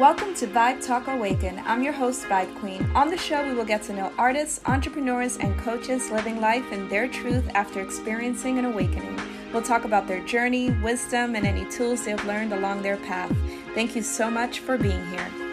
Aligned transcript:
Welcome 0.00 0.32
to 0.36 0.46
Vibe 0.46 0.82
Talk 0.82 1.08
Awaken. 1.08 1.62
I'm 1.66 1.82
your 1.82 1.92
host, 1.92 2.22
Vibe 2.22 2.58
Queen. 2.58 2.90
On 2.94 3.10
the 3.10 3.18
show, 3.18 3.46
we 3.46 3.52
will 3.52 3.66
get 3.66 3.82
to 3.82 3.92
know 3.92 4.10
artists, 4.16 4.58
entrepreneurs, 4.64 5.36
and 5.36 5.54
coaches 5.58 6.10
living 6.10 6.40
life 6.40 6.72
in 6.72 6.88
their 6.88 7.06
truth 7.06 7.46
after 7.54 7.82
experiencing 7.82 8.58
an 8.58 8.64
awakening. 8.64 9.20
We'll 9.52 9.60
talk 9.60 9.84
about 9.84 10.08
their 10.08 10.24
journey, 10.24 10.70
wisdom, 10.82 11.34
and 11.34 11.46
any 11.46 11.70
tools 11.70 12.02
they've 12.02 12.24
learned 12.24 12.54
along 12.54 12.80
their 12.80 12.96
path. 12.96 13.30
Thank 13.74 13.94
you 13.94 14.00
so 14.00 14.30
much 14.30 14.60
for 14.60 14.78
being 14.78 15.06
here. 15.10 15.49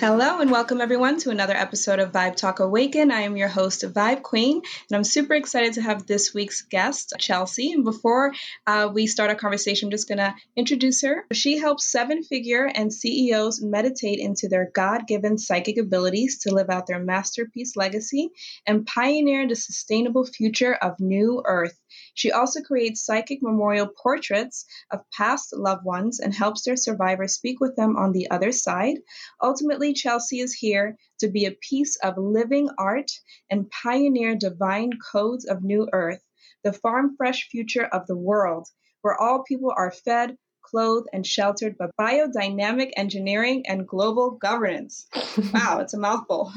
Hello 0.00 0.40
and 0.40 0.50
welcome 0.50 0.80
everyone 0.80 1.18
to 1.18 1.28
another 1.28 1.54
episode 1.54 1.98
of 1.98 2.10
Vibe 2.10 2.34
Talk 2.34 2.60
Awaken. 2.60 3.10
I 3.10 3.20
am 3.20 3.36
your 3.36 3.48
host, 3.48 3.82
Vibe 3.82 4.22
Queen, 4.22 4.56
and 4.56 4.96
I'm 4.96 5.04
super 5.04 5.34
excited 5.34 5.74
to 5.74 5.82
have 5.82 6.06
this 6.06 6.32
week's 6.32 6.62
guest, 6.62 7.12
Chelsea. 7.18 7.72
And 7.72 7.84
before 7.84 8.32
uh, 8.66 8.88
we 8.90 9.06
start 9.06 9.28
our 9.28 9.36
conversation, 9.36 9.88
I'm 9.88 9.90
just 9.90 10.08
going 10.08 10.16
to 10.16 10.34
introduce 10.56 11.02
her. 11.02 11.26
She 11.34 11.58
helps 11.58 11.92
seven 11.92 12.22
figure 12.22 12.64
and 12.64 12.90
CEOs 12.90 13.60
meditate 13.60 14.20
into 14.20 14.48
their 14.48 14.70
God 14.74 15.06
given 15.06 15.36
psychic 15.36 15.76
abilities 15.76 16.38
to 16.44 16.54
live 16.54 16.70
out 16.70 16.86
their 16.86 16.98
masterpiece 16.98 17.76
legacy 17.76 18.30
and 18.66 18.86
pioneer 18.86 19.46
the 19.46 19.54
sustainable 19.54 20.24
future 20.24 20.72
of 20.72 20.98
New 20.98 21.42
Earth. 21.44 21.78
She 22.20 22.32
also 22.32 22.60
creates 22.60 23.02
psychic 23.02 23.40
memorial 23.40 23.86
portraits 23.86 24.66
of 24.90 25.10
past 25.10 25.56
loved 25.56 25.86
ones 25.86 26.20
and 26.20 26.34
helps 26.34 26.62
their 26.62 26.76
survivors 26.76 27.32
speak 27.32 27.60
with 27.60 27.76
them 27.76 27.96
on 27.96 28.12
the 28.12 28.30
other 28.30 28.52
side. 28.52 28.98
Ultimately, 29.42 29.94
Chelsea 29.94 30.40
is 30.40 30.52
here 30.52 30.98
to 31.20 31.30
be 31.30 31.46
a 31.46 31.56
piece 31.70 31.96
of 31.96 32.18
living 32.18 32.68
art 32.76 33.10
and 33.48 33.70
pioneer 33.70 34.34
divine 34.34 34.90
codes 35.10 35.46
of 35.46 35.64
New 35.64 35.88
Earth, 35.94 36.22
the 36.62 36.74
farm 36.74 37.16
fresh 37.16 37.48
future 37.48 37.86
of 37.86 38.06
the 38.06 38.18
world, 38.18 38.68
where 39.00 39.18
all 39.18 39.42
people 39.42 39.72
are 39.74 39.90
fed, 39.90 40.36
clothed, 40.60 41.08
and 41.14 41.26
sheltered 41.26 41.78
by 41.78 41.86
biodynamic 41.98 42.90
engineering 42.98 43.64
and 43.66 43.88
global 43.88 44.32
governance. 44.32 45.06
wow, 45.54 45.78
it's 45.80 45.94
a 45.94 45.98
mouthful. 45.98 46.52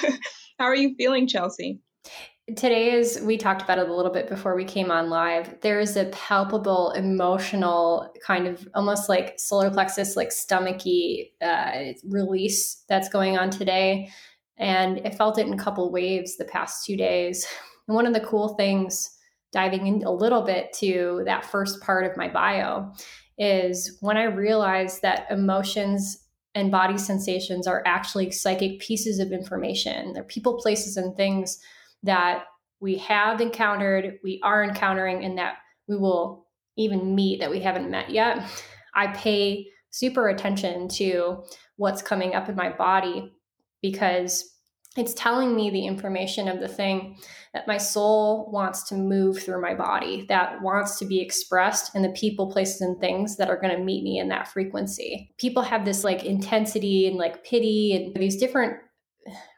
How 0.58 0.64
are 0.64 0.74
you 0.74 0.94
feeling, 0.94 1.26
Chelsea? 1.26 1.80
Today 2.56 2.92
is 2.92 3.20
we 3.22 3.36
talked 3.36 3.62
about 3.62 3.78
it 3.78 3.88
a 3.88 3.94
little 3.94 4.10
bit 4.10 4.28
before 4.28 4.56
we 4.56 4.64
came 4.64 4.90
on 4.90 5.08
live. 5.08 5.60
There 5.60 5.78
is 5.78 5.96
a 5.96 6.06
palpable 6.06 6.90
emotional 6.90 8.12
kind 8.26 8.48
of 8.48 8.68
almost 8.74 9.08
like 9.08 9.38
solar 9.38 9.70
plexus, 9.70 10.16
like 10.16 10.30
stomachy 10.30 11.30
uh, 11.40 11.92
release 12.04 12.84
that's 12.88 13.08
going 13.08 13.38
on 13.38 13.50
today, 13.50 14.10
and 14.56 15.00
I 15.04 15.10
felt 15.10 15.38
it 15.38 15.46
in 15.46 15.52
a 15.52 15.58
couple 15.58 15.92
waves 15.92 16.36
the 16.36 16.44
past 16.44 16.84
two 16.84 16.96
days. 16.96 17.46
And 17.86 17.94
one 17.94 18.06
of 18.06 18.12
the 18.12 18.20
cool 18.20 18.54
things, 18.54 19.16
diving 19.52 19.86
in 19.86 20.02
a 20.04 20.10
little 20.10 20.42
bit 20.42 20.72
to 20.80 21.22
that 21.26 21.46
first 21.46 21.80
part 21.80 22.10
of 22.10 22.16
my 22.16 22.28
bio, 22.28 22.92
is 23.38 23.98
when 24.00 24.16
I 24.16 24.24
realized 24.24 25.02
that 25.02 25.30
emotions 25.30 26.26
and 26.54 26.70
body 26.70 26.98
sensations 26.98 27.66
are 27.66 27.82
actually 27.86 28.30
psychic 28.30 28.80
pieces 28.80 29.20
of 29.20 29.32
information. 29.32 30.12
They're 30.12 30.24
people, 30.24 30.58
places, 30.58 30.96
and 30.96 31.16
things 31.16 31.58
that 32.02 32.44
we 32.80 32.98
have 32.98 33.40
encountered, 33.40 34.18
we 34.24 34.40
are 34.42 34.64
encountering, 34.64 35.24
and 35.24 35.38
that 35.38 35.54
we 35.88 35.96
will 35.96 36.46
even 36.76 37.14
meet 37.14 37.40
that 37.40 37.50
we 37.50 37.60
haven't 37.60 37.90
met 37.90 38.10
yet. 38.10 38.42
I 38.94 39.08
pay 39.08 39.68
super 39.90 40.28
attention 40.28 40.88
to 40.88 41.44
what's 41.76 42.02
coming 42.02 42.34
up 42.34 42.48
in 42.48 42.56
my 42.56 42.70
body 42.70 43.32
because 43.82 44.52
it's 44.96 45.14
telling 45.14 45.54
me 45.54 45.70
the 45.70 45.86
information 45.86 46.48
of 46.48 46.60
the 46.60 46.68
thing 46.68 47.16
that 47.54 47.66
my 47.66 47.78
soul 47.78 48.50
wants 48.50 48.82
to 48.84 48.94
move 48.94 49.42
through 49.42 49.60
my 49.60 49.74
body, 49.74 50.26
that 50.28 50.60
wants 50.60 50.98
to 50.98 51.06
be 51.06 51.20
expressed, 51.20 51.94
and 51.94 52.04
the 52.04 52.10
people, 52.10 52.50
places, 52.50 52.80
and 52.82 52.98
things 53.00 53.36
that 53.36 53.48
are 53.48 53.60
going 53.60 53.74
to 53.74 53.82
meet 53.82 54.04
me 54.04 54.18
in 54.18 54.28
that 54.28 54.48
frequency. 54.48 55.30
People 55.38 55.62
have 55.62 55.84
this 55.84 56.04
like 56.04 56.24
intensity 56.24 57.06
and 57.06 57.16
like 57.16 57.44
pity 57.44 57.94
and 57.94 58.14
these 58.16 58.36
different 58.36 58.76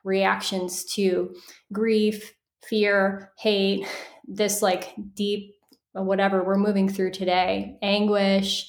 reactions 0.04 0.84
to 0.94 1.34
grief, 1.72 2.34
fear, 2.62 3.32
hate, 3.38 3.86
this 4.26 4.62
like 4.62 4.94
deep 5.14 5.54
whatever 5.92 6.42
we're 6.42 6.56
moving 6.56 6.88
through 6.88 7.12
today, 7.12 7.76
anguish. 7.82 8.68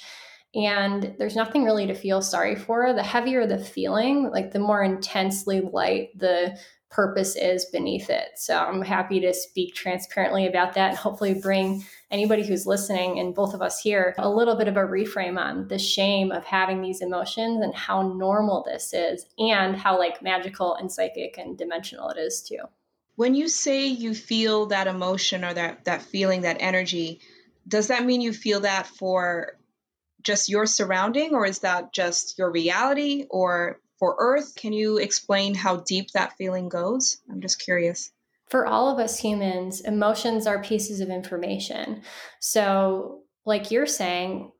And 0.53 1.16
there's 1.18 1.36
nothing 1.36 1.64
really 1.64 1.88
to 1.88 1.96
feel 1.96 2.22
sorry 2.22 2.56
for. 2.56 2.94
The 2.94 3.03
heavier 3.03 3.47
the 3.47 3.58
feeling, 3.58 4.30
like 4.31 4.52
the 4.52 4.59
more 4.59 4.84
intensely 4.84 5.62
light 5.62 6.09
the 6.18 6.58
purpose 6.95 7.35
is 7.35 7.66
beneath 7.66 8.09
it. 8.09 8.29
So 8.38 8.57
I'm 8.57 8.81
happy 8.81 9.19
to 9.19 9.33
speak 9.33 9.75
transparently 9.75 10.47
about 10.47 10.75
that 10.75 10.91
and 10.91 10.97
hopefully 10.97 11.33
bring 11.33 11.83
anybody 12.09 12.47
who's 12.47 12.66
listening 12.66 13.19
and 13.19 13.35
both 13.35 13.53
of 13.53 13.61
us 13.61 13.81
here 13.81 14.16
a 14.17 14.29
little 14.29 14.56
bit 14.56 14.69
of 14.69 14.78
a 14.78 14.81
reframe 14.81 15.38
on 15.38 15.67
the 15.67 15.78
shame 15.78 16.31
of 16.31 16.45
having 16.45 16.81
these 16.81 17.01
emotions 17.01 17.61
and 17.61 17.75
how 17.75 18.01
normal 18.01 18.63
this 18.63 18.94
is 18.94 19.25
and 19.38 19.75
how 19.75 20.00
like 20.00 20.22
magical 20.22 20.75
and 20.75 20.89
psychic 20.89 21.38
and 21.38 21.57
dimensional 21.57 22.09
it 22.11 22.17
is 22.17 22.41
too. 22.41 22.59
When 23.17 23.35
you 23.35 23.50
say 23.50 23.88
you 23.88 24.13
feel 24.16 24.67
that 24.67 24.88
emotion 24.88 25.44
or 25.44 25.53
that 25.53 25.83
that 25.85 26.01
feeling, 26.01 26.41
that 26.41 26.57
energy, 26.62 27.19
does 27.67 27.88
that 27.88 28.06
mean 28.06 28.22
you 28.22 28.31
feel 28.31 28.62
that 28.62 28.88
for 28.88 29.57
just 30.22 30.47
your 30.47 30.66
surrounding 30.66 31.33
or 31.33 31.45
is 31.45 31.59
that 31.59 31.91
just 31.91 32.38
your 32.38 32.50
reality 32.50 33.25
or 33.29 33.81
for 33.97 34.16
earth 34.19 34.56
can 34.56 34.73
you 34.73 34.97
explain 34.97 35.56
how 35.56 35.78
deep 35.78 36.11
that 36.11 36.38
feeling 36.38 36.69
goes? 36.69 37.17
I'm 37.31 37.41
just 37.41 37.61
curious. 37.61 38.11
For 38.50 38.67
all 38.67 38.89
of 38.89 39.00
us 39.00 39.19
humans 39.19 39.81
emotions 39.81 40.47
are 40.47 40.61
pieces 40.61 41.01
of 41.01 41.09
information. 41.09 42.01
So 42.39 43.23
like 43.45 43.72
you're 43.72 43.85
saying 43.85 44.51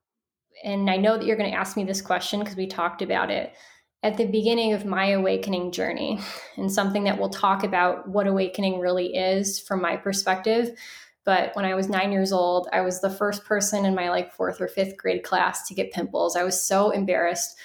and 0.63 0.90
i 0.90 0.96
know 0.96 1.18
that 1.18 1.25
you're 1.25 1.38
going 1.38 1.51
to 1.51 1.57
ask 1.57 1.75
me 1.75 1.84
this 1.84 2.01
question 2.01 2.40
because 2.40 2.56
we 2.56 2.68
talked 2.68 3.01
about 3.01 3.29
it 3.29 3.53
at 4.03 4.18
the 4.18 4.25
beginning 4.25 4.73
of 4.73 4.85
my 4.85 5.09
awakening 5.09 5.72
journey 5.72 6.19
and 6.57 6.72
something 6.72 7.03
that 7.03 7.17
we'll 7.17 7.29
talk 7.29 7.63
about 7.63 8.07
what 8.07 8.28
awakening 8.28 8.79
really 8.79 9.16
is 9.16 9.59
from 9.59 9.81
my 9.81 9.97
perspective 9.97 10.78
but 11.25 11.56
when 11.56 11.66
i 11.66 11.73
was 11.73 11.90
nine 11.90 12.12
years 12.12 12.31
old 12.31 12.67
i 12.72 12.81
was 12.81 13.02
the 13.02 13.09
first 13.09 13.44
person 13.44 13.85
in 13.85 13.96
my 13.96 14.09
like 14.09 14.34
fourth 14.34 14.62
or 14.62 14.67
fifth 14.67 14.96
grade 14.97 15.23
class 15.23 15.67
to 15.67 15.73
get 15.73 15.91
pimples. 15.91 16.35
I 16.35 16.44
was 16.44 16.62
so 16.62 16.91
embarrassed 16.91 17.56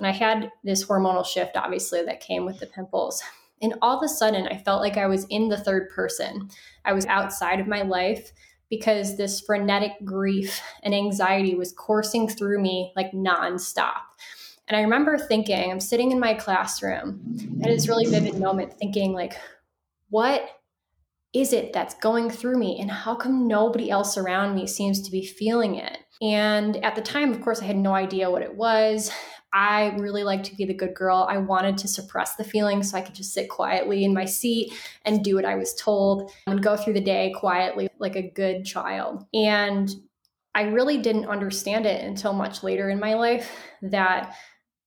and 0.00 0.06
i 0.08 0.12
had 0.12 0.50
this 0.64 0.84
hormonal 0.84 1.24
shift 1.24 1.56
obviously 1.56 2.02
that 2.02 2.20
came 2.20 2.44
with 2.44 2.58
the 2.58 2.66
pimples 2.66 3.22
and 3.62 3.74
all 3.80 3.98
of 3.98 4.02
a 4.02 4.08
sudden 4.08 4.48
i 4.48 4.56
felt 4.56 4.80
like 4.80 4.96
i 4.96 5.06
was 5.06 5.26
in 5.30 5.48
the 5.48 5.58
third 5.58 5.88
person 5.90 6.48
i 6.84 6.92
was 6.92 7.06
outside 7.06 7.60
of 7.60 7.68
my 7.68 7.82
life 7.82 8.32
because 8.68 9.16
this 9.16 9.40
frenetic 9.40 9.92
grief 10.04 10.60
and 10.82 10.94
anxiety 10.94 11.54
was 11.54 11.72
coursing 11.72 12.28
through 12.28 12.60
me 12.60 12.92
like 12.96 13.12
nonstop 13.12 14.02
and 14.70 14.76
I 14.76 14.82
remember 14.82 15.18
thinking, 15.18 15.68
I'm 15.68 15.80
sitting 15.80 16.12
in 16.12 16.20
my 16.20 16.32
classroom 16.32 17.20
at 17.60 17.68
this 17.68 17.88
really 17.88 18.06
vivid 18.06 18.38
moment, 18.38 18.78
thinking, 18.78 19.12
like, 19.12 19.34
what 20.10 20.48
is 21.32 21.52
it 21.52 21.72
that's 21.72 21.94
going 21.94 22.30
through 22.30 22.56
me? 22.56 22.78
And 22.80 22.88
how 22.88 23.16
come 23.16 23.48
nobody 23.48 23.90
else 23.90 24.16
around 24.16 24.54
me 24.54 24.68
seems 24.68 25.02
to 25.02 25.10
be 25.10 25.26
feeling 25.26 25.74
it? 25.74 25.98
And 26.22 26.76
at 26.84 26.94
the 26.94 27.02
time, 27.02 27.32
of 27.32 27.40
course, 27.40 27.60
I 27.60 27.64
had 27.64 27.76
no 27.76 27.94
idea 27.94 28.30
what 28.30 28.42
it 28.42 28.54
was. 28.54 29.10
I 29.52 29.96
really 29.98 30.22
like 30.22 30.44
to 30.44 30.54
be 30.54 30.64
the 30.64 30.74
good 30.74 30.94
girl. 30.94 31.26
I 31.28 31.38
wanted 31.38 31.76
to 31.78 31.88
suppress 31.88 32.36
the 32.36 32.44
feeling 32.44 32.82
so 32.82 32.96
I 32.96 33.00
could 33.00 33.14
just 33.14 33.34
sit 33.34 33.48
quietly 33.48 34.04
in 34.04 34.14
my 34.14 34.24
seat 34.24 34.72
and 35.04 35.24
do 35.24 35.34
what 35.34 35.44
I 35.44 35.56
was 35.56 35.74
told 35.74 36.30
and 36.46 36.62
go 36.62 36.76
through 36.76 36.92
the 36.92 37.00
day 37.00 37.32
quietly 37.36 37.88
like 37.98 38.16
a 38.16 38.30
good 38.30 38.64
child. 38.64 39.24
And 39.34 39.90
I 40.54 40.62
really 40.62 40.98
didn't 40.98 41.26
understand 41.26 41.86
it 41.86 42.04
until 42.04 42.32
much 42.32 42.62
later 42.62 42.90
in 42.90 43.00
my 43.00 43.14
life 43.14 43.50
that 43.82 44.34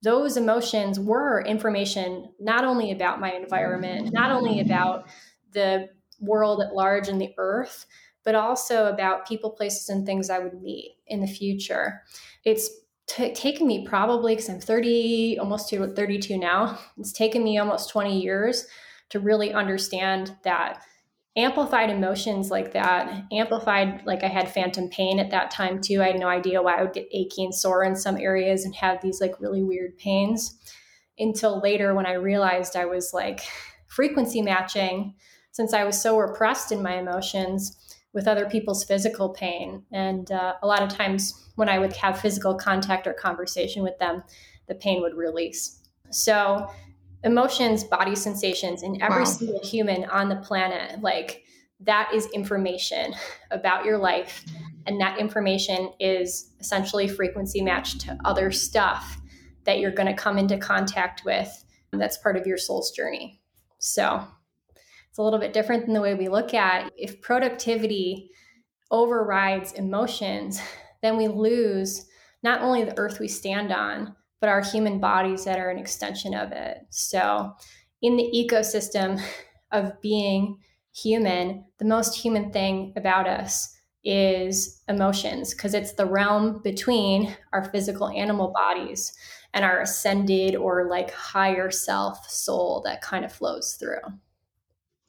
those 0.01 0.35
emotions 0.35 0.99
were 0.99 1.41
information 1.45 2.29
not 2.39 2.65
only 2.65 2.91
about 2.91 3.21
my 3.21 3.31
environment, 3.31 4.11
not 4.11 4.31
only 4.31 4.59
about 4.59 5.07
the 5.53 5.87
world 6.19 6.61
at 6.61 6.73
large 6.73 7.07
and 7.07 7.19
the 7.19 7.33
earth, 7.37 7.85
but 8.25 8.35
also 8.35 8.87
about 8.87 9.27
people, 9.27 9.51
places, 9.51 9.89
and 9.89 10.05
things 10.05 10.29
I 10.29 10.39
would 10.39 10.61
meet 10.61 10.97
in 11.07 11.21
the 11.21 11.27
future. 11.27 12.03
It's 12.45 12.69
t- 13.07 13.33
taken 13.33 13.67
me 13.67 13.85
probably, 13.85 14.33
because 14.35 14.49
I'm 14.49 14.59
30, 14.59 15.37
almost 15.39 15.69
to 15.69 15.87
32 15.87 16.37
now, 16.37 16.79
it's 16.97 17.13
taken 17.13 17.43
me 17.43 17.57
almost 17.57 17.89
20 17.89 18.21
years 18.21 18.65
to 19.09 19.19
really 19.19 19.53
understand 19.53 20.35
that 20.43 20.83
amplified 21.35 21.89
emotions 21.89 22.51
like 22.51 22.73
that 22.73 23.23
amplified 23.31 24.05
like 24.05 24.23
i 24.23 24.27
had 24.27 24.51
phantom 24.51 24.87
pain 24.89 25.19
at 25.19 25.31
that 25.31 25.49
time 25.49 25.81
too 25.81 25.99
i 25.99 26.05
had 26.05 26.19
no 26.19 26.27
idea 26.27 26.61
why 26.61 26.75
i 26.75 26.83
would 26.83 26.93
get 26.93 27.07
achy 27.11 27.43
and 27.43 27.55
sore 27.55 27.83
in 27.83 27.95
some 27.95 28.17
areas 28.17 28.65
and 28.65 28.75
have 28.75 29.01
these 29.01 29.19
like 29.19 29.39
really 29.39 29.63
weird 29.63 29.97
pains 29.97 30.59
until 31.17 31.59
later 31.59 31.95
when 31.95 32.05
i 32.05 32.13
realized 32.13 32.75
i 32.75 32.85
was 32.85 33.13
like 33.13 33.41
frequency 33.87 34.43
matching 34.43 35.15
since 35.51 35.73
i 35.73 35.83
was 35.83 35.99
so 35.99 36.19
repressed 36.19 36.71
in 36.71 36.83
my 36.83 36.97
emotions 36.97 37.82
with 38.13 38.27
other 38.27 38.47
people's 38.47 38.83
physical 38.83 39.29
pain 39.29 39.83
and 39.91 40.31
uh, 40.31 40.53
a 40.61 40.67
lot 40.67 40.81
of 40.81 40.89
times 40.89 41.49
when 41.55 41.69
i 41.69 41.79
would 41.79 41.93
have 41.93 42.19
physical 42.19 42.55
contact 42.55 43.07
or 43.07 43.13
conversation 43.13 43.83
with 43.83 43.97
them 43.99 44.23
the 44.67 44.75
pain 44.75 45.01
would 45.01 45.15
release 45.15 45.79
so 46.09 46.69
emotions, 47.23 47.83
body 47.83 48.15
sensations 48.15 48.83
in 48.83 49.01
every 49.01 49.19
wow. 49.19 49.25
single 49.25 49.59
human 49.63 50.05
on 50.05 50.29
the 50.29 50.35
planet. 50.37 51.01
Like 51.01 51.43
that 51.81 52.11
is 52.13 52.27
information 52.33 53.13
about 53.51 53.85
your 53.85 53.97
life. 53.97 54.43
And 54.85 54.99
that 54.99 55.19
information 55.19 55.91
is 55.99 56.53
essentially 56.59 57.07
frequency 57.07 57.61
matched 57.61 58.01
to 58.01 58.17
other 58.25 58.51
stuff 58.51 59.19
that 59.63 59.79
you're 59.79 59.91
going 59.91 60.13
to 60.13 60.21
come 60.21 60.37
into 60.37 60.57
contact 60.57 61.23
with 61.25 61.63
that's 61.93 62.17
part 62.17 62.35
of 62.35 62.47
your 62.47 62.57
soul's 62.57 62.91
journey. 62.91 63.39
So 63.77 64.27
it's 65.13 65.19
a 65.19 65.21
little 65.21 65.37
bit 65.37 65.53
different 65.53 65.85
than 65.85 65.93
the 65.93 66.01
way 66.01 66.15
we 66.15 66.27
look 66.27 66.55
at 66.55 66.91
if 66.97 67.21
productivity 67.21 68.31
overrides 68.89 69.73
emotions, 69.73 70.59
then 71.03 71.17
we 71.17 71.27
lose 71.27 72.07
not 72.41 72.63
only 72.63 72.83
the 72.83 72.97
earth 72.97 73.19
we 73.19 73.27
stand 73.27 73.71
on, 73.71 74.15
but 74.41 74.49
our 74.49 74.61
human 74.61 74.99
bodies 74.99 75.45
that 75.45 75.59
are 75.59 75.69
an 75.69 75.77
extension 75.77 76.33
of 76.33 76.51
it. 76.51 76.79
So, 76.89 77.53
in 78.01 78.17
the 78.17 78.27
ecosystem 78.33 79.21
of 79.71 80.01
being 80.01 80.57
human, 80.95 81.63
the 81.77 81.85
most 81.85 82.15
human 82.15 82.51
thing 82.51 82.91
about 82.95 83.27
us 83.27 83.71
is 84.03 84.81
emotions 84.89 85.53
because 85.53 85.75
it's 85.75 85.93
the 85.93 86.07
realm 86.07 86.59
between 86.63 87.37
our 87.53 87.65
physical 87.65 88.09
animal 88.09 88.51
bodies 88.51 89.13
and 89.53 89.63
our 89.63 89.81
ascended 89.81 90.55
or 90.55 90.89
like 90.89 91.11
higher 91.11 91.69
self 91.69 92.27
soul 92.31 92.81
that 92.83 93.03
kind 93.03 93.23
of 93.23 93.31
flows 93.31 93.75
through. 93.79 93.99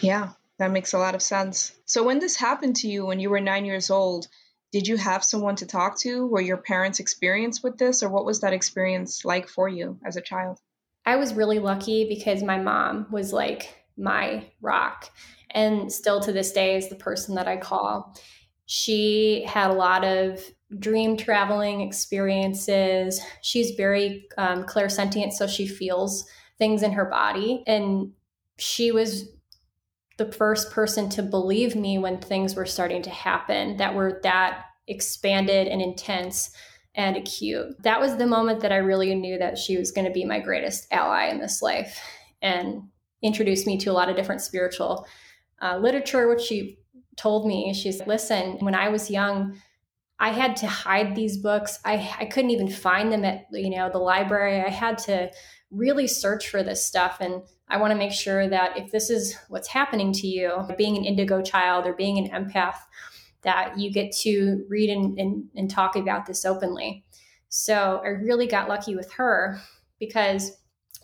Yeah, 0.01 0.31
that 0.59 0.71
makes 0.71 0.93
a 0.93 0.99
lot 0.99 1.15
of 1.15 1.23
sense. 1.23 1.73
So, 1.85 2.03
when 2.05 2.19
this 2.19 2.37
happened 2.37 2.77
to 2.77 2.89
you 2.89 3.07
when 3.07 3.21
you 3.21 3.31
were 3.31 3.41
nine 3.41 3.65
years 3.65 3.91
old, 3.91 4.29
did 4.73 4.89
you 4.89 4.97
have 4.97 5.23
someone 5.25 5.57
to 5.57 5.67
talk 5.67 5.99
to? 6.01 6.27
Were 6.27 6.41
your 6.41 6.57
parents 6.57 7.01
experienced 7.01 7.63
with 7.63 7.79
this, 7.79 8.03
or 8.03 8.09
what 8.09 8.25
was 8.25 8.41
that 8.41 8.53
experience 8.53 9.25
like 9.25 9.49
for 9.49 9.69
you 9.69 9.99
as 10.05 10.17
a 10.17 10.21
child? 10.21 10.59
I 11.07 11.17
was 11.17 11.35
really 11.35 11.59
lucky 11.59 12.09
because 12.09 12.43
my 12.43 12.59
mom 12.59 13.07
was 13.11 13.33
like 13.33 13.85
my 13.97 14.47
rock, 14.61 15.11
and 15.51 15.93
still 15.93 16.21
to 16.21 16.33
this 16.33 16.53
day 16.53 16.77
is 16.77 16.89
the 16.89 16.97
person 16.97 17.37
that 17.37 17.47
I 17.47 17.57
call. 17.57 18.17
She 18.67 19.45
had 19.47 19.71
a 19.71 19.75
lot 19.75 20.05
of 20.05 20.41
dream 20.79 21.17
traveling 21.17 21.83
experiences. 21.83 23.21
She's 23.43 23.73
very 23.73 24.27
um, 24.39 24.65
clairsentient, 24.65 25.33
so 25.33 25.47
she 25.47 25.67
feels 25.67 26.27
things 26.59 26.83
in 26.83 26.93
her 26.93 27.05
body. 27.05 27.63
And 27.67 28.13
she 28.57 28.91
was 28.91 29.29
the 30.17 30.31
first 30.33 30.71
person 30.71 31.09
to 31.11 31.23
believe 31.23 31.75
me 31.75 31.99
when 31.99 32.19
things 32.19 32.55
were 32.55 32.67
starting 32.67 33.03
to 33.03 33.11
happen 33.11 33.77
that 33.79 33.95
were 33.95 34.21
that 34.23 34.65
expanded 34.87 35.67
and 35.67 35.83
intense 35.83 36.51
and 36.95 37.17
acute. 37.17 37.83
That 37.83 38.01
was 38.01 38.17
the 38.17 38.27
moment 38.27 38.61
that 38.61 38.73
I 38.73 38.77
really 38.77 39.15
knew 39.15 39.39
that 39.39 39.59
she 39.59 39.77
was 39.77 39.91
going 39.91 40.07
to 40.07 40.13
be 40.13 40.25
my 40.25 40.39
greatest 40.39 40.87
ally 40.93 41.27
in 41.27 41.41
this 41.41 41.61
life 41.61 41.99
and 42.41 42.83
introduced 43.23 43.67
me 43.67 43.79
to 43.79 43.91
a 43.91 43.93
lot 43.93 44.09
of 44.09 44.17
different 44.17 44.43
spiritual 44.43 45.07
uh, 45.61 45.79
literature, 45.79 46.29
which 46.29 46.43
she 46.43 46.79
told 47.17 47.47
me. 47.47 47.73
She's 47.75 48.07
listen, 48.07 48.59
when 48.61 48.75
I 48.75 48.89
was 48.89 49.11
young, 49.11 49.61
I 50.21 50.31
had 50.31 50.57
to 50.59 50.67
hide 50.67 51.17
these 51.17 51.39
books. 51.39 51.81
I, 51.85 52.15
I 52.21 52.27
couldn't 52.27 52.51
even 52.51 52.69
find 52.69 53.11
them 53.11 53.25
at 53.25 53.47
you 53.51 53.71
know 53.71 53.91
the 53.91 53.99
library. 53.99 54.61
I 54.61 54.71
had 54.71 54.99
to 54.99 55.31
really 55.71 56.07
search 56.07 56.49
for 56.49 56.63
this 56.63 56.85
stuff. 56.85 57.19
And 57.21 57.43
I 57.69 57.79
want 57.79 57.93
to 57.93 57.99
make 57.99 58.13
sure 58.13 58.49
that 58.49 58.77
if 58.77 58.91
this 58.91 59.11
is 59.11 59.37
what's 59.49 59.69
happening 59.69 60.13
to 60.13 60.27
you, 60.27 60.67
being 60.77 60.97
an 60.97 61.05
indigo 61.05 61.43
child 61.43 61.87
or 61.87 61.95
being 61.95 62.19
an 62.19 62.31
empath, 62.31 62.77
that 63.43 63.79
you 63.79 63.93
get 63.93 64.13
to 64.23 64.65
read 64.69 64.91
and, 64.91 65.19
and, 65.19 65.45
and 65.55 65.71
talk 65.71 65.97
about 65.97 66.27
this 66.27 66.45
openly. 66.45 67.05
So 67.49 68.01
I 68.05 68.09
really 68.09 68.47
got 68.47 68.69
lucky 68.69 68.97
with 68.97 69.13
her 69.13 69.61
because 70.01 70.53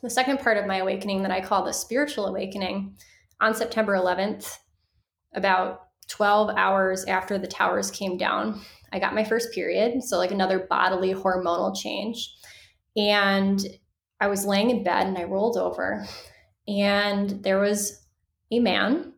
the 0.02 0.10
second 0.10 0.40
part 0.40 0.56
of 0.56 0.66
my 0.66 0.78
awakening 0.78 1.22
that 1.22 1.30
I 1.30 1.40
call 1.40 1.64
the 1.64 1.72
spiritual 1.72 2.26
awakening 2.26 2.96
on 3.40 3.54
September 3.54 3.94
11th, 3.94 4.58
about 5.34 5.88
12 6.08 6.50
hours 6.56 7.04
after 7.04 7.38
the 7.38 7.46
towers 7.46 7.90
came 7.90 8.16
down, 8.16 8.60
I 8.92 8.98
got 8.98 9.14
my 9.14 9.22
first 9.24 9.52
period. 9.52 10.02
So, 10.02 10.18
like 10.18 10.32
another 10.32 10.66
bodily 10.68 11.14
hormonal 11.14 11.76
change. 11.76 12.34
And 12.96 13.64
I 14.20 14.28
was 14.28 14.44
laying 14.44 14.70
in 14.70 14.82
bed 14.82 15.06
and 15.06 15.16
I 15.16 15.24
rolled 15.24 15.56
over, 15.56 16.06
and 16.68 17.42
there 17.42 17.58
was 17.58 18.06
a 18.50 18.60
man 18.60 19.14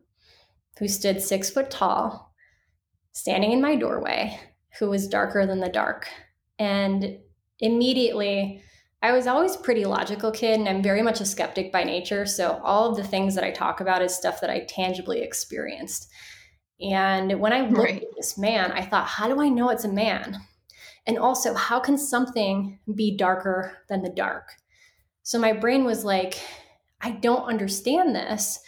who 0.79 0.87
stood 0.87 1.21
six 1.21 1.49
foot 1.49 1.69
tall, 1.69 2.33
standing 3.11 3.51
in 3.51 3.61
my 3.61 3.75
doorway, 3.75 4.39
who 4.79 4.89
was 4.89 5.07
darker 5.07 5.45
than 5.45 5.59
the 5.59 5.69
dark. 5.69 6.07
And 6.57 7.19
immediately, 7.59 8.61
I 9.01 9.11
was 9.11 9.27
always 9.27 9.57
pretty 9.57 9.85
logical 9.85 10.31
kid 10.31 10.59
and 10.59 10.69
I'm 10.69 10.81
very 10.81 11.01
much 11.01 11.19
a 11.19 11.25
skeptic 11.25 11.71
by 11.73 11.83
nature. 11.83 12.25
So 12.25 12.61
all 12.63 12.89
of 12.89 12.95
the 12.95 13.03
things 13.03 13.35
that 13.35 13.43
I 13.43 13.51
talk 13.51 13.81
about 13.81 14.01
is 14.01 14.15
stuff 14.15 14.39
that 14.39 14.49
I 14.49 14.61
tangibly 14.61 15.21
experienced. 15.21 16.09
And 16.79 17.39
when 17.39 17.51
I 17.51 17.61
looked 17.61 17.77
right. 17.77 18.01
at 18.01 18.15
this 18.15 18.37
man, 18.37 18.71
I 18.71 18.81
thought, 18.81 19.07
how 19.07 19.27
do 19.27 19.41
I 19.41 19.49
know 19.49 19.69
it's 19.69 19.83
a 19.83 19.91
man? 19.91 20.39
And 21.05 21.17
also, 21.17 21.53
how 21.53 21.81
can 21.81 21.97
something 21.97 22.79
be 22.95 23.17
darker 23.17 23.77
than 23.89 24.03
the 24.03 24.09
dark? 24.09 24.47
So 25.23 25.39
my 25.39 25.53
brain 25.53 25.85
was 25.85 26.03
like, 26.05 26.39
I 27.01 27.11
don't 27.11 27.45
understand 27.45 28.15
this. 28.15 28.59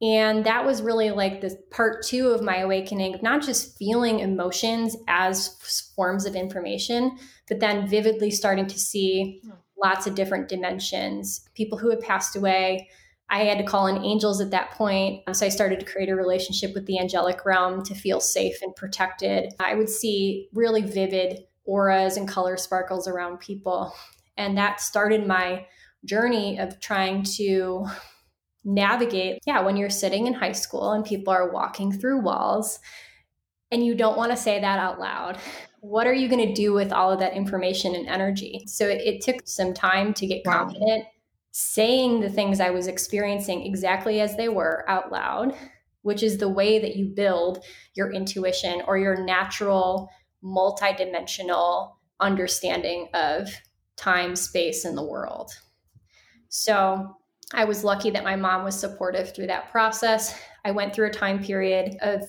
And 0.00 0.44
that 0.44 0.64
was 0.64 0.80
really 0.80 1.10
like 1.10 1.40
the 1.40 1.58
part 1.70 2.04
two 2.04 2.28
of 2.28 2.42
my 2.42 2.58
awakening 2.58 3.14
of 3.14 3.22
not 3.22 3.42
just 3.42 3.76
feeling 3.76 4.20
emotions 4.20 4.96
as 5.08 5.56
forms 5.96 6.24
of 6.24 6.36
information, 6.36 7.18
but 7.48 7.58
then 7.58 7.88
vividly 7.88 8.30
starting 8.30 8.66
to 8.66 8.78
see 8.78 9.40
hmm. 9.44 9.50
lots 9.82 10.06
of 10.06 10.14
different 10.14 10.48
dimensions. 10.48 11.48
People 11.54 11.78
who 11.78 11.90
had 11.90 12.00
passed 12.00 12.36
away. 12.36 12.88
I 13.30 13.40
had 13.40 13.58
to 13.58 13.64
call 13.64 13.88
in 13.88 14.02
angels 14.04 14.40
at 14.40 14.52
that 14.52 14.70
point. 14.70 15.22
So 15.34 15.44
I 15.44 15.50
started 15.50 15.80
to 15.80 15.86
create 15.86 16.08
a 16.08 16.16
relationship 16.16 16.72
with 16.74 16.86
the 16.86 16.98
angelic 16.98 17.44
realm 17.44 17.82
to 17.84 17.94
feel 17.94 18.20
safe 18.20 18.62
and 18.62 18.74
protected. 18.74 19.52
I 19.60 19.74
would 19.74 19.90
see 19.90 20.48
really 20.54 20.80
vivid 20.80 21.40
auras 21.66 22.16
and 22.16 22.26
color 22.26 22.56
sparkles 22.56 23.06
around 23.06 23.40
people. 23.40 23.94
And 24.38 24.56
that 24.56 24.80
started 24.80 25.26
my 25.26 25.66
journey 26.04 26.58
of 26.58 26.80
trying 26.80 27.24
to 27.36 27.86
navigate. 28.64 29.40
Yeah, 29.46 29.60
when 29.60 29.76
you're 29.76 29.90
sitting 29.90 30.26
in 30.26 30.32
high 30.32 30.52
school 30.52 30.92
and 30.92 31.04
people 31.04 31.32
are 31.32 31.50
walking 31.50 31.92
through 31.92 32.20
walls 32.20 32.78
and 33.70 33.84
you 33.84 33.94
don't 33.94 34.16
want 34.16 34.30
to 34.30 34.36
say 34.36 34.60
that 34.60 34.78
out 34.78 34.98
loud, 34.98 35.38
what 35.80 36.06
are 36.06 36.14
you 36.14 36.28
going 36.28 36.46
to 36.46 36.54
do 36.54 36.72
with 36.72 36.92
all 36.92 37.12
of 37.12 37.20
that 37.20 37.34
information 37.34 37.94
and 37.94 38.08
energy? 38.08 38.64
So 38.66 38.86
it, 38.88 39.00
it 39.02 39.20
took 39.20 39.46
some 39.46 39.74
time 39.74 40.14
to 40.14 40.26
get 40.26 40.42
wow. 40.46 40.64
confident 40.64 41.04
saying 41.50 42.20
the 42.20 42.30
things 42.30 42.60
I 42.60 42.70
was 42.70 42.86
experiencing 42.86 43.66
exactly 43.66 44.20
as 44.20 44.36
they 44.36 44.48
were 44.48 44.84
out 44.88 45.10
loud, 45.10 45.54
which 46.02 46.22
is 46.22 46.38
the 46.38 46.48
way 46.48 46.78
that 46.78 46.96
you 46.96 47.06
build 47.06 47.64
your 47.94 48.12
intuition 48.12 48.82
or 48.86 48.96
your 48.96 49.24
natural 49.24 50.08
multidimensional 50.42 51.94
understanding 52.20 53.08
of 53.14 53.48
time, 53.98 54.34
space, 54.36 54.84
in 54.84 54.94
the 54.94 55.04
world. 55.04 55.50
So 56.48 57.16
I 57.52 57.64
was 57.64 57.84
lucky 57.84 58.10
that 58.10 58.24
my 58.24 58.36
mom 58.36 58.64
was 58.64 58.78
supportive 58.78 59.34
through 59.34 59.48
that 59.48 59.70
process. 59.70 60.38
I 60.64 60.70
went 60.70 60.94
through 60.94 61.08
a 61.08 61.12
time 61.12 61.42
period 61.42 61.96
of 62.00 62.22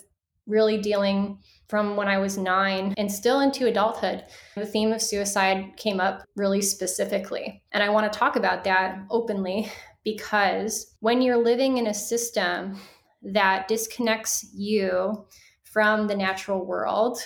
really 0.48 0.80
dealing 0.80 1.40
from 1.68 1.96
when 1.96 2.08
I 2.08 2.18
was 2.18 2.38
nine 2.38 2.94
and 2.98 3.12
still 3.12 3.42
into 3.42 3.68
adulthood. 3.68 4.24
The 4.56 4.66
theme 4.66 4.92
of 4.92 5.02
suicide 5.02 5.78
came 5.78 6.00
up 6.00 6.24
really 6.36 6.62
specifically. 6.62 7.62
And 7.72 7.84
I 7.84 7.90
want 7.90 8.12
to 8.12 8.18
talk 8.18 8.36
about 8.36 8.64
that 8.64 9.00
openly 9.12 9.72
because 10.04 10.96
when 11.02 11.22
you're 11.22 11.44
living 11.44 11.78
in 11.78 11.88
a 11.88 11.94
system 11.94 12.78
that 13.22 13.68
disconnects 13.68 14.50
you 14.54 15.26
from 15.64 16.08
the 16.08 16.16
natural 16.16 16.66
world, 16.66 17.20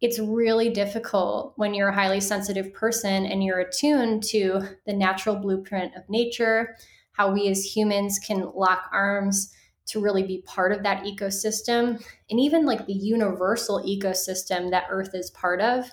it's 0.00 0.18
really 0.18 0.70
difficult 0.70 1.54
when 1.56 1.72
you're 1.72 1.88
a 1.88 1.94
highly 1.94 2.20
sensitive 2.20 2.72
person 2.74 3.26
and 3.26 3.42
you're 3.42 3.60
attuned 3.60 4.22
to 4.24 4.60
the 4.86 4.92
natural 4.92 5.36
blueprint 5.36 5.94
of 5.96 6.08
nature, 6.08 6.76
how 7.12 7.32
we 7.32 7.48
as 7.48 7.64
humans 7.64 8.18
can 8.18 8.50
lock 8.54 8.90
arms 8.92 9.54
to 9.86 10.00
really 10.00 10.22
be 10.22 10.42
part 10.46 10.72
of 10.72 10.82
that 10.82 11.04
ecosystem, 11.04 12.02
and 12.28 12.40
even 12.40 12.66
like 12.66 12.84
the 12.86 12.92
universal 12.92 13.82
ecosystem 13.84 14.70
that 14.70 14.86
Earth 14.90 15.14
is 15.14 15.30
part 15.30 15.60
of 15.60 15.90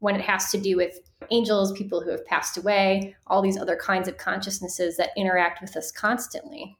when 0.00 0.14
it 0.14 0.20
has 0.20 0.50
to 0.50 0.58
do 0.58 0.76
with 0.76 1.00
angels, 1.30 1.72
people 1.72 2.00
who 2.00 2.10
have 2.10 2.26
passed 2.26 2.56
away, 2.56 3.14
all 3.26 3.42
these 3.42 3.58
other 3.58 3.76
kinds 3.76 4.08
of 4.08 4.16
consciousnesses 4.16 4.96
that 4.96 5.10
interact 5.16 5.60
with 5.60 5.76
us 5.76 5.90
constantly. 5.90 6.76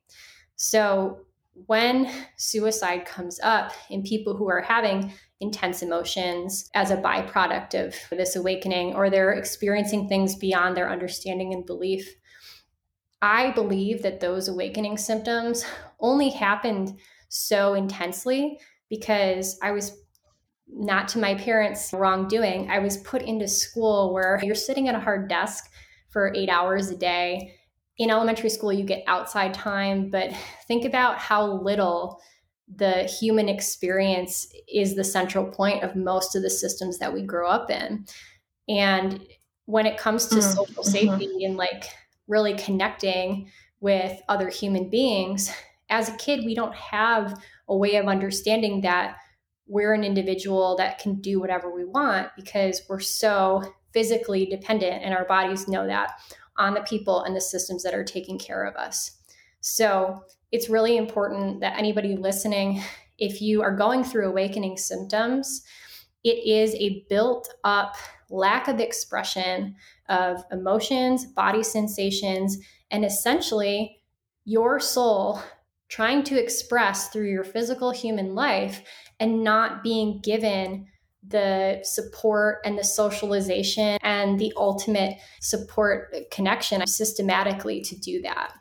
So, 0.57 1.21
when 1.67 2.09
suicide 2.37 3.05
comes 3.05 3.41
up 3.43 3.73
in 3.91 4.03
people 4.03 4.37
who 4.37 4.49
are 4.49 4.61
having 4.61 5.13
intense 5.41 5.83
emotions 5.83 6.69
as 6.75 6.91
a 6.91 6.97
byproduct 6.97 7.75
of 7.75 7.95
this 8.11 8.37
awakening, 8.37 8.95
or 8.95 9.09
they're 9.09 9.33
experiencing 9.33 10.09
things 10.09 10.35
beyond 10.35 10.77
their 10.77 10.91
understanding 10.91 11.53
and 11.53 11.65
belief. 11.65 12.09
I 13.23 13.53
believe 13.53 14.03
that 14.03 14.21
those 14.21 14.49
awakening 14.49 14.99
symptoms 14.99 15.65
only 16.01 16.31
happened 16.31 16.99
so 17.29 17.75
intensely 17.75 18.59
because 18.89 19.59
I 19.63 19.73
was 19.73 19.97
not 20.69 21.09
to 21.09 21.19
my 21.19 21.35
parents' 21.35 21.93
wrongdoing. 21.93 22.71
I 22.71 22.79
was 22.79 22.99
put 22.99 23.23
into 23.23 23.49
school 23.49 24.13
where 24.13 24.41
you're 24.43 24.55
sitting 24.55 24.89
at 24.89 24.95
a 24.95 25.01
hard 25.01 25.29
desk 25.29 25.71
for 26.11 26.33
eight 26.35 26.49
hours 26.49 26.91
a 26.91 26.97
day. 26.97 27.55
In 27.97 28.11
elementary 28.11 28.51
school, 28.51 28.73
you 28.73 28.85
get 28.85 29.03
outside 29.07 29.55
time, 29.55 30.11
but 30.11 30.31
think 30.67 30.85
about 30.85 31.19
how 31.19 31.61
little 31.63 32.21
the 32.77 33.05
human 33.05 33.49
experience 33.49 34.53
is 34.73 34.95
the 34.95 35.05
central 35.05 35.45
point 35.45 35.83
of 35.83 35.97
most 35.97 36.37
of 36.37 36.43
the 36.43 36.51
systems 36.51 36.99
that 36.99 37.13
we 37.13 37.23
grow 37.23 37.49
up 37.49 37.71
in. 37.71 38.05
And 38.69 39.27
when 39.65 39.87
it 39.87 39.99
comes 39.99 40.27
to 40.27 40.37
mm-hmm. 40.37 40.51
social 40.51 40.83
mm-hmm. 40.83 40.91
safety 40.91 41.27
mm-hmm. 41.27 41.47
and 41.47 41.57
like 41.57 41.85
really 42.27 42.55
connecting 42.55 43.51
with 43.81 44.21
other 44.29 44.49
human 44.49 44.91
beings, 44.91 45.51
as 45.91 46.09
a 46.09 46.17
kid, 46.17 46.45
we 46.45 46.55
don't 46.55 46.75
have 46.75 47.41
a 47.69 47.77
way 47.77 47.97
of 47.97 48.07
understanding 48.07 48.83
that 48.83 49.17
we're 49.67 49.95
an 49.95 50.05
individual 50.05 50.77
that 50.77 50.99
can 50.99 51.21
do 51.21 51.41
whatever 51.41 51.75
we 51.75 51.85
want 51.85 52.29
because 52.37 52.83
we're 52.89 53.01
so 53.01 53.63
physically 53.93 54.47
dependent 54.47 55.03
and 55.03 55.15
our 55.15 55.27
bodies 55.27 55.69
know 55.69 55.87
that 55.87 56.13
on 56.57 56.75
the 56.75 56.81
people 56.83 57.23
and 57.23 57.37
the 57.37 57.41
systems 57.41 57.83
that 57.83 57.95
are 57.95 58.05
taking 58.05 58.39
care 58.39 58.65
of 58.65 58.75
us. 58.77 59.13
So 59.61 60.23
it's 60.51 60.69
really 60.69 60.97
important 60.97 61.61
that 61.61 61.79
anybody 61.79 62.17
listening, 62.17 62.83
if 63.19 63.43
you 63.43 63.63
are 63.63 63.77
going 63.77 64.05
through 64.05 64.29
awakening 64.29 64.77
symptoms, 64.77 65.63
it 66.25 66.47
is 66.47 66.75
a 66.75 67.05
built 67.09 67.53
up 67.65 67.97
lack 68.31 68.69
of 68.69 68.81
expression 68.81 69.75
of 70.09 70.43
emotions, 70.53 71.27
body 71.27 71.63
sensations, 71.63 72.59
and 72.91 73.05
essentially 73.05 74.01
your 74.45 74.81
soul 74.81 75.41
trying 75.89 76.23
to 76.23 76.41
express 76.41 77.09
through 77.09 77.29
your 77.29 77.45
physical 77.45 77.91
human 77.91 78.35
life 78.35 78.83
and 79.21 79.43
not 79.43 79.83
being 79.83 80.21
given 80.21 80.87
the 81.27 81.81
support 81.83 82.59
and 82.65 82.79
the 82.79 82.85
socialization 82.85 83.99
and 84.03 84.39
the 84.39 84.53
ultimate 84.57 85.19
support 85.41 86.15
connection 86.31 86.87
systematically 86.87 87.81
to 87.81 87.99
do 87.99 88.23
that. 88.23 88.53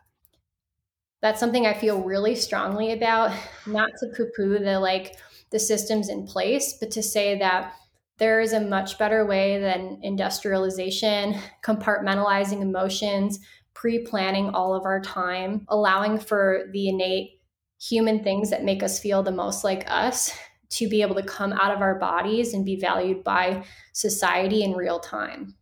That's 1.28 1.42
something 1.42 1.68
I 1.68 1.74
feel 1.74 2.00
really 2.04 2.36
strongly 2.36 2.94
about, 2.94 3.34
not 3.66 3.90
to 4.00 4.08
poo 4.16 4.30
poo 4.34 4.60
the 4.60 4.80
like 4.80 5.18
the 5.50 5.60
systems 5.60 6.08
in 6.08 6.26
place, 6.26 6.78
but 6.80 6.90
to 6.92 7.04
say 7.04 7.38
that 7.40 7.74
there 8.18 8.40
is 8.40 8.54
a 8.54 8.62
much 8.62 8.98
better 8.98 9.26
way 9.26 9.60
than 9.60 10.00
industrialization, 10.04 11.36
compartmentalizing 11.66 12.62
emotions, 12.62 13.40
pre 13.74 14.06
planning 14.06 14.52
all 14.52 14.74
of 14.74 14.86
our 14.86 15.02
time, 15.02 15.66
allowing 15.68 16.18
for 16.18 16.70
the 16.72 16.88
innate 16.88 17.42
human 17.78 18.24
things 18.24 18.50
that 18.50 18.64
make 18.64 18.82
us 18.82 18.98
feel 18.98 19.22
the 19.22 19.30
most 19.30 19.66
like 19.66 19.84
us 19.92 20.34
to 20.70 20.88
be 20.88 21.02
able 21.02 21.16
to 21.16 21.24
come 21.24 21.52
out 21.52 21.76
of 21.76 21.82
our 21.82 22.00
bodies 22.00 22.54
and 22.54 22.64
be 22.64 22.80
valued 22.80 23.22
by 23.26 23.66
society 23.92 24.64
in 24.64 24.78
real 24.78 25.02
time. 25.02 25.54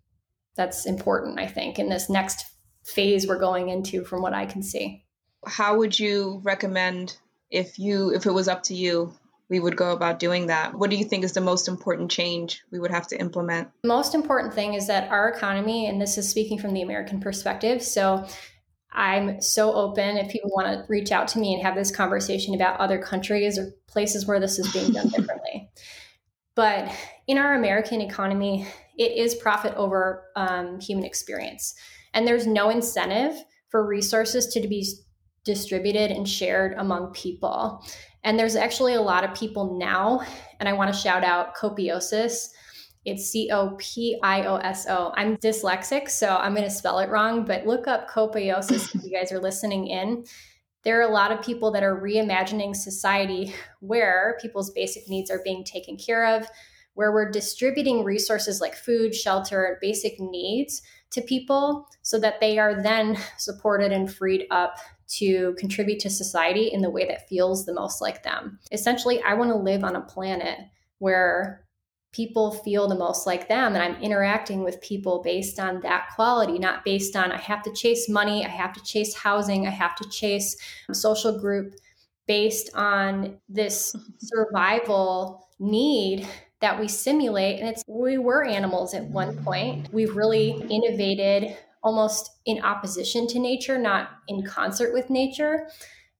That's 0.55 0.86
important, 0.86 1.39
I 1.39 1.48
think, 1.48 1.79
in 1.79 1.89
this 1.89 2.07
next 2.07 2.45
phase 2.84 3.27
we're 3.27 3.39
going 3.39 3.69
into 3.69 4.05
from 4.05 4.22
what 4.22 4.36
I 4.36 4.45
can 4.45 4.62
see. 4.62 5.04
How 5.45 5.77
would 5.77 5.99
you 5.99 6.41
recommend 6.43 7.17
if 7.51 7.77
you 7.79 8.13
if 8.13 8.25
it 8.25 8.31
was 8.31 8.47
up 8.47 8.63
to 8.63 8.75
you 8.75 9.13
we 9.49 9.59
would 9.59 9.77
go 9.77 9.91
about 9.91 10.19
doing 10.19 10.47
that? 10.47 10.73
What 10.73 10.89
do 10.89 10.95
you 10.95 11.05
think 11.05 11.23
is 11.23 11.33
the 11.33 11.41
most 11.41 11.67
important 11.67 12.09
change 12.09 12.63
we 12.71 12.79
would 12.79 12.91
have 12.91 13.07
to 13.07 13.19
implement? 13.19 13.69
The 13.83 13.89
most 13.89 14.15
important 14.15 14.53
thing 14.53 14.73
is 14.73 14.87
that 14.87 15.11
our 15.11 15.29
economy, 15.29 15.87
and 15.87 16.01
this 16.01 16.17
is 16.17 16.27
speaking 16.27 16.57
from 16.57 16.73
the 16.73 16.81
American 16.81 17.19
perspective, 17.19 17.83
so 17.83 18.25
I'm 18.91 19.41
so 19.41 19.73
open 19.73 20.17
if 20.17 20.31
people 20.31 20.49
want 20.55 20.67
to 20.67 20.85
reach 20.87 21.11
out 21.11 21.27
to 21.29 21.39
me 21.39 21.53
and 21.53 21.61
have 21.61 21.75
this 21.75 21.91
conversation 21.95 22.55
about 22.55 22.79
other 22.79 22.97
countries 22.97 23.59
or 23.59 23.71
places 23.87 24.25
where 24.25 24.39
this 24.39 24.57
is 24.57 24.71
being 24.71 24.93
done 24.93 25.09
differently. 25.15 25.69
But 26.55 26.91
in 27.27 27.37
our 27.37 27.55
American 27.55 28.01
economy, 28.01 28.65
it 28.97 29.11
is 29.11 29.35
profit 29.35 29.73
over 29.75 30.23
um, 30.35 30.79
human 30.79 31.03
experience. 31.03 31.75
And 32.13 32.25
there's 32.25 32.47
no 32.47 32.69
incentive 32.69 33.43
for 33.69 33.85
resources 33.85 34.47
to 34.47 34.65
be 34.65 34.87
distributed 35.45 36.11
and 36.11 36.27
shared 36.27 36.73
among 36.77 37.13
people. 37.13 37.85
And 38.23 38.37
there's 38.37 38.55
actually 38.55 38.95
a 38.95 39.01
lot 39.01 39.23
of 39.23 39.33
people 39.33 39.77
now, 39.77 40.21
and 40.59 40.67
I 40.67 40.73
want 40.73 40.93
to 40.93 40.99
shout 40.99 41.23
out 41.23 41.55
Copiosis 41.55 42.49
it's 43.05 43.29
C 43.29 43.49
O 43.51 43.75
P 43.77 44.19
I 44.23 44.45
O 44.45 44.55
S 44.57 44.87
O. 44.89 45.13
I'm 45.15 45.37
dyslexic, 45.37 46.09
so 46.09 46.35
I'm 46.35 46.55
going 46.55 46.67
to 46.67 46.73
spell 46.73 46.99
it 46.99 47.09
wrong, 47.09 47.45
but 47.45 47.67
look 47.67 47.87
up 47.87 48.09
copiosis 48.09 48.93
if 48.95 49.03
you 49.03 49.11
guys 49.11 49.31
are 49.31 49.39
listening 49.39 49.87
in. 49.87 50.25
There 50.83 50.99
are 50.99 51.09
a 51.09 51.13
lot 51.13 51.31
of 51.31 51.43
people 51.43 51.71
that 51.71 51.83
are 51.83 52.01
reimagining 52.01 52.75
society 52.75 53.53
where 53.79 54.37
people's 54.41 54.71
basic 54.71 55.07
needs 55.07 55.29
are 55.31 55.41
being 55.43 55.63
taken 55.63 55.97
care 55.97 56.35
of, 56.35 56.47
where 56.95 57.11
we're 57.11 57.29
distributing 57.29 58.03
resources 58.03 58.59
like 58.59 58.75
food, 58.75 59.13
shelter, 59.13 59.77
basic 59.81 60.19
needs 60.19 60.81
to 61.11 61.21
people 61.21 61.87
so 62.01 62.19
that 62.19 62.39
they 62.39 62.57
are 62.57 62.81
then 62.81 63.17
supported 63.37 63.91
and 63.91 64.13
freed 64.13 64.47
up 64.49 64.77
to 65.07 65.53
contribute 65.59 66.00
to 66.00 66.09
society 66.09 66.67
in 66.67 66.81
the 66.81 66.89
way 66.89 67.05
that 67.07 67.27
feels 67.27 67.65
the 67.65 67.74
most 67.74 68.01
like 68.01 68.24
them. 68.24 68.59
Essentially, 68.71 69.21
I 69.21 69.33
want 69.35 69.51
to 69.51 69.55
live 69.55 69.83
on 69.83 69.95
a 69.95 70.01
planet 70.01 70.59
where 71.00 71.65
people 72.15 72.51
feel 72.51 72.88
the 72.88 72.95
most 72.95 73.27
like 73.27 73.50
them 73.50 73.75
and 73.75 73.83
i'm 73.83 74.01
interacting 74.01 74.63
with 74.63 74.79
people 74.81 75.21
based 75.21 75.59
on 75.59 75.81
that 75.81 76.07
quality 76.15 76.57
not 76.57 76.85
based 76.85 77.15
on 77.15 77.31
i 77.31 77.38
have 77.38 77.62
to 77.62 77.74
chase 77.74 78.07
money 78.07 78.45
i 78.45 78.47
have 78.47 78.71
to 78.71 78.81
chase 78.83 79.13
housing 79.13 79.67
i 79.67 79.69
have 79.69 79.95
to 79.95 80.07
chase 80.09 80.55
social 80.93 81.38
group 81.38 81.74
based 82.25 82.69
on 82.74 83.38
this 83.50 83.93
survival 84.19 85.50
need 85.59 86.25
that 86.62 86.79
we 86.79 86.88
simulate 86.88 87.59
and 87.59 87.67
it's 87.67 87.83
we 87.88 88.17
were 88.17 88.45
animals 88.45 88.93
at 88.93 89.03
one 89.03 89.35
point 89.43 89.91
we've 89.93 90.15
really 90.15 90.51
innovated 90.69 91.57
almost 91.86 92.32
in 92.46 92.62
opposition 92.62 93.27
to 93.27 93.39
nature 93.39 93.77
not 93.77 94.10
in 94.27 94.44
concert 94.44 94.94
with 94.94 95.10
nature. 95.10 95.70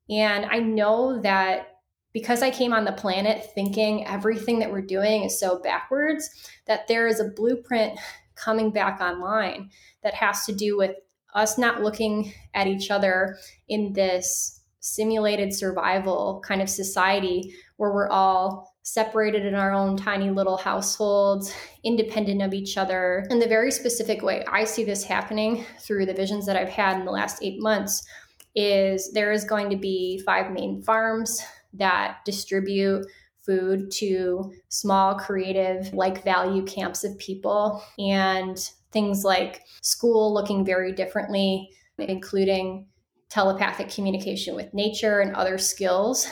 And 0.10 0.46
i 0.46 0.60
know 0.60 1.20
that 1.22 1.76
because 2.16 2.42
I 2.42 2.50
came 2.50 2.72
on 2.72 2.86
the 2.86 2.94
planet 2.94 3.52
thinking 3.54 4.08
everything 4.08 4.60
that 4.60 4.72
we're 4.72 4.80
doing 4.80 5.24
is 5.24 5.38
so 5.38 5.60
backwards, 5.60 6.30
that 6.66 6.88
there 6.88 7.08
is 7.08 7.20
a 7.20 7.28
blueprint 7.36 8.00
coming 8.36 8.72
back 8.72 9.02
online 9.02 9.70
that 10.02 10.14
has 10.14 10.46
to 10.46 10.54
do 10.56 10.78
with 10.78 10.96
us 11.34 11.58
not 11.58 11.82
looking 11.82 12.34
at 12.54 12.68
each 12.68 12.90
other 12.90 13.38
in 13.68 13.92
this 13.92 14.62
simulated 14.80 15.54
survival 15.54 16.42
kind 16.46 16.62
of 16.62 16.70
society 16.70 17.54
where 17.76 17.92
we're 17.92 18.08
all 18.08 18.75
separated 18.86 19.48
in 19.48 19.56
our 19.56 19.74
own 19.74 19.98
tiny 19.98 20.30
little 20.30 20.58
households, 20.58 21.52
independent 21.84 22.40
of 22.44 22.54
each 22.54 22.78
other. 22.78 23.26
In 23.32 23.40
the 23.40 23.48
very 23.48 23.72
specific 23.72 24.22
way 24.22 24.46
I 24.48 24.64
see 24.64 24.84
this 24.84 25.04
happening 25.04 25.66
through 25.80 26.06
the 26.06 26.14
visions 26.14 26.46
that 26.46 26.56
I've 26.56 26.70
had 26.70 27.00
in 27.00 27.06
the 27.06 27.12
last 27.12 27.42
eight 27.42 27.60
months 27.60 28.06
is 28.54 29.12
there 29.12 29.32
is 29.32 29.44
going 29.44 29.72
to 29.72 29.76
be 29.76 30.22
five 30.24 30.52
main 30.52 30.84
farms 30.84 31.42
that 31.74 32.20
distribute 32.26 33.06
food 33.44 33.90
to 33.92 34.54
small, 34.70 35.16
creative, 35.16 35.92
like 35.94 36.24
value 36.24 36.64
camps 36.64 37.04
of 37.04 37.18
people, 37.18 37.84
and 37.98 38.70
things 38.92 39.24
like 39.24 39.62
school 39.82 40.32
looking 40.32 40.64
very 40.64 40.94
differently, 40.94 41.70
including 41.98 42.86
telepathic 43.30 43.90
communication 43.90 44.56
with 44.56 44.74
nature 44.76 45.22
and 45.22 45.36
other 45.36 45.58
skills. 45.58 46.28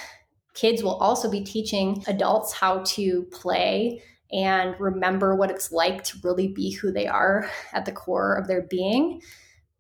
Kids 0.54 0.84
will 0.84 0.96
also 0.96 1.30
be 1.30 1.44
teaching 1.44 2.04
adults 2.08 2.54
how 2.54 2.80
to 2.86 3.24
play 3.32 4.02
and 4.32 4.80
remember 4.80 5.36
what 5.36 5.52
it's 5.52 5.72
like 5.72 6.04
to 6.04 6.18
really 6.24 6.48
be 6.48 6.72
who 6.72 6.92
they 6.92 7.08
are 7.08 7.50
at 7.74 7.86
the 7.86 7.92
core 7.92 8.36
of 8.36 8.48
their 8.48 8.64
being 8.64 9.22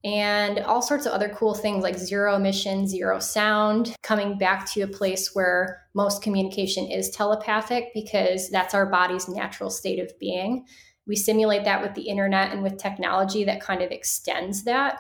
and 0.03 0.60
all 0.60 0.82
sorts 0.82 1.06
of 1.06 1.13
other 1.13 1.30
cool 1.30 1.53
things 1.53 1.82
like 1.82 1.98
zero 1.98 2.36
emission, 2.36 2.88
zero 2.88 3.20
sound, 3.20 3.96
coming 4.01 4.38
back 4.38 4.70
to 4.74 4.82
a 4.82 4.88
place 4.88 5.34
where 5.34 5.82
most 5.94 6.22
communication 6.22 6.92
is 6.92 7.10
telepathic 7.10 7.92
because 7.94 8.50
that's 8.50 8.74
our 8.74 8.86
body's 8.86 9.30
natural 9.30 9.70
state 9.70 10.00
of 10.00 10.12
being. 10.20 10.65
We 11.08 11.15
simulate 11.15 11.63
that 11.63 11.82
with 11.82 11.94
the 11.94 12.10
internet 12.10 12.51
and 12.51 12.63
with 12.63 12.77
technology 12.77 13.46
that 13.46 13.62
kind 13.62 13.82
of 13.82 13.92
extends 13.92 14.63
that. 14.63 15.00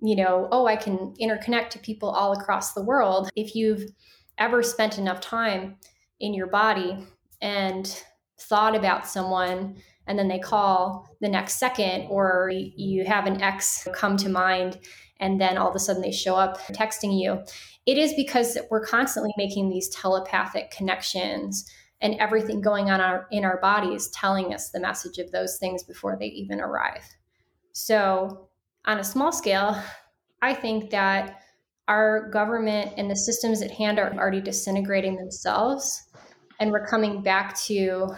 You 0.00 0.14
know, 0.14 0.48
oh, 0.52 0.66
I 0.66 0.76
can 0.76 1.14
interconnect 1.20 1.70
to 1.70 1.80
people 1.80 2.10
all 2.10 2.32
across 2.32 2.74
the 2.74 2.82
world. 2.82 3.30
If 3.34 3.56
you've 3.56 3.90
ever 4.38 4.62
spent 4.62 4.98
enough 4.98 5.20
time 5.20 5.76
in 6.20 6.34
your 6.34 6.46
body 6.46 7.06
and 7.40 8.02
thought 8.40 8.74
about 8.74 9.06
someone 9.06 9.76
and 10.06 10.18
then 10.18 10.28
they 10.28 10.38
call 10.38 11.06
the 11.20 11.28
next 11.28 11.58
second, 11.58 12.06
or 12.08 12.50
you 12.50 13.04
have 13.04 13.26
an 13.26 13.42
ex 13.42 13.86
come 13.92 14.16
to 14.16 14.30
mind 14.30 14.78
and 15.20 15.40
then 15.40 15.58
all 15.58 15.68
of 15.68 15.76
a 15.76 15.78
sudden 15.78 16.00
they 16.00 16.10
show 16.10 16.34
up 16.34 16.58
texting 16.68 17.20
you. 17.20 17.42
It 17.86 17.98
is 17.98 18.14
because 18.14 18.56
we're 18.70 18.84
constantly 18.84 19.32
making 19.36 19.68
these 19.68 19.88
telepathic 19.90 20.70
connections 20.70 21.70
and 22.00 22.14
everything 22.14 22.60
going 22.60 22.90
on 22.90 23.00
our, 23.00 23.26
in 23.30 23.44
our 23.44 23.60
bodies 23.60 24.08
telling 24.08 24.54
us 24.54 24.70
the 24.70 24.80
message 24.80 25.18
of 25.18 25.30
those 25.30 25.58
things 25.58 25.82
before 25.82 26.16
they 26.18 26.26
even 26.26 26.60
arrive. 26.60 27.02
So, 27.72 28.48
on 28.86 28.98
a 28.98 29.04
small 29.04 29.32
scale, 29.32 29.80
I 30.40 30.54
think 30.54 30.90
that 30.90 31.42
our 31.88 32.28
government 32.30 32.92
and 32.96 33.10
the 33.10 33.16
systems 33.16 33.62
at 33.62 33.70
hand 33.70 33.98
are 33.98 34.12
already 34.14 34.40
disintegrating 34.40 35.16
themselves. 35.16 36.04
And 36.60 36.70
we're 36.70 36.86
coming 36.86 37.22
back 37.22 37.58
to 37.62 38.14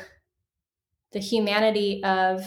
the 1.12 1.20
humanity 1.20 2.02
of 2.04 2.44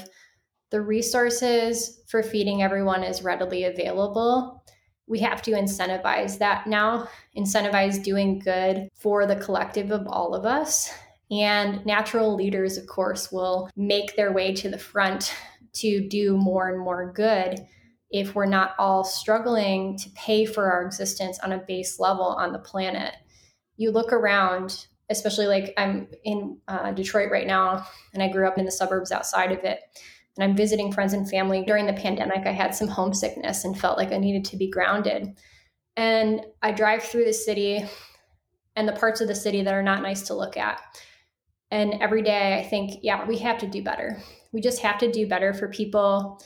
the 0.69 0.81
resources 0.81 2.01
for 2.07 2.23
feeding 2.23 2.61
everyone 2.61 3.03
is 3.03 3.23
readily 3.23 3.65
available. 3.65 4.63
We 5.07 5.19
have 5.19 5.41
to 5.43 5.51
incentivize 5.51 6.37
that 6.39 6.67
now, 6.67 7.07
incentivize 7.37 8.03
doing 8.03 8.39
good 8.39 8.89
for 8.95 9.25
the 9.25 9.35
collective 9.35 9.91
of 9.91 10.07
all 10.07 10.33
of 10.33 10.45
us. 10.45 10.91
And 11.31 11.85
natural 11.85 12.35
leaders, 12.35 12.77
of 12.77 12.87
course, 12.87 13.31
will 13.31 13.69
make 13.75 14.15
their 14.15 14.33
way 14.33 14.53
to 14.55 14.69
the 14.69 14.77
front 14.77 15.33
to 15.73 16.07
do 16.07 16.37
more 16.37 16.69
and 16.69 16.79
more 16.79 17.11
good 17.11 17.65
if 18.13 18.35
we're 18.35 18.45
not 18.45 18.75
all 18.77 19.03
struggling 19.03 19.97
to 19.97 20.09
pay 20.11 20.45
for 20.45 20.71
our 20.71 20.85
existence 20.85 21.39
on 21.39 21.51
a 21.51 21.57
base 21.57 21.99
level 21.99 22.23
on 22.25 22.53
the 22.53 22.59
planet. 22.59 23.15
You 23.75 23.89
look 23.89 24.13
around, 24.13 24.85
especially 25.09 25.47
like 25.47 25.73
I'm 25.77 26.07
in 26.23 26.59
uh, 26.67 26.91
Detroit 26.91 27.31
right 27.31 27.47
now, 27.47 27.87
and 28.13 28.21
I 28.21 28.31
grew 28.31 28.47
up 28.47 28.59
in 28.59 28.65
the 28.65 28.71
suburbs 28.71 29.11
outside 29.11 29.51
of 29.51 29.63
it. 29.63 29.79
And 30.37 30.43
I'm 30.43 30.55
visiting 30.55 30.91
friends 30.91 31.13
and 31.13 31.27
family. 31.27 31.63
During 31.65 31.87
the 31.87 31.93
pandemic, 31.93 32.45
I 32.45 32.51
had 32.51 32.75
some 32.75 32.87
homesickness 32.87 33.65
and 33.65 33.77
felt 33.77 33.97
like 33.97 34.11
I 34.11 34.17
needed 34.17 34.45
to 34.45 34.57
be 34.57 34.69
grounded. 34.69 35.35
And 35.97 36.41
I 36.61 36.71
drive 36.71 37.03
through 37.03 37.25
the 37.25 37.33
city 37.33 37.83
and 38.75 38.87
the 38.87 38.93
parts 38.93 39.21
of 39.21 39.27
the 39.27 39.35
city 39.35 39.63
that 39.63 39.73
are 39.73 39.83
not 39.83 40.01
nice 40.01 40.23
to 40.23 40.35
look 40.35 40.55
at. 40.55 40.79
And 41.71 41.95
every 42.01 42.21
day 42.21 42.59
I 42.59 42.63
think, 42.67 42.99
yeah, 43.01 43.25
we 43.25 43.39
have 43.39 43.57
to 43.59 43.67
do 43.67 43.83
better. 43.83 44.21
We 44.51 44.61
just 44.61 44.79
have 44.79 44.99
to 44.99 45.11
do 45.11 45.27
better 45.27 45.53
for 45.53 45.67
people 45.67 46.39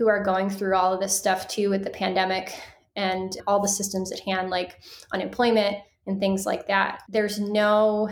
who 0.00 0.08
are 0.08 0.24
going 0.24 0.48
through 0.48 0.74
all 0.74 0.94
of 0.94 1.00
this 1.00 1.14
stuff 1.14 1.46
too 1.46 1.68
with 1.68 1.84
the 1.84 1.90
pandemic 1.90 2.58
and 2.96 3.36
all 3.46 3.60
the 3.60 3.68
systems 3.68 4.10
at 4.10 4.20
hand, 4.20 4.48
like 4.48 4.80
unemployment 5.12 5.76
and 6.06 6.18
things 6.18 6.46
like 6.46 6.66
that. 6.66 7.02
There's 7.10 7.38
no, 7.38 8.08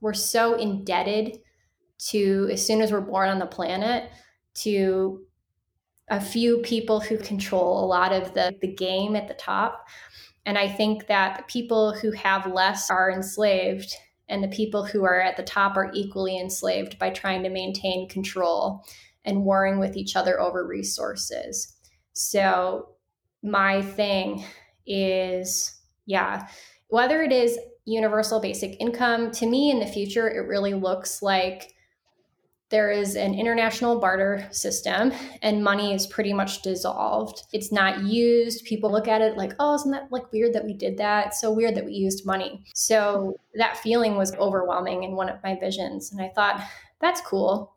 we're 0.00 0.12
so 0.12 0.56
indebted 0.56 1.38
to, 2.08 2.48
as 2.50 2.66
soon 2.66 2.80
as 2.80 2.90
we're 2.90 3.00
born 3.00 3.28
on 3.28 3.38
the 3.38 3.46
planet, 3.46 4.10
to 4.54 5.20
a 6.08 6.20
few 6.20 6.58
people 6.58 6.98
who 6.98 7.16
control 7.16 7.84
a 7.84 7.86
lot 7.86 8.12
of 8.12 8.34
the, 8.34 8.52
the 8.60 8.74
game 8.74 9.14
at 9.14 9.28
the 9.28 9.34
top. 9.34 9.86
And 10.44 10.58
I 10.58 10.68
think 10.68 11.06
that 11.06 11.36
the 11.36 11.44
people 11.44 11.92
who 11.92 12.10
have 12.10 12.52
less 12.52 12.90
are 12.90 13.08
enslaved, 13.08 13.94
and 14.28 14.42
the 14.42 14.48
people 14.48 14.84
who 14.84 15.04
are 15.04 15.20
at 15.20 15.36
the 15.36 15.44
top 15.44 15.76
are 15.76 15.92
equally 15.94 16.40
enslaved 16.40 16.98
by 16.98 17.10
trying 17.10 17.44
to 17.44 17.50
maintain 17.50 18.08
control 18.08 18.84
and 19.30 19.44
warring 19.44 19.78
with 19.78 19.96
each 19.96 20.16
other 20.16 20.40
over 20.40 20.66
resources. 20.66 21.76
So, 22.12 22.88
my 23.42 23.80
thing 23.80 24.44
is, 24.86 25.80
yeah, 26.04 26.48
whether 26.88 27.22
it 27.22 27.32
is 27.32 27.58
universal 27.86 28.40
basic 28.40 28.78
income, 28.80 29.30
to 29.32 29.46
me 29.46 29.70
in 29.70 29.78
the 29.78 29.86
future, 29.86 30.28
it 30.28 30.46
really 30.46 30.74
looks 30.74 31.22
like 31.22 31.72
there 32.70 32.90
is 32.90 33.16
an 33.16 33.34
international 33.34 33.98
barter 33.98 34.46
system 34.52 35.12
and 35.42 35.62
money 35.62 35.92
is 35.92 36.06
pretty 36.06 36.32
much 36.32 36.62
dissolved. 36.62 37.42
It's 37.52 37.72
not 37.72 38.04
used. 38.04 38.64
People 38.64 38.92
look 38.92 39.08
at 39.08 39.20
it 39.20 39.36
like, 39.36 39.54
oh, 39.58 39.74
isn't 39.74 39.90
that 39.90 40.12
like 40.12 40.30
weird 40.32 40.52
that 40.54 40.64
we 40.64 40.74
did 40.74 40.96
that? 40.98 41.28
It's 41.28 41.40
so 41.40 41.50
weird 41.50 41.74
that 41.74 41.84
we 41.84 41.92
used 41.92 42.24
money. 42.24 42.64
So 42.74 43.34
that 43.54 43.76
feeling 43.78 44.16
was 44.16 44.34
overwhelming 44.36 45.02
in 45.02 45.16
one 45.16 45.28
of 45.28 45.42
my 45.42 45.58
visions. 45.58 46.12
And 46.12 46.22
I 46.22 46.28
thought, 46.28 46.62
that's 47.00 47.20
cool. 47.22 47.74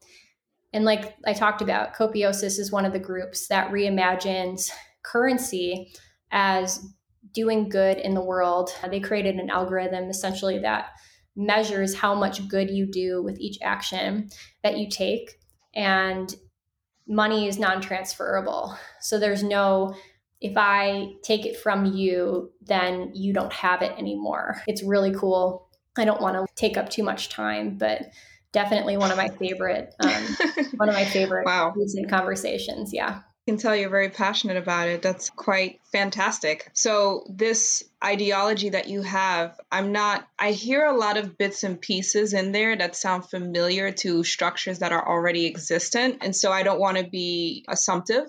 And 0.74 0.86
like 0.86 1.16
I 1.26 1.34
talked 1.34 1.62
about, 1.62 1.94
Copiosis 1.94 2.58
is 2.60 2.72
one 2.72 2.86
of 2.86 2.94
the 2.94 3.00
groups 3.00 3.48
that 3.48 3.72
reimagines 3.72 4.72
currency 5.04 5.94
as 6.32 6.84
doing 7.34 7.70
good 7.70 7.98
in 7.98 8.14
the 8.14 8.24
world. 8.24 8.72
They 8.90 9.00
created 9.00 9.36
an 9.36 9.50
algorithm 9.50 10.10
essentially 10.10 10.60
that 10.60 10.88
measures 11.36 11.96
how 11.96 12.14
much 12.16 12.48
good 12.48 12.70
you 12.70 12.86
do 12.86 13.22
with 13.24 13.40
each 13.40 13.58
action 13.62 14.30
that 14.64 14.78
you 14.78 14.90
take. 14.90 15.32
And 15.76 16.34
money 17.08 17.48
is 17.48 17.60
non 17.60 17.82
transferable. 17.82 18.78
So 19.02 19.20
there's 19.20 19.44
no, 19.44 19.96
if 20.42 20.54
I 20.58 21.14
take 21.24 21.46
it 21.46 21.58
from 21.58 21.86
you, 21.86 22.52
then 22.62 23.12
you 23.14 23.34
don't 23.34 23.54
have 23.54 23.82
it 23.82 23.94
anymore. 23.98 24.62
It's 24.68 24.84
really 24.84 25.14
cool. 25.14 25.70
I 25.98 26.06
don't 26.06 26.22
want 26.22 26.36
to 26.36 26.46
take 26.56 26.78
up 26.78 26.90
too 26.90 27.04
much 27.04 27.30
time, 27.30 27.78
but 27.78 28.08
definitely 28.54 28.96
one 28.96 29.12
of 29.12 29.18
my 29.18 29.28
favorite, 29.28 29.94
um, 30.00 30.38
one 30.78 30.88
of 30.88 30.96
my 30.96 31.06
favorite 31.06 31.46
wow. 31.46 31.74
recent 31.76 32.10
conversations. 32.10 32.94
Yeah 32.94 33.22
I 33.46 33.52
can 33.52 33.58
tell 33.58 33.76
you're 33.76 33.90
very 33.90 34.10
passionate 34.10 34.56
about 34.56 34.88
it. 34.88 35.02
That's 35.02 35.30
quite 35.30 35.82
fantastic. 35.92 36.70
So, 36.72 37.26
this 37.30 37.84
ideology 38.02 38.70
that 38.70 38.88
you 38.88 39.02
have, 39.02 39.60
I'm 39.70 39.92
not, 39.92 40.26
I 40.40 40.52
hear 40.52 40.86
a 40.86 40.98
lot 40.98 41.18
of 41.18 41.38
bits 41.38 41.66
and 41.66 41.80
pieces 41.80 42.32
in 42.32 42.54
there 42.54 42.74
that 42.74 42.96
sound 42.96 43.30
familiar 43.30 43.92
to 43.92 44.24
structures 44.24 44.80
that 44.80 44.94
are 44.94 45.06
already 45.06 45.46
existent. 45.46 46.20
And 46.22 46.34
so, 46.34 46.54
I 46.54 46.64
don't 46.64 46.80
want 46.80 47.00
to 47.00 47.04
be 47.04 47.66
assumptive. 47.68 48.28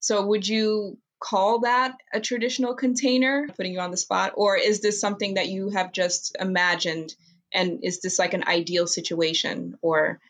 So, 0.00 0.26
would 0.26 0.48
you 0.48 0.98
call 1.20 1.60
that 1.60 1.94
a 2.12 2.18
traditional 2.18 2.74
container, 2.74 3.46
putting 3.56 3.72
you 3.72 3.78
on 3.78 3.92
the 3.92 3.96
spot? 3.96 4.32
Or 4.34 4.56
is 4.56 4.80
this 4.80 5.00
something 5.00 5.34
that 5.34 5.46
you 5.46 5.70
have 5.70 5.92
just 5.92 6.36
imagined? 6.40 7.14
And 7.56 7.80
is 7.82 8.00
this 8.00 8.20
like 8.20 8.34
an 8.34 8.44
ideal 8.46 8.86
situation? 8.86 9.74
Or 9.82 10.20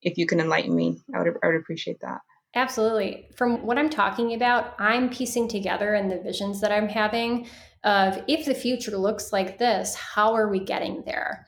if 0.00 0.16
you 0.16 0.26
can 0.26 0.40
enlighten 0.40 0.74
me, 0.74 1.02
I 1.14 1.18
would, 1.18 1.34
I 1.42 1.48
would 1.48 1.56
appreciate 1.56 2.00
that. 2.00 2.20
Absolutely. 2.54 3.28
From 3.36 3.66
what 3.66 3.76
I'm 3.76 3.90
talking 3.90 4.32
about, 4.32 4.74
I'm 4.78 5.10
piecing 5.10 5.48
together 5.48 5.92
and 5.92 6.10
the 6.10 6.22
visions 6.22 6.62
that 6.62 6.72
I'm 6.72 6.88
having 6.88 7.48
of 7.84 8.22
if 8.26 8.46
the 8.46 8.54
future 8.54 8.96
looks 8.96 9.32
like 9.32 9.58
this, 9.58 9.94
how 9.94 10.34
are 10.34 10.48
we 10.48 10.60
getting 10.60 11.02
there? 11.04 11.46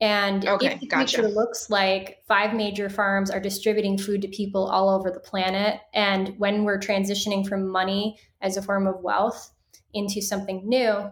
And 0.00 0.46
okay, 0.46 0.74
if 0.74 0.80
the 0.80 0.86
gotcha. 0.86 1.16
future 1.16 1.28
looks 1.28 1.70
like 1.70 2.18
five 2.28 2.54
major 2.54 2.88
farms 2.90 3.30
are 3.30 3.40
distributing 3.40 3.96
food 3.96 4.22
to 4.22 4.28
people 4.28 4.66
all 4.66 4.90
over 4.90 5.10
the 5.10 5.20
planet, 5.20 5.80
and 5.94 6.34
when 6.38 6.64
we're 6.64 6.78
transitioning 6.78 7.46
from 7.46 7.68
money 7.68 8.18
as 8.42 8.56
a 8.56 8.62
form 8.62 8.86
of 8.86 9.00
wealth 9.00 9.50
into 9.92 10.20
something 10.20 10.68
new, 10.68 11.10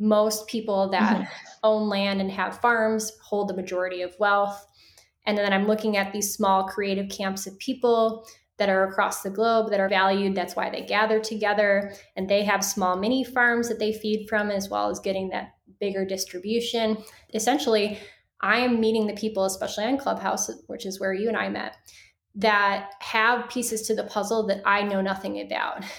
most 0.00 0.48
people 0.48 0.88
that 0.90 1.16
mm-hmm. 1.16 1.32
own 1.62 1.88
land 1.88 2.20
and 2.20 2.30
have 2.32 2.60
farms 2.60 3.12
hold 3.22 3.48
the 3.48 3.54
majority 3.54 4.02
of 4.02 4.16
wealth. 4.18 4.66
And 5.26 5.36
then 5.36 5.52
I'm 5.52 5.66
looking 5.66 5.96
at 5.96 6.12
these 6.12 6.34
small 6.34 6.64
creative 6.64 7.08
camps 7.10 7.46
of 7.46 7.58
people 7.58 8.26
that 8.56 8.68
are 8.68 8.84
across 8.84 9.22
the 9.22 9.30
globe 9.30 9.70
that 9.70 9.80
are 9.80 9.88
valued. 9.88 10.34
That's 10.34 10.56
why 10.56 10.70
they 10.70 10.82
gather 10.82 11.20
together. 11.20 11.94
And 12.16 12.28
they 12.28 12.44
have 12.44 12.64
small 12.64 12.96
mini 12.96 13.24
farms 13.24 13.68
that 13.68 13.78
they 13.78 13.92
feed 13.92 14.28
from, 14.28 14.50
as 14.50 14.68
well 14.68 14.90
as 14.90 14.98
getting 14.98 15.28
that 15.28 15.54
bigger 15.80 16.04
distribution. 16.04 16.98
Essentially, 17.32 17.98
I 18.40 18.60
am 18.60 18.80
meeting 18.80 19.06
the 19.06 19.14
people, 19.14 19.44
especially 19.44 19.84
on 19.84 19.98
Clubhouse, 19.98 20.50
which 20.66 20.86
is 20.86 20.98
where 20.98 21.12
you 21.12 21.28
and 21.28 21.36
I 21.36 21.48
met, 21.48 21.76
that 22.34 22.92
have 23.00 23.48
pieces 23.50 23.82
to 23.82 23.94
the 23.94 24.04
puzzle 24.04 24.46
that 24.46 24.62
I 24.64 24.82
know 24.82 25.00
nothing 25.00 25.40
about. 25.40 25.84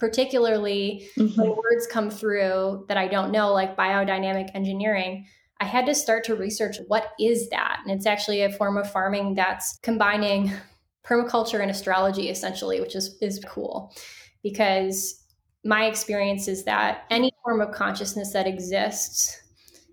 Particularly 0.00 1.08
mm-hmm. 1.16 1.40
when 1.40 1.50
words 1.50 1.86
come 1.88 2.10
through 2.10 2.86
that 2.88 2.96
I 2.96 3.06
don't 3.06 3.30
know, 3.30 3.52
like 3.52 3.76
biodynamic 3.76 4.50
engineering. 4.54 5.26
I 5.60 5.66
had 5.66 5.86
to 5.86 5.94
start 5.94 6.24
to 6.24 6.34
research 6.34 6.78
what 6.88 7.12
is 7.20 7.50
that? 7.50 7.80
And 7.84 7.94
it's 7.94 8.06
actually 8.06 8.40
a 8.40 8.50
form 8.50 8.78
of 8.78 8.90
farming 8.90 9.34
that's 9.34 9.78
combining 9.82 10.50
permaculture 11.04 11.60
and 11.60 11.70
astrology 11.70 12.30
essentially, 12.30 12.80
which 12.80 12.96
is 12.96 13.16
is 13.20 13.44
cool 13.46 13.94
because 14.42 15.22
my 15.64 15.84
experience 15.84 16.48
is 16.48 16.64
that 16.64 17.04
any 17.10 17.30
form 17.44 17.60
of 17.60 17.72
consciousness 17.72 18.32
that 18.32 18.46
exists 18.46 19.38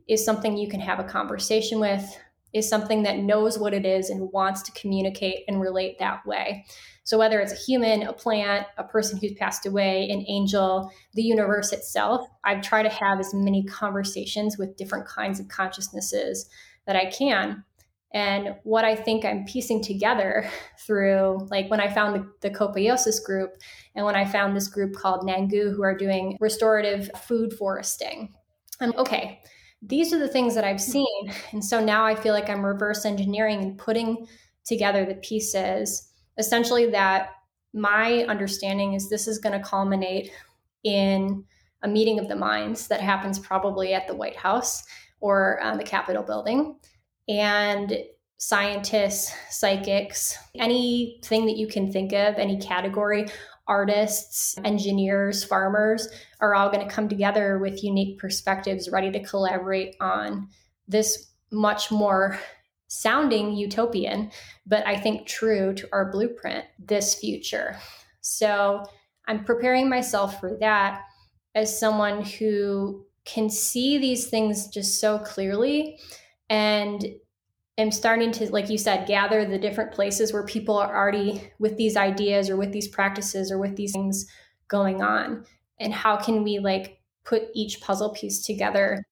is 0.08 0.24
something 0.24 0.58
you 0.58 0.70
can 0.70 0.80
have 0.80 1.00
a 1.00 1.04
conversation 1.04 1.80
with, 1.80 2.18
is 2.54 2.70
something 2.70 3.04
that 3.04 3.18
knows 3.18 3.60
what 3.60 3.74
it 3.74 3.86
is 3.86 4.10
and 4.10 4.32
wants 4.32 4.62
to 4.64 4.72
communicate 4.72 5.44
and 5.48 5.60
relate 5.60 6.00
that 6.00 6.26
way. 6.26 6.66
So, 7.08 7.18
whether 7.18 7.40
it's 7.40 7.54
a 7.54 7.56
human, 7.56 8.04
a 8.04 8.12
plant, 8.12 8.68
a 8.78 8.84
person 8.84 9.18
who's 9.18 9.32
passed 9.32 9.66
away, 9.66 10.10
an 10.10 10.26
angel, 10.28 10.92
the 11.14 11.24
universe 11.24 11.72
itself, 11.72 12.28
I've 12.44 12.62
tried 12.62 12.84
to 12.84 12.90
have 12.90 13.22
as 13.22 13.34
many 13.34 13.64
conversations 13.64 14.58
with 14.58 14.76
different 14.76 15.08
kinds 15.08 15.40
of 15.40 15.48
consciousnesses 15.48 16.50
that 16.86 16.98
I 16.98 17.06
can. 17.06 17.64
And 18.12 18.56
what 18.64 18.84
I 18.84 18.94
think 18.94 19.24
I'm 19.24 19.46
piecing 19.46 19.84
together 19.84 20.50
through, 20.86 21.48
like 21.50 21.72
when 21.72 21.80
I 21.80 21.88
found 21.88 22.14
the, 22.42 22.50
the 22.50 23.22
group 23.26 23.54
and 23.96 24.06
when 24.06 24.18
I 24.18 24.26
found 24.26 24.54
this 24.54 24.68
group 24.68 24.94
called 24.94 25.26
Nangu, 25.26 25.74
who 25.74 25.84
are 25.84 25.96
doing 25.96 26.36
restorative 26.42 27.10
food 27.26 27.54
foresting. 27.54 28.34
Okay, 28.82 29.40
these 29.82 30.12
are 30.12 30.20
the 30.20 30.28
things 30.28 30.56
that 30.56 30.66
I've 30.66 30.82
seen. 30.82 31.32
And 31.54 31.64
so 31.64 31.80
now 31.80 32.04
I 32.04 32.16
feel 32.16 32.34
like 32.34 32.50
I'm 32.50 32.66
reverse 32.66 33.06
engineering 33.06 33.62
and 33.62 33.78
putting 33.78 34.28
together 34.66 35.06
the 35.06 35.16
pieces. 35.16 36.07
Essentially, 36.38 36.90
that 36.92 37.32
my 37.74 38.24
understanding 38.26 38.94
is 38.94 39.10
this 39.10 39.28
is 39.28 39.40
going 39.40 39.60
to 39.60 39.68
culminate 39.68 40.32
in 40.84 41.44
a 41.84 41.88
meeting 41.88 42.20
of 42.20 42.28
the 42.28 42.36
minds 42.36 42.88
that 42.88 43.02
happens 43.02 43.40
probably 43.40 43.94
at 43.94 44.08
the 44.08 44.16
White 44.16 44.36
House 44.36 44.84
or 45.20 45.60
uh, 45.62 45.76
the 45.76 45.84
Capitol 45.84 46.24
building. 46.24 46.78
And 47.28 47.98
scientists, 48.38 49.34
psychics, 49.50 50.38
anything 50.56 51.46
that 51.46 51.58
you 51.58 51.68
can 51.68 51.92
think 51.92 52.14
of, 52.14 52.36
any 52.36 52.60
category, 52.60 53.28
artists, 53.68 54.58
engineers, 54.64 55.44
farmers 55.44 56.08
are 56.40 56.56
all 56.56 56.70
going 56.70 56.88
to 56.88 56.94
come 56.94 57.10
together 57.10 57.60
with 57.60 57.84
unique 57.84 58.18
perspectives, 58.20 58.90
ready 58.90 59.12
to 59.12 59.24
collaborate 59.24 59.96
on 60.00 60.48
this 60.88 61.32
much 61.52 61.92
more 61.92 62.40
sounding 62.88 63.54
utopian, 63.54 64.32
but 64.66 64.86
I 64.88 64.98
think 64.98 65.28
true 65.28 65.74
to 65.74 65.90
our 65.92 66.12
blueprint, 66.12 66.66
this 66.80 67.16
future. 67.16 67.78
So 68.22 68.84
I'm 69.28 69.44
preparing 69.44 69.90
myself 69.90 70.40
for 70.40 70.58
that 70.62 71.04
as 71.56 71.78
someone 71.78 72.24
who 72.24 73.06
can 73.26 73.50
see 73.50 73.98
these 73.98 74.28
things 74.28 74.68
just 74.68 75.02
so 75.02 75.20
clearly 75.20 76.00
and 76.50 77.06
am 77.78 77.92
starting 77.92 78.32
to, 78.32 78.50
like 78.52 78.70
you 78.70 78.78
said, 78.78 79.08
gather 79.08 79.46
the 79.46 79.60
different 79.60 79.92
places 79.92 80.32
where 80.32 80.46
people 80.46 80.78
are 80.78 80.96
already 80.96 81.52
with 81.60 81.78
these 81.78 81.98
ideas 81.98 82.50
or 82.50 82.56
with 82.56 82.72
these 82.72 82.88
practices 82.88 83.52
or 83.52 83.58
with 83.58 83.76
these 83.76 83.92
things 83.92 84.26
going 84.68 85.02
on. 85.02 85.46
And 85.80 85.94
how 85.94 86.16
can 86.16 86.44
we 86.44 86.60
like 86.60 87.00
put 87.26 87.44
each 87.54 87.82
puzzle 87.82 88.12
piece 88.12 88.46
together 88.46 89.06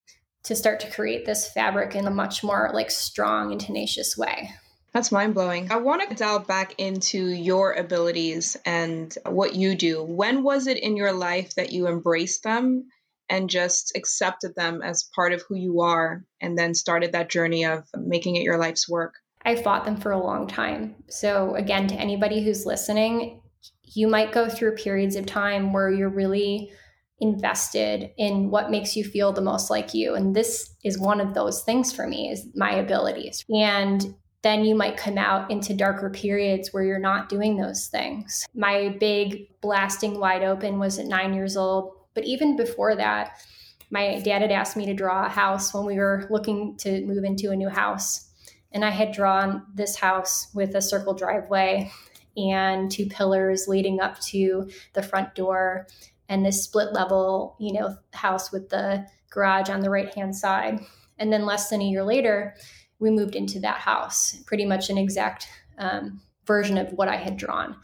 to 0.46 0.56
start 0.56 0.80
to 0.80 0.92
create 0.92 1.26
this 1.26 1.48
fabric 1.48 1.96
in 1.96 2.08
a 2.08 2.12
much 2.12 2.44
more 2.44 2.72
like 2.74 2.92
strong 2.92 3.52
and 3.52 3.60
tenacious 3.60 4.18
way? 4.18 4.52
That's 4.94 5.12
mind 5.12 5.34
blowing. 5.34 5.72
I 5.72 5.76
want 5.78 6.10
to 6.10 6.16
dial 6.16 6.40
back 6.40 6.76
into 6.78 7.28
your 7.28 7.74
abilities 7.74 8.56
and 8.66 9.14
what 9.26 9.54
you 9.54 9.76
do. 9.76 10.02
When 10.02 10.42
was 10.42 10.68
it 10.68 10.78
in 10.78 10.96
your 10.96 11.12
life 11.12 11.56
that 11.56 11.74
you 11.74 11.88
embraced 11.88 12.44
them 12.44 12.88
and 13.30 13.50
just 13.50 13.92
accepted 13.98 14.56
them 14.56 14.82
as 14.82 15.10
part 15.14 15.34
of 15.34 15.44
who 15.50 15.56
you 15.56 15.82
are 15.82 16.24
and 16.40 16.58
then 16.58 16.74
started 16.74 17.12
that 17.12 17.30
journey 17.30 17.66
of 17.66 17.84
making 17.94 18.38
it 18.38 18.44
your 18.44 18.58
life's 18.58 18.88
work? 18.88 19.16
I 19.44 19.56
fought 19.56 19.84
them 19.84 19.98
for 19.98 20.12
a 20.12 20.24
long 20.24 20.48
time. 20.48 20.96
So, 21.10 21.56
again, 21.56 21.88
to 21.88 21.96
anybody 21.96 22.44
who's 22.44 22.66
listening, 22.66 23.42
you 23.84 24.08
might 24.08 24.32
go 24.32 24.48
through 24.48 24.76
periods 24.76 25.18
of 25.18 25.26
time 25.26 25.74
where 25.74 25.92
you're 25.92 26.10
really 26.10 26.72
invested 27.20 28.12
in 28.18 28.50
what 28.52 28.70
makes 28.70 28.96
you 28.96 29.04
feel 29.04 29.32
the 29.32 29.42
most 29.42 29.70
like 29.70 29.94
you 29.94 30.16
and 30.16 30.36
this 30.36 30.76
is 30.84 31.00
one 31.00 31.22
of 31.22 31.34
those 31.34 31.64
things 31.64 31.94
for 31.94 32.08
me 32.08 32.30
is 32.30 32.48
my 32.56 32.72
abilities 32.72 33.46
and 33.50 34.14
then 34.46 34.64
you 34.64 34.76
might 34.76 34.96
come 34.96 35.18
out 35.18 35.50
into 35.50 35.74
darker 35.74 36.08
periods 36.12 36.72
where 36.72 36.84
you're 36.84 37.00
not 37.00 37.30
doing 37.30 37.58
those 37.58 37.88
things. 37.88 38.46
My 38.54 38.96
big 39.00 39.60
blasting 39.60 40.20
wide 40.20 40.44
open 40.44 40.78
was 40.78 41.00
at 41.00 41.08
nine 41.08 41.34
years 41.34 41.58
old. 41.58 41.96
But 42.14 42.26
even 42.26 42.56
before 42.56 42.96
that, 42.96 43.42
my 43.90 44.20
dad 44.20 44.44
had 44.44 44.52
asked 44.52 44.78
me 44.78 44.86
to 44.86 44.94
draw 44.94 45.26
a 45.26 45.30
house 45.30 45.74
when 45.74 45.84
we 45.86 45.98
were 45.98 46.28
looking 46.30 46.78
to 46.78 47.04
move 47.08 47.24
into 47.24 47.50
a 47.50 47.56
new 47.56 47.70
house. 47.70 48.30
And 48.72 48.86
I 48.86 48.92
had 48.92 49.14
drawn 49.14 49.66
this 49.74 49.96
house 49.96 50.50
with 50.54 50.76
a 50.76 50.82
circle 50.82 51.16
driveway 51.16 51.92
and 52.38 52.92
two 52.92 53.08
pillars 53.08 53.68
leading 53.68 54.00
up 54.00 54.20
to 54.20 54.70
the 54.94 55.02
front 55.02 55.34
door 55.34 55.88
and 56.30 56.46
this 56.46 56.64
split 56.64 56.94
level, 56.94 57.56
you 57.60 57.74
know, 57.74 57.96
house 58.14 58.52
with 58.52 58.70
the 58.70 59.06
garage 59.30 59.70
on 59.70 59.82
the 59.82 59.90
right 59.90 60.14
hand 60.14 60.36
side. 60.36 60.80
And 61.18 61.32
then 61.32 61.46
less 61.46 61.70
than 61.70 61.82
a 61.82 61.86
year 61.86 62.04
later, 62.04 62.56
we 63.00 63.10
moved 63.10 63.36
into 63.36 63.60
that 63.60 63.78
house, 63.78 64.38
pretty 64.46 64.66
much 64.66 64.90
an 64.90 64.98
exact 64.98 65.48
um, 65.78 66.22
version 66.46 66.78
of 66.78 66.92
what 66.94 67.08
I 67.08 67.18
had 67.18 67.38
drawn. 67.38 67.76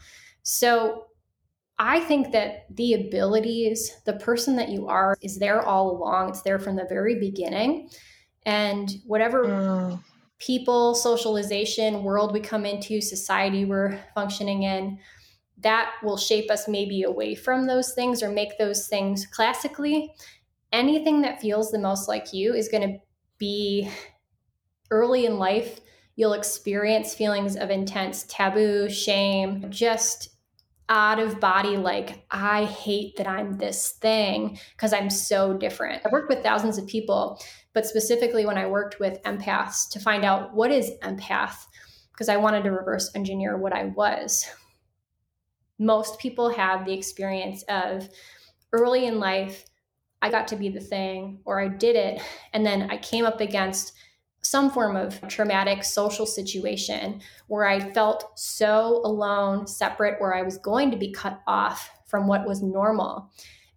So 0.42 1.06
I 1.78 2.00
think 2.00 2.32
that 2.32 2.66
the 2.74 2.94
abilities, 2.94 3.96
the 4.04 4.14
person 4.14 4.56
that 4.56 4.68
you 4.68 4.88
are, 4.88 5.16
is 5.20 5.38
there 5.38 5.62
all 5.62 5.90
along. 5.90 6.30
It's 6.30 6.42
there 6.42 6.58
from 6.58 6.76
the 6.76 6.86
very 6.88 7.18
beginning. 7.18 7.90
And 8.44 8.90
whatever 9.06 9.44
mm. 9.44 10.04
people, 10.38 10.94
socialization, 10.94 12.02
world 12.02 12.32
we 12.32 12.40
come 12.40 12.66
into, 12.66 13.00
society 13.00 13.64
we're 13.64 13.98
functioning 14.14 14.64
in, 14.64 14.98
that 15.62 15.92
will 16.02 16.16
shape 16.16 16.50
us 16.50 16.68
maybe 16.68 17.02
away 17.02 17.34
from 17.34 17.66
those 17.66 17.92
things 17.94 18.22
or 18.22 18.30
make 18.30 18.58
those 18.58 18.88
things 18.88 19.26
classically. 19.26 20.12
Anything 20.72 21.20
that 21.22 21.40
feels 21.40 21.70
the 21.70 21.78
most 21.78 22.08
like 22.08 22.32
you 22.32 22.54
is 22.54 22.68
going 22.68 22.88
to 22.88 22.98
be 23.38 23.90
early 24.90 25.26
in 25.26 25.38
life, 25.38 25.80
you'll 26.16 26.32
experience 26.32 27.14
feelings 27.14 27.56
of 27.56 27.70
intense 27.70 28.24
taboo, 28.28 28.88
shame, 28.88 29.64
just 29.70 30.28
out 30.88 31.18
of 31.18 31.40
body, 31.40 31.76
like, 31.76 32.24
I 32.30 32.64
hate 32.64 33.16
that 33.16 33.26
I'm 33.26 33.56
this 33.56 33.92
thing 33.92 34.58
because 34.76 34.92
I'm 34.92 35.08
so 35.08 35.54
different. 35.54 36.02
I 36.04 36.10
worked 36.10 36.28
with 36.28 36.42
thousands 36.42 36.76
of 36.76 36.86
people, 36.86 37.42
but 37.72 37.86
specifically 37.86 38.44
when 38.44 38.58
I 38.58 38.66
worked 38.66 39.00
with 39.00 39.22
empaths 39.22 39.88
to 39.90 40.00
find 40.00 40.24
out 40.24 40.54
what 40.54 40.70
is 40.70 40.90
empath, 41.02 41.54
because 42.12 42.28
I 42.28 42.36
wanted 42.36 42.64
to 42.64 42.72
reverse 42.72 43.10
engineer 43.14 43.56
what 43.56 43.72
I 43.72 43.84
was. 43.84 44.44
Most 45.82 46.18
people 46.18 46.48
have 46.48 46.84
the 46.84 46.92
experience 46.92 47.62
of 47.68 48.08
early 48.72 49.06
in 49.06 49.18
life, 49.18 49.64
I 50.22 50.30
got 50.30 50.46
to 50.48 50.56
be 50.56 50.68
the 50.68 50.80
thing 50.80 51.40
or 51.44 51.60
I 51.60 51.68
did 51.68 51.96
it. 51.96 52.22
And 52.52 52.64
then 52.64 52.90
I 52.90 52.96
came 52.98 53.24
up 53.24 53.40
against 53.40 53.92
some 54.42 54.70
form 54.70 54.96
of 54.96 55.20
traumatic 55.28 55.84
social 55.84 56.26
situation 56.26 57.20
where 57.48 57.66
I 57.66 57.92
felt 57.92 58.38
so 58.38 59.00
alone, 59.04 59.66
separate, 59.66 60.20
where 60.20 60.34
I 60.34 60.42
was 60.42 60.58
going 60.58 60.90
to 60.90 60.96
be 60.96 61.12
cut 61.12 61.40
off 61.46 61.90
from 62.06 62.26
what 62.26 62.46
was 62.46 62.62
normal. 62.62 63.30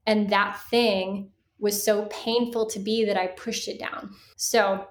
And 0.07 0.29
that 0.29 0.59
thing 0.69 1.31
was 1.59 1.83
so 1.83 2.05
painful 2.05 2.67
to 2.67 2.79
be 2.79 3.05
that 3.05 3.17
I 3.17 3.27
pushed 3.27 3.67
it 3.67 3.79
down. 3.79 4.11
So, 4.35 4.87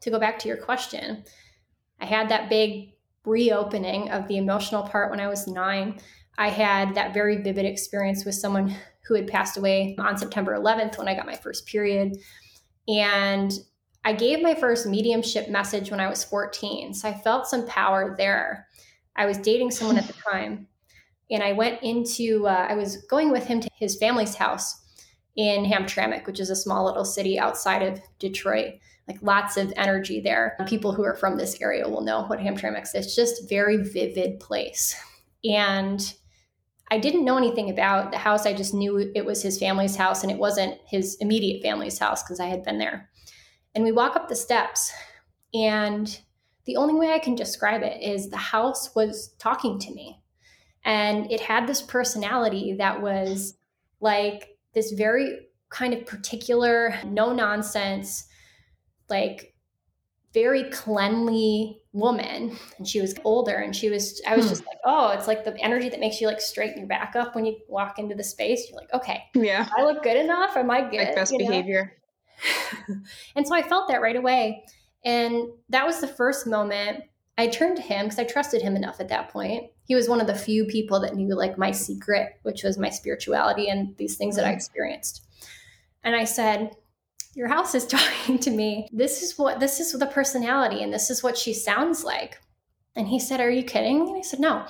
to 0.00 0.10
go 0.10 0.18
back 0.18 0.38
to 0.40 0.48
your 0.48 0.56
question, 0.58 1.24
I 2.00 2.06
had 2.06 2.28
that 2.28 2.48
big 2.48 2.92
reopening 3.24 4.10
of 4.10 4.28
the 4.28 4.36
emotional 4.36 4.82
part 4.82 5.10
when 5.10 5.20
I 5.20 5.28
was 5.28 5.46
nine. 5.46 6.00
I 6.38 6.48
had 6.48 6.94
that 6.94 7.12
very 7.12 7.42
vivid 7.42 7.66
experience 7.66 8.24
with 8.24 8.36
someone 8.36 8.74
who 9.06 9.14
had 9.14 9.26
passed 9.26 9.56
away 9.56 9.96
on 9.98 10.16
September 10.16 10.56
11th 10.56 10.96
when 10.96 11.08
I 11.08 11.14
got 11.14 11.26
my 11.26 11.34
first 11.34 11.66
period. 11.66 12.16
And 12.86 13.52
I 14.04 14.12
gave 14.12 14.40
my 14.40 14.54
first 14.54 14.86
mediumship 14.86 15.48
message 15.48 15.90
when 15.90 15.98
I 15.98 16.08
was 16.08 16.22
14. 16.24 16.94
So 16.94 17.08
I 17.08 17.14
felt 17.14 17.48
some 17.48 17.66
power 17.66 18.14
there. 18.16 18.68
I 19.16 19.26
was 19.26 19.36
dating 19.38 19.72
someone 19.72 19.98
at 19.98 20.06
the 20.06 20.12
time. 20.30 20.68
And 21.30 21.42
I 21.42 21.52
went 21.52 21.82
into, 21.82 22.46
uh, 22.46 22.66
I 22.70 22.74
was 22.74 22.98
going 23.08 23.30
with 23.30 23.44
him 23.44 23.60
to 23.60 23.68
his 23.74 23.96
family's 23.96 24.36
house 24.36 24.82
in 25.36 25.64
Hamtramck, 25.64 26.26
which 26.26 26.40
is 26.40 26.50
a 26.50 26.56
small 26.56 26.86
little 26.86 27.04
city 27.04 27.38
outside 27.38 27.82
of 27.82 28.00
Detroit. 28.18 28.74
Like 29.08 29.22
lots 29.22 29.56
of 29.56 29.72
energy 29.76 30.20
there. 30.20 30.56
People 30.66 30.92
who 30.92 31.02
are 31.02 31.14
from 31.14 31.36
this 31.36 31.60
area 31.60 31.88
will 31.88 32.02
know 32.02 32.24
what 32.26 32.38
Hamtramck 32.38 32.82
is. 32.82 32.94
It's 32.94 33.16
just 33.16 33.48
very 33.48 33.78
vivid 33.78 34.38
place. 34.38 34.94
And 35.44 36.14
I 36.90 36.98
didn't 36.98 37.24
know 37.24 37.36
anything 37.36 37.70
about 37.70 38.10
the 38.10 38.18
house. 38.18 38.46
I 38.46 38.54
just 38.54 38.72
knew 38.74 39.10
it 39.14 39.24
was 39.24 39.42
his 39.42 39.58
family's 39.58 39.96
house 39.96 40.22
and 40.22 40.32
it 40.32 40.38
wasn't 40.38 40.78
his 40.86 41.16
immediate 41.20 41.62
family's 41.62 41.98
house 41.98 42.22
because 42.22 42.40
I 42.40 42.46
had 42.46 42.64
been 42.64 42.78
there. 42.78 43.10
And 43.74 43.84
we 43.84 43.92
walk 43.92 44.16
up 44.16 44.28
the 44.28 44.34
steps, 44.36 44.90
and 45.52 46.20
the 46.64 46.76
only 46.76 46.94
way 46.94 47.12
I 47.12 47.18
can 47.18 47.34
describe 47.34 47.82
it 47.82 48.02
is 48.02 48.28
the 48.28 48.36
house 48.36 48.94
was 48.94 49.34
talking 49.38 49.78
to 49.78 49.94
me. 49.94 50.20
And 50.84 51.30
it 51.30 51.40
had 51.40 51.66
this 51.66 51.82
personality 51.82 52.74
that 52.78 53.00
was 53.00 53.56
like 54.00 54.56
this 54.74 54.92
very 54.92 55.48
kind 55.68 55.92
of 55.92 56.06
particular, 56.06 56.94
no 57.04 57.32
nonsense, 57.32 58.26
like 59.08 59.54
very 60.32 60.70
cleanly 60.70 61.77
woman 61.98 62.56
and 62.78 62.86
she 62.86 63.00
was 63.00 63.14
older 63.24 63.56
and 63.56 63.74
she 63.74 63.90
was 63.90 64.20
i 64.26 64.36
was 64.36 64.44
hmm. 64.44 64.50
just 64.50 64.66
like 64.66 64.78
oh 64.84 65.10
it's 65.10 65.26
like 65.26 65.44
the 65.44 65.56
energy 65.58 65.88
that 65.88 66.00
makes 66.00 66.20
you 66.20 66.26
like 66.26 66.40
straighten 66.40 66.78
your 66.78 66.86
back 66.86 67.16
up 67.16 67.34
when 67.34 67.44
you 67.44 67.56
walk 67.68 67.98
into 67.98 68.14
the 68.14 68.24
space 68.24 68.68
you're 68.68 68.78
like 68.78 68.92
okay 68.94 69.24
yeah 69.34 69.68
i 69.76 69.82
look 69.82 70.02
good 70.02 70.16
enough 70.16 70.56
am 70.56 70.70
i 70.70 70.80
good 70.80 70.98
like 70.98 71.14
best 71.14 71.32
you 71.32 71.38
behavior 71.38 71.98
and 73.36 73.46
so 73.46 73.54
I 73.54 73.62
felt 73.62 73.88
that 73.88 74.00
right 74.00 74.16
away. 74.16 74.64
And 75.04 75.48
that 75.68 75.86
was 75.86 76.00
the 76.00 76.08
first 76.08 76.46
moment 76.46 77.04
I 77.36 77.46
turned 77.46 77.76
to 77.76 77.82
him 77.82 78.06
because 78.06 78.18
I 78.18 78.24
trusted 78.24 78.62
him 78.62 78.74
enough 78.74 79.00
at 79.00 79.08
that 79.08 79.30
point. 79.30 79.70
He 79.84 79.94
was 79.94 80.08
one 80.08 80.20
of 80.20 80.26
the 80.26 80.34
few 80.34 80.64
people 80.64 81.00
that 81.00 81.14
knew 81.14 81.34
like 81.34 81.56
my 81.56 81.70
secret, 81.70 82.38
which 82.42 82.64
was 82.64 82.78
my 82.78 82.90
spirituality 82.90 83.68
and 83.68 83.96
these 83.96 84.16
things 84.16 84.36
that 84.36 84.44
I 84.44 84.48
mm-hmm. 84.48 84.56
experienced. 84.56 85.24
And 86.02 86.16
I 86.16 86.24
said, 86.24 86.72
Your 87.38 87.48
house 87.48 87.74
is 87.74 87.86
talking 87.96 88.38
to 88.40 88.50
me. 88.50 88.88
This 88.92 89.22
is 89.22 89.38
what 89.38 89.60
this 89.60 89.80
is 89.80 89.92
the 89.92 90.06
personality, 90.06 90.82
and 90.82 90.92
this 90.92 91.08
is 91.08 91.22
what 91.22 91.38
she 91.38 91.54
sounds 91.54 92.04
like. 92.04 92.40
And 92.96 93.08
he 93.08 93.20
said, 93.20 93.40
Are 93.40 93.50
you 93.50 93.62
kidding? 93.62 94.08
And 94.08 94.16
I 94.18 94.22
said, 94.22 94.40
No. 94.40 94.66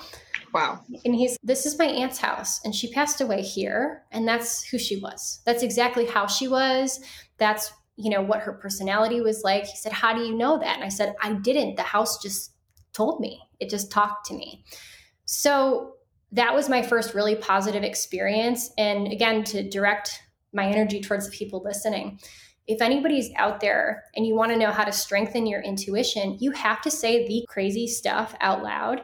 Wow. 0.53 0.79
And 1.03 1.13
he's, 1.13 1.37
This 1.43 1.65
is 1.65 1.77
my 1.77 1.85
aunt's 1.85 2.19
house, 2.19 2.61
and 2.63 2.73
she 2.73 2.91
passed 2.91 3.21
away 3.21 3.41
here. 3.41 4.03
And 4.11 4.27
that's 4.27 4.63
who 4.63 4.77
she 4.77 4.97
was. 4.97 5.41
That's 5.45 5.63
exactly 5.63 6.05
how 6.05 6.27
she 6.27 6.47
was 6.47 7.01
that's 7.39 7.73
you 7.95 8.11
know 8.11 8.21
what 8.21 8.41
her 8.41 8.53
personality 8.53 9.21
was 9.21 9.43
like 9.43 9.65
he 9.65 9.75
said 9.75 9.91
how 9.91 10.13
do 10.13 10.21
you 10.21 10.35
know 10.35 10.59
that 10.59 10.75
and 10.75 10.83
i 10.83 10.89
said 10.89 11.15
i 11.21 11.33
didn't 11.33 11.75
the 11.75 11.81
house 11.81 12.21
just 12.21 12.53
told 12.93 13.19
me 13.19 13.41
it 13.59 13.69
just 13.69 13.91
talked 13.91 14.27
to 14.27 14.33
me 14.33 14.63
so 15.25 15.95
that 16.31 16.53
was 16.53 16.69
my 16.69 16.81
first 16.81 17.15
really 17.15 17.35
positive 17.35 17.83
experience 17.83 18.69
and 18.77 19.11
again 19.11 19.43
to 19.43 19.67
direct 19.67 20.21
my 20.53 20.65
energy 20.67 21.01
towards 21.01 21.25
the 21.25 21.35
people 21.35 21.61
listening 21.63 22.19
if 22.69 22.81
anybody's 22.81 23.29
out 23.35 23.59
there 23.59 24.03
and 24.15 24.25
you 24.25 24.35
want 24.35 24.51
to 24.51 24.57
know 24.57 24.71
how 24.71 24.83
to 24.83 24.91
strengthen 24.91 25.45
your 25.45 25.61
intuition 25.61 26.37
you 26.39 26.51
have 26.51 26.81
to 26.81 26.91
say 26.91 27.27
the 27.27 27.45
crazy 27.49 27.87
stuff 27.87 28.35
out 28.41 28.63
loud 28.63 29.01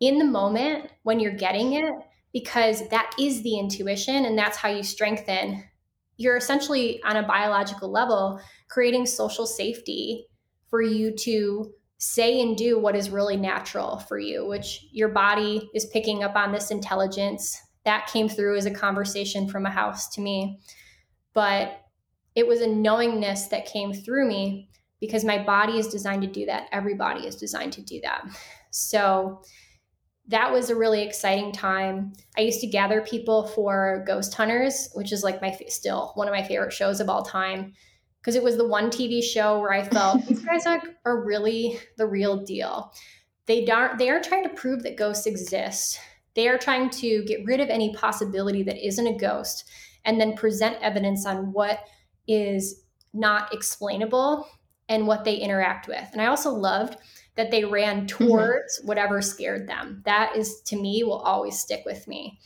in 0.00 0.18
the 0.18 0.24
moment 0.24 0.90
when 1.02 1.20
you're 1.20 1.32
getting 1.32 1.74
it 1.74 1.92
because 2.32 2.88
that 2.88 3.10
is 3.18 3.42
the 3.42 3.58
intuition 3.58 4.24
and 4.24 4.36
that's 4.36 4.56
how 4.56 4.68
you 4.68 4.82
strengthen 4.82 5.62
you're 6.16 6.36
essentially 6.36 7.00
on 7.04 7.16
a 7.16 7.26
biological 7.26 7.90
level 7.90 8.40
creating 8.68 9.06
social 9.06 9.46
safety 9.46 10.26
for 10.68 10.82
you 10.82 11.14
to 11.14 11.72
say 11.98 12.40
and 12.40 12.56
do 12.56 12.78
what 12.78 12.96
is 12.96 13.10
really 13.10 13.36
natural 13.36 13.98
for 13.98 14.18
you, 14.18 14.46
which 14.46 14.86
your 14.92 15.08
body 15.08 15.68
is 15.74 15.86
picking 15.86 16.22
up 16.22 16.36
on 16.36 16.52
this 16.52 16.70
intelligence. 16.70 17.60
That 17.84 18.06
came 18.06 18.28
through 18.28 18.56
as 18.56 18.66
a 18.66 18.70
conversation 18.70 19.48
from 19.48 19.66
a 19.66 19.70
house 19.70 20.08
to 20.10 20.20
me. 20.20 20.60
But 21.34 21.80
it 22.34 22.46
was 22.46 22.60
a 22.60 22.66
knowingness 22.66 23.46
that 23.48 23.66
came 23.66 23.92
through 23.92 24.28
me 24.28 24.68
because 25.00 25.24
my 25.24 25.42
body 25.42 25.78
is 25.78 25.88
designed 25.88 26.22
to 26.22 26.28
do 26.28 26.46
that. 26.46 26.68
Every 26.72 26.94
body 26.94 27.26
is 27.26 27.36
designed 27.36 27.72
to 27.74 27.82
do 27.82 28.00
that. 28.02 28.24
So 28.70 29.42
that 30.28 30.52
was 30.52 30.68
a 30.68 30.76
really 30.76 31.02
exciting 31.02 31.52
time. 31.52 32.12
I 32.36 32.42
used 32.42 32.60
to 32.60 32.66
gather 32.66 33.00
people 33.00 33.46
for 33.48 34.04
Ghost 34.06 34.34
Hunters, 34.34 34.90
which 34.94 35.12
is 35.12 35.22
like 35.22 35.40
my 35.40 35.56
still 35.68 36.12
one 36.14 36.28
of 36.28 36.34
my 36.34 36.42
favorite 36.42 36.72
shows 36.72 37.00
of 37.00 37.08
all 37.08 37.22
time 37.22 37.72
because 38.20 38.36
it 38.36 38.42
was 38.42 38.56
the 38.56 38.68
one 38.68 38.90
TV 38.90 39.22
show 39.22 39.58
where 39.58 39.72
I 39.72 39.82
felt 39.82 40.26
these 40.28 40.44
guys 40.44 40.66
are, 40.66 40.82
are 41.06 41.24
really 41.24 41.78
the 41.96 42.06
real 42.06 42.44
deal. 42.44 42.92
They 43.46 43.66
aren't 43.68 43.98
they 43.98 44.10
aren't 44.10 44.24
trying 44.24 44.44
to 44.44 44.50
prove 44.50 44.82
that 44.82 44.98
ghosts 44.98 45.26
exist. 45.26 45.98
They 46.34 46.48
are 46.48 46.58
trying 46.58 46.90
to 46.90 47.24
get 47.24 47.44
rid 47.46 47.60
of 47.60 47.70
any 47.70 47.94
possibility 47.94 48.62
that 48.64 48.86
isn't 48.86 49.06
a 49.06 49.16
ghost 49.16 49.64
and 50.04 50.20
then 50.20 50.36
present 50.36 50.76
evidence 50.82 51.24
on 51.24 51.52
what 51.52 51.80
is 52.28 52.82
not 53.12 53.52
explainable 53.52 54.46
and 54.88 55.06
what 55.06 55.24
they 55.24 55.34
interact 55.34 55.88
with. 55.88 56.08
And 56.12 56.20
I 56.20 56.26
also 56.26 56.50
loved 56.50 56.96
that 57.36 57.50
they 57.50 57.64
ran 57.64 58.06
mm-hmm. 58.06 58.26
towards 58.26 58.78
mm-hmm. 58.78 58.88
whatever 58.88 59.20
scared 59.20 59.68
them. 59.68 60.02
That 60.04 60.36
is 60.36 60.60
to 60.66 60.76
me 60.76 61.02
will 61.04 61.20
always 61.20 61.58
stick 61.58 61.82
with 61.84 62.06
me. 62.06 62.38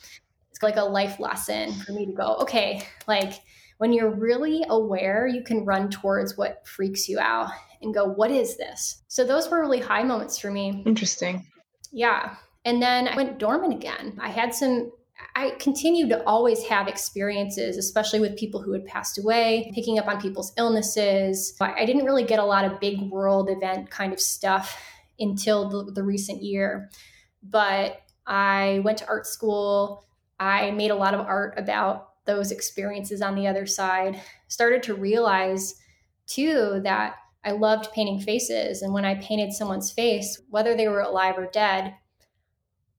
It's 0.51 0.63
like 0.63 0.77
a 0.77 0.83
life 0.83 1.19
lesson 1.19 1.73
for 1.73 1.91
me 1.93 2.05
to 2.05 2.13
go, 2.13 2.37
okay, 2.41 2.85
like 3.07 3.33
when 3.79 3.91
you're 3.91 4.15
really 4.15 4.63
aware, 4.69 5.27
you 5.27 5.43
can 5.43 5.65
run 5.65 5.89
towards 5.89 6.37
what 6.37 6.65
freaks 6.67 7.09
you 7.09 7.19
out 7.19 7.49
and 7.81 7.93
go, 7.93 8.05
what 8.05 8.31
is 8.31 8.55
this? 8.55 9.03
So 9.07 9.25
those 9.25 9.49
were 9.49 9.59
really 9.59 9.79
high 9.79 10.03
moments 10.03 10.37
for 10.37 10.51
me. 10.51 10.83
Interesting. 10.85 11.45
Yeah. 11.91 12.35
And 12.65 12.81
then 12.81 13.07
I 13.07 13.15
went 13.15 13.39
dormant 13.39 13.73
again. 13.73 14.17
I 14.21 14.29
had 14.29 14.53
some 14.53 14.91
I 15.35 15.51
continued 15.59 16.09
to 16.09 16.23
always 16.25 16.63
have 16.63 16.87
experiences, 16.87 17.77
especially 17.77 18.19
with 18.19 18.37
people 18.37 18.61
who 18.61 18.71
had 18.71 18.85
passed 18.85 19.17
away, 19.17 19.71
picking 19.73 19.99
up 19.99 20.07
on 20.07 20.21
people's 20.21 20.53
illnesses. 20.57 21.55
I 21.59 21.85
didn't 21.85 22.05
really 22.05 22.23
get 22.23 22.39
a 22.39 22.45
lot 22.45 22.65
of 22.65 22.79
big 22.79 22.99
world 23.11 23.49
event 23.49 23.89
kind 23.89 24.13
of 24.13 24.19
stuff 24.19 24.79
until 25.19 25.69
the, 25.69 25.91
the 25.91 26.03
recent 26.03 26.41
year. 26.41 26.89
But 27.43 28.01
I 28.25 28.81
went 28.83 28.99
to 28.99 29.07
art 29.07 29.27
school. 29.27 30.05
I 30.39 30.71
made 30.71 30.91
a 30.91 30.95
lot 30.95 31.13
of 31.13 31.21
art 31.21 31.55
about 31.57 32.09
those 32.25 32.51
experiences 32.51 33.21
on 33.21 33.35
the 33.35 33.47
other 33.47 33.65
side. 33.65 34.21
Started 34.47 34.83
to 34.83 34.95
realize 34.95 35.75
too 36.25 36.79
that 36.83 37.15
I 37.43 37.51
loved 37.51 37.91
painting 37.91 38.19
faces. 38.19 38.81
And 38.81 38.93
when 38.93 39.05
I 39.05 39.15
painted 39.15 39.51
someone's 39.51 39.91
face, 39.91 40.41
whether 40.49 40.75
they 40.75 40.87
were 40.87 41.01
alive 41.01 41.37
or 41.37 41.47
dead, 41.47 41.95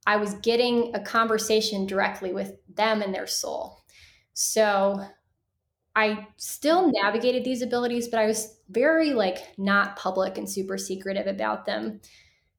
I 0.07 0.17
was 0.17 0.35
getting 0.35 0.95
a 0.95 1.01
conversation 1.01 1.87
directly 1.87 2.33
with 2.33 2.57
them 2.75 3.03
and 3.03 3.15
their 3.15 3.27
soul. 3.27 3.85
So 4.35 5.01
I 5.97 6.27
still 6.37 6.91
navigated 6.93 7.45
these 7.45 7.63
abilities, 7.63 8.09
but 8.09 8.21
I 8.21 8.27
was 8.27 8.59
very 8.69 9.13
like 9.13 9.39
not 9.57 9.97
public 9.97 10.37
and 10.37 10.51
super 10.51 10.77
secretive 10.77 11.27
about 11.27 11.67
them. 11.67 12.01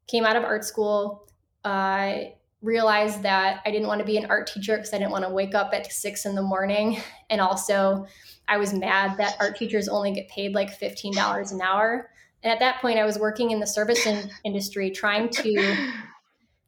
Came 0.08 0.24
out 0.24 0.36
of 0.36 0.44
art 0.44 0.64
school, 0.64 1.28
uh, 1.64 2.16
realized 2.62 3.24
that 3.24 3.62
I 3.66 3.72
didn't 3.72 3.88
want 3.88 4.00
to 4.00 4.06
be 4.06 4.18
an 4.18 4.26
art 4.28 4.48
teacher 4.48 4.78
because 4.78 4.94
I 4.94 4.98
didn't 4.98 5.12
want 5.12 5.26
to 5.26 5.30
wake 5.30 5.54
up 5.54 5.74
at 5.74 5.92
six 5.92 6.26
in 6.26 6.36
the 6.36 6.42
morning. 6.42 6.98
And 7.30 7.42
also, 7.42 8.06
I 8.48 8.58
was 8.58 8.74
mad 8.74 9.18
that 9.18 9.36
art 9.40 9.58
teachers 9.58 9.88
only 9.88 10.14
get 10.14 10.30
paid 10.30 10.54
like 10.54 10.80
$15 10.80 11.52
an 11.52 11.62
hour. 11.62 12.10
And 12.44 12.54
at 12.54 12.60
that 12.60 12.80
point, 12.82 13.00
I 13.00 13.06
was 13.06 13.18
working 13.18 13.52
in 13.52 13.60
the 13.60 13.68
service 13.68 14.06
in- 14.06 14.30
industry 14.44 14.92
trying 14.92 15.30
to 15.30 15.90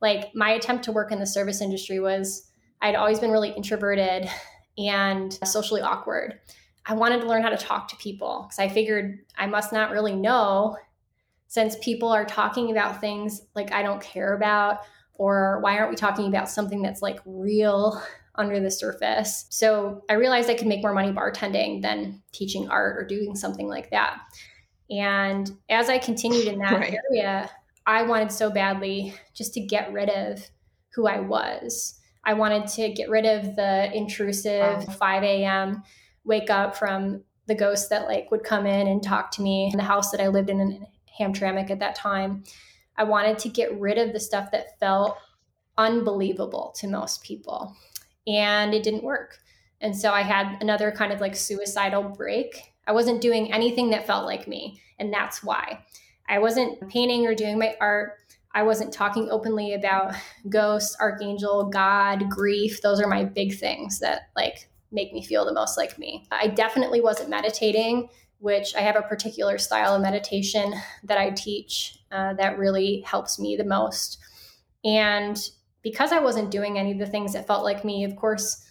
like 0.01 0.33
my 0.35 0.51
attempt 0.51 0.83
to 0.85 0.91
work 0.91 1.11
in 1.11 1.19
the 1.19 1.27
service 1.27 1.61
industry 1.61 1.99
was 1.99 2.49
I'd 2.81 2.95
always 2.95 3.19
been 3.19 3.31
really 3.31 3.49
introverted 3.49 4.29
and 4.77 5.33
socially 5.43 5.81
awkward. 5.81 6.39
I 6.85 6.93
wanted 6.93 7.21
to 7.21 7.27
learn 7.27 7.41
how 7.41 7.49
to 7.49 7.57
talk 7.57 7.87
to 7.89 7.95
people 7.97 8.45
because 8.47 8.59
I 8.59 8.69
figured 8.69 9.19
I 9.37 9.47
must 9.47 9.73
not 9.73 9.91
really 9.91 10.15
know 10.15 10.77
since 11.47 11.75
people 11.81 12.09
are 12.09 12.25
talking 12.25 12.71
about 12.71 13.01
things 13.01 13.41
like 13.55 13.71
I 13.71 13.81
don't 13.81 14.01
care 14.01 14.35
about 14.35 14.79
or 15.15 15.59
why 15.61 15.77
aren't 15.77 15.89
we 15.89 15.95
talking 15.95 16.27
about 16.27 16.49
something 16.49 16.81
that's 16.81 17.01
like 17.01 17.19
real 17.25 18.01
under 18.35 18.59
the 18.59 18.69
surface? 18.69 19.47
So 19.49 20.03
I 20.09 20.13
realized 20.13 20.49
I 20.49 20.53
could 20.53 20.67
make 20.67 20.81
more 20.81 20.93
money 20.93 21.11
bartending 21.11 21.81
than 21.81 22.21
teaching 22.31 22.69
art 22.69 22.97
or 22.97 23.05
doing 23.05 23.35
something 23.35 23.67
like 23.67 23.89
that. 23.89 24.19
And 24.89 25.51
as 25.69 25.89
I 25.89 25.97
continued 25.97 26.47
in 26.47 26.59
that 26.59 26.79
right. 26.79 26.97
area, 27.11 27.49
I 27.87 28.03
wanted 28.03 28.31
so 28.31 28.51
badly 28.51 29.13
just 29.33 29.53
to 29.53 29.61
get 29.61 29.93
rid 29.93 30.09
of 30.09 30.45
who 30.93 31.07
I 31.07 31.21
was. 31.21 31.99
I 32.25 32.33
wanted 32.33 32.67
to 32.67 32.91
get 32.91 33.09
rid 33.09 33.25
of 33.25 33.55
the 33.55 33.89
intrusive 33.95 34.83
5 34.95 35.23
a.m. 35.23 35.81
wake 36.25 36.49
up 36.49 36.75
from 36.75 37.23
the 37.47 37.55
ghost 37.55 37.89
that 37.89 38.05
like 38.05 38.29
would 38.29 38.43
come 38.43 38.65
in 38.65 38.87
and 38.87 39.01
talk 39.01 39.31
to 39.31 39.41
me 39.41 39.69
in 39.71 39.77
the 39.77 39.83
house 39.83 40.11
that 40.11 40.19
I 40.19 40.27
lived 40.27 40.49
in 40.49 40.59
in 40.59 40.85
Hamtramck 41.17 41.71
at 41.71 41.79
that 41.79 41.95
time. 41.95 42.43
I 42.97 43.05
wanted 43.05 43.39
to 43.39 43.49
get 43.49 43.79
rid 43.79 43.97
of 43.97 44.11
the 44.11 44.19
stuff 44.19 44.51
that 44.51 44.77
felt 44.79 45.17
unbelievable 45.77 46.73
to 46.79 46.87
most 46.87 47.23
people. 47.23 47.73
And 48.27 48.73
it 48.73 48.83
didn't 48.83 49.03
work. 49.03 49.37
And 49.79 49.95
so 49.95 50.11
I 50.11 50.23
had 50.23 50.57
another 50.61 50.91
kind 50.91 51.13
of 51.13 51.21
like 51.21 51.35
suicidal 51.35 52.03
break. 52.03 52.73
I 52.85 52.91
wasn't 52.91 53.21
doing 53.21 53.53
anything 53.53 53.91
that 53.91 54.07
felt 54.07 54.25
like 54.25 54.47
me. 54.47 54.81
And 54.99 55.13
that's 55.13 55.41
why. 55.41 55.85
I 56.27 56.39
wasn't 56.39 56.89
painting 56.89 57.25
or 57.25 57.35
doing 57.35 57.57
my 57.57 57.75
art. 57.79 58.13
I 58.53 58.63
wasn't 58.63 58.93
talking 58.93 59.29
openly 59.29 59.73
about 59.73 60.15
ghosts, 60.49 60.95
archangel, 60.99 61.69
God, 61.69 62.29
grief. 62.29 62.81
Those 62.81 63.01
are 63.01 63.07
my 63.07 63.23
big 63.23 63.57
things 63.57 63.99
that 63.99 64.29
like 64.35 64.69
make 64.91 65.13
me 65.13 65.23
feel 65.23 65.45
the 65.45 65.53
most 65.53 65.77
like 65.77 65.99
me. 65.99 66.25
I 66.31 66.47
definitely 66.47 67.01
wasn't 67.01 67.29
meditating, 67.29 68.09
which 68.39 68.75
I 68.75 68.81
have 68.81 68.95
a 68.95 69.01
particular 69.01 69.57
style 69.57 69.95
of 69.95 70.01
meditation 70.01 70.73
that 71.03 71.17
I 71.17 71.31
teach 71.31 71.99
uh, 72.11 72.33
that 72.35 72.57
really 72.57 73.01
helps 73.01 73.39
me 73.39 73.55
the 73.55 73.63
most. 73.63 74.19
And 74.85 75.37
because 75.81 76.11
I 76.11 76.19
wasn't 76.19 76.51
doing 76.51 76.77
any 76.77 76.91
of 76.91 76.99
the 76.99 77.05
things 77.05 77.33
that 77.33 77.47
felt 77.47 77.63
like 77.63 77.85
me, 77.85 78.03
of 78.03 78.15
course, 78.15 78.65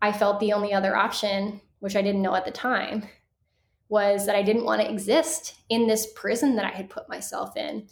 I 0.00 0.12
felt 0.12 0.40
the 0.40 0.52
only 0.52 0.72
other 0.72 0.96
option, 0.96 1.60
which 1.80 1.96
I 1.96 2.02
didn't 2.02 2.22
know 2.22 2.34
at 2.34 2.44
the 2.44 2.50
time, 2.50 3.04
was 3.92 4.24
that 4.24 4.34
I 4.34 4.42
didn't 4.42 4.64
want 4.64 4.80
to 4.80 4.90
exist 4.90 5.54
in 5.68 5.86
this 5.86 6.08
prison 6.16 6.56
that 6.56 6.64
I 6.64 6.74
had 6.74 6.88
put 6.88 7.10
myself 7.10 7.58
in. 7.58 7.86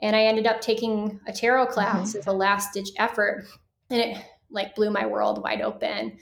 And 0.00 0.16
I 0.16 0.22
ended 0.22 0.46
up 0.46 0.62
taking 0.62 1.20
a 1.26 1.34
tarot 1.34 1.66
class 1.66 2.10
mm-hmm. 2.10 2.20
as 2.20 2.26
a 2.26 2.32
last 2.32 2.72
ditch 2.72 2.88
effort. 2.96 3.44
And 3.90 4.00
it 4.00 4.24
like 4.50 4.74
blew 4.74 4.88
my 4.88 5.04
world 5.04 5.42
wide 5.42 5.60
open. 5.60 6.16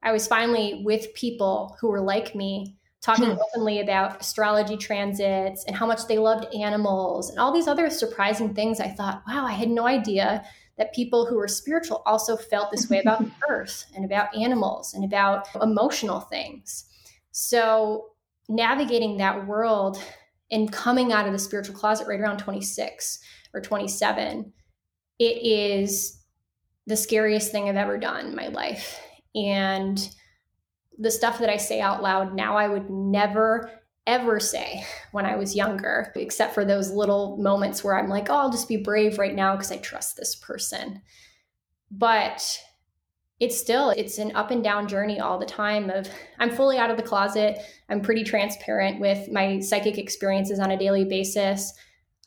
I 0.00 0.12
was 0.12 0.28
finally 0.28 0.82
with 0.84 1.12
people 1.14 1.76
who 1.80 1.88
were 1.88 2.00
like 2.00 2.36
me, 2.36 2.76
talking 3.00 3.32
hmm. 3.32 3.38
openly 3.48 3.80
about 3.80 4.20
astrology 4.20 4.76
transits 4.76 5.64
and 5.64 5.74
how 5.74 5.86
much 5.86 6.06
they 6.06 6.18
loved 6.18 6.54
animals 6.54 7.30
and 7.30 7.40
all 7.40 7.52
these 7.52 7.66
other 7.66 7.90
surprising 7.90 8.54
things. 8.54 8.78
I 8.78 8.90
thought, 8.90 9.24
wow, 9.26 9.44
I 9.44 9.52
had 9.52 9.70
no 9.70 9.88
idea 9.88 10.44
that 10.78 10.94
people 10.94 11.26
who 11.26 11.36
were 11.36 11.48
spiritual 11.48 12.04
also 12.06 12.36
felt 12.36 12.70
this 12.70 12.88
way 12.88 13.00
about 13.00 13.18
the 13.24 13.32
earth 13.48 13.86
and 13.96 14.04
about 14.04 14.36
animals 14.36 14.94
and 14.94 15.04
about 15.04 15.48
emotional 15.60 16.20
things. 16.20 16.84
So 17.32 18.11
navigating 18.48 19.16
that 19.16 19.46
world 19.46 20.02
and 20.50 20.72
coming 20.72 21.12
out 21.12 21.26
of 21.26 21.32
the 21.32 21.38
spiritual 21.38 21.74
closet 21.74 22.06
right 22.06 22.20
around 22.20 22.38
26 22.38 23.18
or 23.54 23.60
27, 23.60 24.52
it 25.18 25.24
is 25.24 26.22
the 26.86 26.96
scariest 26.96 27.52
thing 27.52 27.68
I've 27.68 27.76
ever 27.76 27.98
done 27.98 28.26
in 28.26 28.34
my 28.34 28.48
life. 28.48 29.00
And 29.34 30.08
the 30.98 31.10
stuff 31.10 31.38
that 31.38 31.48
I 31.48 31.56
say 31.56 31.80
out 31.80 32.02
loud 32.02 32.34
now, 32.34 32.56
I 32.56 32.68
would 32.68 32.90
never, 32.90 33.70
ever 34.06 34.40
say 34.40 34.84
when 35.12 35.24
I 35.24 35.36
was 35.36 35.56
younger, 35.56 36.12
except 36.16 36.54
for 36.54 36.64
those 36.64 36.90
little 36.90 37.38
moments 37.38 37.82
where 37.82 37.98
I'm 37.98 38.08
like, 38.08 38.28
oh, 38.28 38.34
I'll 38.34 38.50
just 38.50 38.68
be 38.68 38.76
brave 38.76 39.18
right 39.18 39.34
now 39.34 39.56
because 39.56 39.72
I 39.72 39.78
trust 39.78 40.16
this 40.16 40.34
person. 40.36 41.00
But 41.90 42.58
it's 43.42 43.58
still 43.58 43.90
it's 43.90 44.18
an 44.18 44.34
up 44.36 44.52
and 44.52 44.62
down 44.62 44.86
journey 44.86 45.18
all 45.18 45.36
the 45.36 45.44
time 45.44 45.90
of 45.90 46.08
i'm 46.38 46.48
fully 46.48 46.78
out 46.78 46.90
of 46.90 46.96
the 46.96 47.02
closet. 47.02 47.58
I'm 47.88 48.00
pretty 48.00 48.22
transparent 48.22 49.00
with 49.00 49.30
my 49.30 49.58
psychic 49.58 49.98
experiences 49.98 50.60
on 50.60 50.70
a 50.70 50.78
daily 50.78 51.04
basis. 51.04 51.72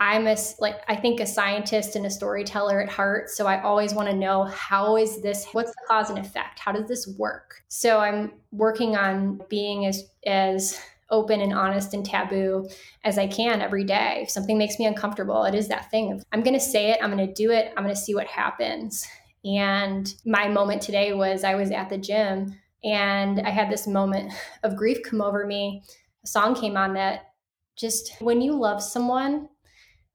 I'm 0.02 0.28
a 0.28 0.36
like 0.60 0.82
i 0.90 0.96
think 0.96 1.22
a 1.22 1.26
scientist 1.26 1.96
and 1.96 2.06
a 2.06 2.10
storyteller 2.10 2.82
at 2.82 2.90
heart. 2.90 3.30
So 3.30 3.48
i 3.48 3.62
always 3.62 3.94
want 3.94 4.10
to 4.10 4.16
know 4.16 4.44
how 4.44 4.98
is 4.98 5.22
this 5.22 5.48
what's 5.54 5.72
the 5.72 5.88
cause 5.88 6.10
and 6.10 6.20
effect? 6.20 6.60
How 6.60 6.74
does 6.74 6.90
this 6.90 7.08
work? 7.18 7.64
So 7.70 8.00
i'm 8.00 8.34
working 8.52 8.98
on 8.98 9.40
being 9.50 9.86
as 9.86 10.04
as 10.28 10.78
open 11.12 11.40
and 11.40 11.54
honest 11.54 11.94
and 11.94 12.06
taboo 12.06 12.68
as 13.06 13.18
i 13.18 13.26
can 13.26 13.62
every 13.62 13.86
day. 13.86 14.24
If 14.24 14.32
something 14.32 14.58
makes 14.58 14.80
me 14.80 14.86
uncomfortable 14.86 15.46
it 15.46 15.56
is 15.56 15.70
that 15.70 15.90
thing 15.92 16.12
of 16.12 16.26
i'm 16.34 16.44
going 16.44 16.60
to 16.60 16.66
say 16.74 16.92
it 16.92 17.00
i'm 17.02 17.16
going 17.16 17.26
to 17.26 17.34
do 17.34 17.52
it 17.52 17.72
i'm 17.78 17.84
going 17.86 17.96
to 17.96 18.02
see 18.02 18.16
what 18.16 18.28
happens 18.28 19.08
and 19.46 20.14
my 20.26 20.48
moment 20.48 20.82
today 20.82 21.14
was 21.14 21.44
I 21.44 21.56
was 21.56 21.72
at 21.72 21.90
the 21.90 21.98
gym 21.98 22.56
and 22.84 23.40
I 23.42 23.52
had 23.52 23.70
this 23.70 23.88
moment 23.88 24.34
of 24.64 24.76
grief 24.76 25.00
come 25.04 25.22
over 25.22 25.46
me. 25.46 25.84
A 26.24 26.28
song 26.28 26.56
came 26.56 26.76
on 26.76 26.94
that 26.96 27.32
just 27.76 28.14
when 28.22 28.42
you 28.42 28.54
love 28.54 28.82
someone, 28.82 29.50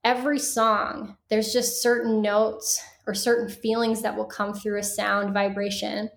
every 0.03 0.39
song, 0.39 1.17
there's 1.29 1.53
just 1.53 1.81
certain 1.81 2.21
notes 2.21 2.81
or 3.07 3.13
certain 3.13 3.49
feelings 3.49 4.01
that 4.01 4.15
will 4.15 4.25
come 4.25 4.53
through 4.53 4.79
a 4.79 4.83
sound 4.83 5.33
vibration 5.33 6.09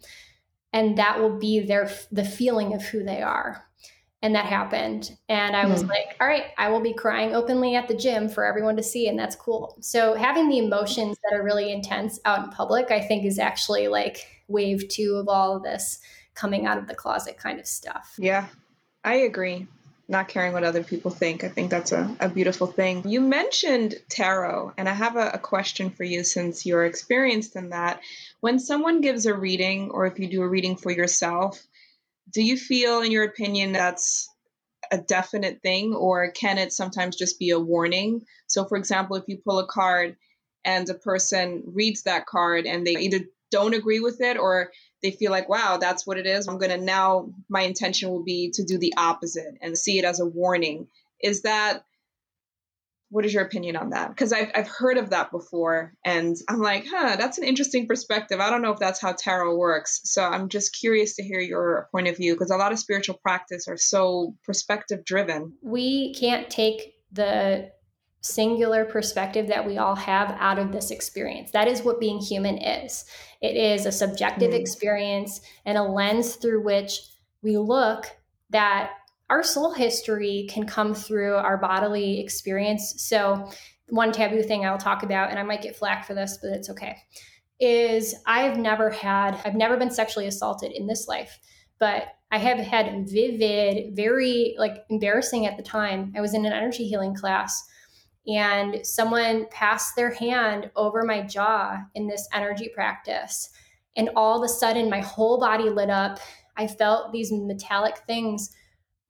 and 0.72 0.98
that 0.98 1.20
will 1.20 1.38
be 1.38 1.60
their 1.60 1.88
the 2.10 2.24
feeling 2.24 2.74
of 2.74 2.82
who 2.82 3.04
they 3.04 3.22
are. 3.22 3.64
And 4.24 4.34
that 4.36 4.46
happened. 4.46 5.14
And 5.28 5.54
I 5.54 5.66
was 5.66 5.84
mm. 5.84 5.90
like, 5.90 6.16
all 6.18 6.26
right, 6.26 6.46
I 6.56 6.70
will 6.70 6.80
be 6.80 6.94
crying 6.94 7.34
openly 7.34 7.76
at 7.76 7.88
the 7.88 7.94
gym 7.94 8.30
for 8.30 8.46
everyone 8.46 8.74
to 8.76 8.82
see. 8.82 9.06
And 9.06 9.18
that's 9.18 9.36
cool. 9.36 9.76
So 9.82 10.14
having 10.14 10.48
the 10.48 10.56
emotions 10.56 11.18
that 11.22 11.38
are 11.38 11.44
really 11.44 11.70
intense 11.70 12.18
out 12.24 12.42
in 12.42 12.50
public, 12.50 12.90
I 12.90 13.00
think 13.00 13.26
is 13.26 13.38
actually 13.38 13.88
like 13.88 14.26
wave 14.48 14.88
two 14.88 15.16
of 15.16 15.28
all 15.28 15.54
of 15.54 15.62
this 15.62 16.00
coming 16.34 16.64
out 16.64 16.78
of 16.78 16.86
the 16.86 16.94
closet 16.94 17.36
kind 17.36 17.60
of 17.60 17.66
stuff. 17.66 18.14
Yeah, 18.16 18.46
I 19.04 19.16
agree. 19.16 19.66
Not 20.08 20.28
caring 20.28 20.54
what 20.54 20.64
other 20.64 20.84
people 20.84 21.10
think. 21.10 21.44
I 21.44 21.50
think 21.50 21.70
that's 21.70 21.92
a, 21.92 22.16
a 22.18 22.30
beautiful 22.30 22.66
thing. 22.66 23.06
You 23.06 23.20
mentioned 23.20 23.96
tarot, 24.08 24.72
and 24.78 24.88
I 24.88 24.94
have 24.94 25.16
a, 25.16 25.32
a 25.34 25.38
question 25.38 25.90
for 25.90 26.04
you 26.04 26.24
since 26.24 26.64
you're 26.64 26.86
experienced 26.86 27.56
in 27.56 27.70
that. 27.70 28.00
When 28.40 28.58
someone 28.58 29.02
gives 29.02 29.26
a 29.26 29.34
reading, 29.34 29.90
or 29.90 30.06
if 30.06 30.18
you 30.18 30.28
do 30.28 30.40
a 30.40 30.48
reading 30.48 30.76
for 30.76 30.90
yourself, 30.90 31.62
do 32.30 32.42
you 32.42 32.56
feel, 32.56 33.00
in 33.00 33.12
your 33.12 33.24
opinion, 33.24 33.72
that's 33.72 34.28
a 34.90 34.98
definite 34.98 35.60
thing, 35.62 35.94
or 35.94 36.30
can 36.30 36.58
it 36.58 36.72
sometimes 36.72 37.16
just 37.16 37.38
be 37.38 37.50
a 37.50 37.58
warning? 37.58 38.22
So, 38.46 38.64
for 38.64 38.76
example, 38.76 39.16
if 39.16 39.24
you 39.28 39.38
pull 39.38 39.58
a 39.58 39.66
card 39.66 40.16
and 40.64 40.88
a 40.88 40.94
person 40.94 41.62
reads 41.66 42.02
that 42.02 42.26
card 42.26 42.66
and 42.66 42.86
they 42.86 42.96
either 42.96 43.20
don't 43.50 43.74
agree 43.74 44.00
with 44.00 44.20
it 44.20 44.36
or 44.36 44.72
they 45.02 45.10
feel 45.10 45.30
like, 45.30 45.48
wow, 45.48 45.76
that's 45.76 46.06
what 46.06 46.18
it 46.18 46.26
is, 46.26 46.48
I'm 46.48 46.58
going 46.58 46.70
to 46.70 46.84
now, 46.84 47.30
my 47.48 47.62
intention 47.62 48.10
will 48.10 48.24
be 48.24 48.50
to 48.54 48.64
do 48.64 48.78
the 48.78 48.94
opposite 48.96 49.56
and 49.60 49.76
see 49.76 49.98
it 49.98 50.04
as 50.04 50.20
a 50.20 50.26
warning. 50.26 50.88
Is 51.22 51.42
that 51.42 51.84
what 53.10 53.24
is 53.24 53.32
your 53.32 53.44
opinion 53.44 53.76
on 53.76 53.90
that? 53.90 54.08
Because 54.08 54.32
I've, 54.32 54.50
I've 54.54 54.68
heard 54.68 54.98
of 54.98 55.10
that 55.10 55.30
before 55.30 55.94
and 56.04 56.36
I'm 56.48 56.60
like, 56.60 56.86
huh, 56.88 57.16
that's 57.16 57.38
an 57.38 57.44
interesting 57.44 57.86
perspective. 57.86 58.40
I 58.40 58.50
don't 58.50 58.62
know 58.62 58.72
if 58.72 58.78
that's 58.78 59.00
how 59.00 59.12
tarot 59.12 59.56
works. 59.56 60.00
So 60.04 60.24
I'm 60.24 60.48
just 60.48 60.76
curious 60.78 61.14
to 61.16 61.22
hear 61.22 61.40
your 61.40 61.88
point 61.92 62.08
of 62.08 62.16
view 62.16 62.34
because 62.34 62.50
a 62.50 62.56
lot 62.56 62.72
of 62.72 62.78
spiritual 62.78 63.18
practice 63.22 63.68
are 63.68 63.76
so 63.76 64.34
perspective 64.44 65.04
driven. 65.04 65.52
We 65.62 66.14
can't 66.14 66.50
take 66.50 66.94
the 67.12 67.70
singular 68.20 68.86
perspective 68.86 69.48
that 69.48 69.66
we 69.66 69.76
all 69.76 69.94
have 69.94 70.34
out 70.40 70.58
of 70.58 70.72
this 70.72 70.90
experience. 70.90 71.50
That 71.50 71.68
is 71.68 71.82
what 71.82 72.00
being 72.00 72.18
human 72.18 72.56
is. 72.56 73.04
It 73.42 73.54
is 73.54 73.84
a 73.84 73.92
subjective 73.92 74.52
mm. 74.52 74.58
experience 74.58 75.42
and 75.66 75.76
a 75.76 75.82
lens 75.82 76.36
through 76.36 76.62
which 76.62 77.00
we 77.42 77.58
look 77.58 78.06
that 78.48 78.92
our 79.34 79.42
soul 79.42 79.72
history 79.72 80.46
can 80.48 80.64
come 80.64 80.94
through 80.94 81.34
our 81.34 81.56
bodily 81.56 82.20
experience. 82.20 83.02
So, 83.02 83.50
one 83.88 84.12
taboo 84.12 84.44
thing 84.44 84.64
I'll 84.64 84.78
talk 84.78 85.02
about, 85.02 85.30
and 85.30 85.40
I 85.40 85.42
might 85.42 85.60
get 85.60 85.74
flack 85.74 86.06
for 86.06 86.14
this, 86.14 86.38
but 86.40 86.52
it's 86.52 86.70
okay, 86.70 86.96
is 87.58 88.14
I've 88.26 88.58
never 88.58 88.90
had, 88.90 89.36
I've 89.44 89.56
never 89.56 89.76
been 89.76 89.90
sexually 89.90 90.28
assaulted 90.28 90.70
in 90.70 90.86
this 90.86 91.08
life, 91.08 91.40
but 91.80 92.04
I 92.30 92.38
have 92.38 92.58
had 92.58 93.08
vivid, 93.08 93.96
very 93.96 94.54
like 94.56 94.84
embarrassing 94.88 95.46
at 95.46 95.56
the 95.56 95.64
time. 95.64 96.12
I 96.16 96.20
was 96.20 96.32
in 96.32 96.46
an 96.46 96.52
energy 96.52 96.86
healing 96.86 97.16
class 97.16 97.60
and 98.28 98.86
someone 98.86 99.46
passed 99.50 99.96
their 99.96 100.12
hand 100.12 100.70
over 100.76 101.02
my 101.02 101.22
jaw 101.22 101.78
in 101.96 102.06
this 102.06 102.28
energy 102.32 102.70
practice. 102.72 103.50
And 103.96 104.10
all 104.14 104.38
of 104.38 104.48
a 104.48 104.52
sudden, 104.52 104.88
my 104.88 105.00
whole 105.00 105.40
body 105.40 105.70
lit 105.70 105.90
up. 105.90 106.20
I 106.56 106.68
felt 106.68 107.10
these 107.10 107.32
metallic 107.32 107.98
things 108.06 108.54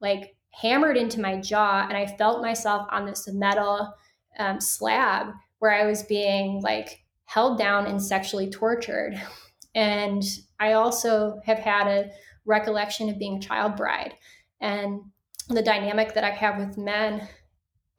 like 0.01 0.35
hammered 0.51 0.97
into 0.97 1.19
my 1.19 1.39
jaw 1.39 1.85
and 1.87 1.97
i 1.97 2.05
felt 2.05 2.41
myself 2.41 2.87
on 2.91 3.05
this 3.05 3.27
metal 3.33 3.93
um, 4.39 4.59
slab 4.59 5.27
where 5.59 5.71
i 5.71 5.85
was 5.85 6.03
being 6.03 6.61
like 6.61 7.03
held 7.25 7.57
down 7.57 7.87
and 7.87 8.01
sexually 8.01 8.49
tortured 8.49 9.19
and 9.75 10.23
i 10.59 10.73
also 10.73 11.39
have 11.45 11.59
had 11.59 11.87
a 11.87 12.09
recollection 12.45 13.09
of 13.09 13.19
being 13.19 13.37
a 13.37 13.41
child 13.41 13.75
bride 13.75 14.13
and 14.61 15.01
the 15.49 15.61
dynamic 15.61 16.13
that 16.13 16.23
i 16.23 16.31
have 16.31 16.57
with 16.57 16.77
men 16.77 17.27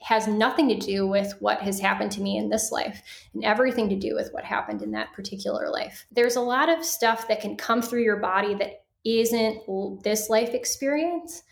has 0.02 0.28
nothing 0.28 0.68
to 0.68 0.76
do 0.76 1.06
with 1.06 1.34
what 1.40 1.60
has 1.60 1.80
happened 1.80 2.12
to 2.12 2.20
me 2.20 2.36
in 2.36 2.48
this 2.48 2.70
life 2.70 3.02
and 3.34 3.44
everything 3.44 3.88
to 3.88 3.96
do 3.96 4.14
with 4.14 4.32
what 4.32 4.44
happened 4.44 4.82
in 4.82 4.90
that 4.90 5.12
particular 5.12 5.70
life. 5.70 6.06
There's 6.12 6.36
a 6.36 6.40
lot 6.40 6.68
of 6.68 6.84
stuff 6.84 7.26
that 7.28 7.40
can 7.40 7.56
come 7.56 7.80
through 7.80 8.02
your 8.02 8.18
body 8.18 8.54
that 8.54 8.84
isn't 9.04 9.62
this 10.02 10.28
life 10.28 10.50
experience 10.50 11.42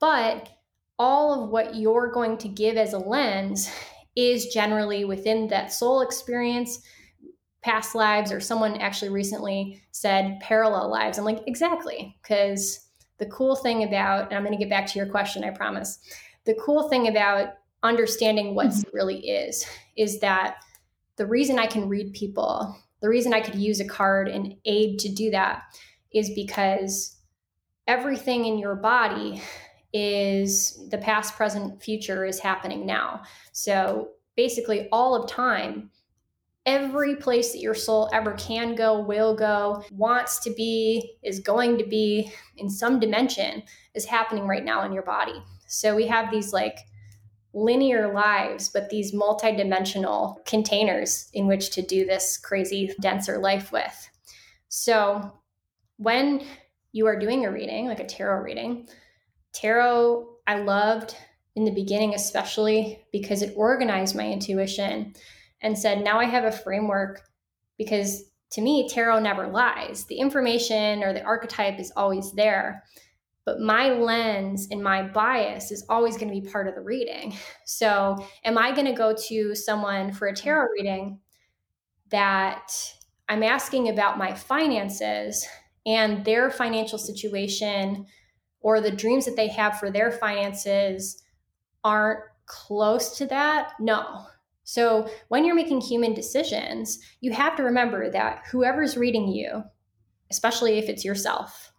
but 0.00 0.48
all 0.98 1.44
of 1.44 1.50
what 1.50 1.76
you're 1.76 2.10
going 2.10 2.36
to 2.38 2.48
give 2.48 2.76
as 2.76 2.92
a 2.92 2.98
lens 2.98 3.70
is 4.16 4.46
generally 4.46 5.04
within 5.04 5.46
that 5.48 5.72
soul 5.72 6.00
experience, 6.00 6.80
past 7.62 7.94
lives, 7.94 8.32
or 8.32 8.40
someone 8.40 8.76
actually 8.78 9.10
recently 9.10 9.80
said 9.92 10.38
parallel 10.40 10.90
lives. 10.90 11.18
I'm 11.18 11.24
like, 11.24 11.42
exactly. 11.46 12.16
Because 12.20 12.86
the 13.18 13.26
cool 13.26 13.54
thing 13.54 13.84
about, 13.84 14.24
and 14.28 14.34
I'm 14.34 14.44
going 14.44 14.56
to 14.56 14.62
get 14.62 14.70
back 14.70 14.86
to 14.86 14.98
your 14.98 15.08
question, 15.08 15.44
I 15.44 15.50
promise. 15.50 16.00
The 16.46 16.54
cool 16.54 16.88
thing 16.88 17.08
about 17.08 17.54
understanding 17.82 18.54
what 18.54 18.68
mm-hmm. 18.68 18.90
really 18.92 19.28
is, 19.28 19.64
is 19.96 20.18
that 20.20 20.56
the 21.16 21.26
reason 21.26 21.58
I 21.58 21.66
can 21.66 21.88
read 21.88 22.12
people, 22.12 22.76
the 23.00 23.08
reason 23.08 23.32
I 23.32 23.40
could 23.40 23.56
use 23.56 23.80
a 23.80 23.86
card 23.86 24.28
and 24.28 24.54
aid 24.64 24.98
to 25.00 25.08
do 25.08 25.30
that 25.30 25.62
is 26.12 26.30
because 26.30 27.16
everything 27.86 28.46
in 28.46 28.58
your 28.58 28.74
body 28.74 29.42
is 29.92 30.88
the 30.90 30.98
past, 30.98 31.36
present, 31.36 31.82
future 31.82 32.24
is 32.24 32.38
happening 32.38 32.84
now. 32.84 33.22
So 33.52 34.10
basically, 34.36 34.88
all 34.92 35.14
of 35.14 35.30
time, 35.30 35.90
every 36.66 37.16
place 37.16 37.52
that 37.52 37.60
your 37.60 37.74
soul 37.74 38.10
ever 38.12 38.32
can 38.34 38.74
go, 38.74 39.00
will 39.00 39.34
go, 39.34 39.82
wants 39.90 40.40
to 40.40 40.50
be, 40.50 41.14
is 41.22 41.40
going 41.40 41.78
to 41.78 41.84
be 41.84 42.30
in 42.58 42.68
some 42.68 43.00
dimension 43.00 43.62
is 43.94 44.04
happening 44.04 44.46
right 44.46 44.64
now 44.64 44.84
in 44.84 44.92
your 44.92 45.02
body. 45.02 45.42
So 45.66 45.96
we 45.96 46.06
have 46.06 46.30
these 46.30 46.52
like 46.52 46.78
linear 47.54 48.12
lives, 48.12 48.68
but 48.68 48.90
these 48.90 49.14
multidimensional 49.14 50.44
containers 50.44 51.30
in 51.32 51.46
which 51.46 51.70
to 51.70 51.82
do 51.82 52.04
this 52.04 52.36
crazy, 52.36 52.94
denser 53.00 53.38
life 53.38 53.72
with. 53.72 54.10
So 54.68 55.32
when 55.96 56.44
you 56.92 57.06
are 57.06 57.18
doing 57.18 57.46
a 57.46 57.50
reading, 57.50 57.86
like 57.86 58.00
a 58.00 58.06
tarot 58.06 58.42
reading, 58.42 58.88
Tarot, 59.60 60.28
I 60.46 60.60
loved 60.60 61.16
in 61.56 61.64
the 61.64 61.72
beginning, 61.72 62.14
especially 62.14 63.04
because 63.10 63.42
it 63.42 63.54
organized 63.56 64.14
my 64.14 64.30
intuition 64.30 65.14
and 65.60 65.76
said, 65.76 66.04
now 66.04 66.20
I 66.20 66.26
have 66.26 66.44
a 66.44 66.52
framework 66.52 67.22
because 67.76 68.22
to 68.52 68.60
me, 68.60 68.88
tarot 68.88 69.18
never 69.18 69.48
lies. 69.48 70.04
The 70.04 70.20
information 70.20 71.02
or 71.02 71.12
the 71.12 71.24
archetype 71.24 71.80
is 71.80 71.92
always 71.96 72.32
there, 72.32 72.84
but 73.44 73.60
my 73.60 73.90
lens 73.90 74.68
and 74.70 74.80
my 74.80 75.02
bias 75.02 75.72
is 75.72 75.84
always 75.88 76.16
going 76.16 76.32
to 76.32 76.40
be 76.40 76.48
part 76.48 76.68
of 76.68 76.76
the 76.76 76.80
reading. 76.80 77.34
So, 77.66 78.16
am 78.44 78.56
I 78.56 78.72
going 78.72 78.86
to 78.86 78.92
go 78.92 79.14
to 79.28 79.54
someone 79.54 80.12
for 80.12 80.28
a 80.28 80.34
tarot 80.34 80.68
reading 80.72 81.20
that 82.10 82.72
I'm 83.28 83.42
asking 83.42 83.90
about 83.90 84.16
my 84.16 84.32
finances 84.32 85.46
and 85.84 86.24
their 86.24 86.50
financial 86.50 86.98
situation 86.98 88.06
or 88.60 88.80
the 88.80 88.90
dreams 88.90 89.24
that 89.24 89.36
they 89.36 89.48
have 89.48 89.78
for 89.78 89.90
their 89.90 90.10
finances 90.10 91.22
aren't 91.84 92.20
close 92.46 93.16
to 93.18 93.26
that, 93.26 93.72
no. 93.78 94.26
So 94.64 95.08
when 95.28 95.44
you're 95.44 95.54
making 95.54 95.80
human 95.80 96.12
decisions, 96.12 96.98
you 97.20 97.32
have 97.32 97.56
to 97.56 97.62
remember 97.62 98.10
that 98.10 98.42
whoever's 98.50 98.96
reading 98.96 99.28
you, 99.28 99.62
especially 100.30 100.78
if 100.78 100.88
it's 100.88 101.04
yourself, 101.04 101.72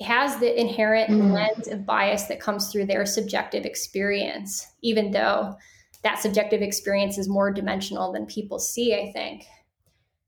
has 0.00 0.38
the 0.38 0.58
inherent 0.58 1.10
mm. 1.10 1.32
lens 1.32 1.68
of 1.68 1.86
bias 1.86 2.24
that 2.24 2.40
comes 2.40 2.70
through 2.70 2.86
their 2.86 3.04
subjective 3.04 3.64
experience, 3.64 4.66
even 4.82 5.10
though 5.10 5.54
that 6.02 6.18
subjective 6.18 6.62
experience 6.62 7.18
is 7.18 7.28
more 7.28 7.52
dimensional 7.52 8.12
than 8.12 8.26
people 8.26 8.58
see, 8.58 8.94
I 8.94 9.12
think. 9.12 9.44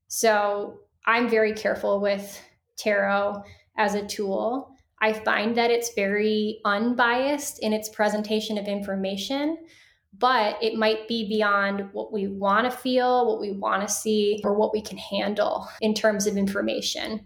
So 0.07 0.79
I'm 1.05 1.27
very 1.27 1.53
careful 1.53 1.99
with 1.99 2.39
tarot 2.77 3.43
as 3.77 3.95
a 3.95 4.05
tool 4.05 4.74
I 5.01 5.13
find 5.13 5.57
that 5.57 5.71
it's 5.71 5.93
very 5.93 6.61
unbiased 6.65 7.59
in 7.59 7.73
its 7.73 7.89
presentation 7.89 8.57
of 8.57 8.67
information, 8.67 9.57
but 10.17 10.61
it 10.63 10.75
might 10.75 11.07
be 11.07 11.27
beyond 11.27 11.89
what 11.91 12.13
we 12.13 12.27
want 12.27 12.69
to 12.69 12.77
feel, 12.77 13.27
what 13.27 13.41
we 13.41 13.51
want 13.51 13.87
to 13.87 13.93
see, 13.93 14.41
or 14.43 14.53
what 14.55 14.71
we 14.73 14.81
can 14.81 14.97
handle 14.97 15.67
in 15.81 15.93
terms 15.93 16.27
of 16.27 16.37
information. 16.37 17.25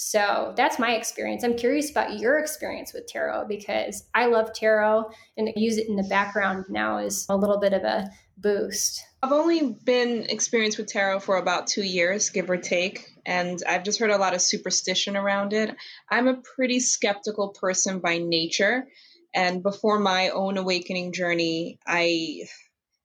So 0.00 0.54
that's 0.56 0.78
my 0.78 0.92
experience. 0.92 1.42
I'm 1.42 1.56
curious 1.56 1.90
about 1.90 2.20
your 2.20 2.38
experience 2.38 2.92
with 2.92 3.08
tarot 3.08 3.46
because 3.48 4.08
I 4.14 4.26
love 4.26 4.52
tarot 4.52 5.10
and 5.36 5.50
use 5.56 5.76
it 5.76 5.88
in 5.88 5.96
the 5.96 6.04
background 6.04 6.66
now 6.68 6.98
is 6.98 7.26
a 7.28 7.36
little 7.36 7.58
bit 7.58 7.72
of 7.72 7.82
a 7.82 8.08
boost. 8.36 9.04
I've 9.24 9.32
only 9.32 9.76
been 9.84 10.24
experienced 10.28 10.78
with 10.78 10.86
tarot 10.86 11.18
for 11.18 11.36
about 11.36 11.66
two 11.66 11.82
years, 11.82 12.30
give 12.30 12.48
or 12.48 12.56
take, 12.56 13.08
and 13.28 13.62
I've 13.68 13.84
just 13.84 13.98
heard 14.00 14.10
a 14.10 14.16
lot 14.16 14.34
of 14.34 14.40
superstition 14.40 15.14
around 15.14 15.52
it. 15.52 15.76
I'm 16.10 16.28
a 16.28 16.40
pretty 16.56 16.80
skeptical 16.80 17.50
person 17.50 18.00
by 18.00 18.16
nature, 18.16 18.88
and 19.34 19.62
before 19.62 19.98
my 19.98 20.30
own 20.30 20.56
awakening 20.56 21.12
journey, 21.12 21.78
I 21.86 22.48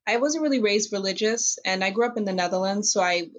I 0.07 0.17
wasn't 0.17 0.43
really 0.43 0.61
raised 0.61 0.93
religious, 0.93 1.59
and 1.65 1.84
I 1.84 1.91
grew 1.91 2.05
up 2.05 2.17
in 2.17 2.24
the 2.24 2.34
Netherlands, 2.34 2.93
so 2.93 3.01
I 3.01 3.30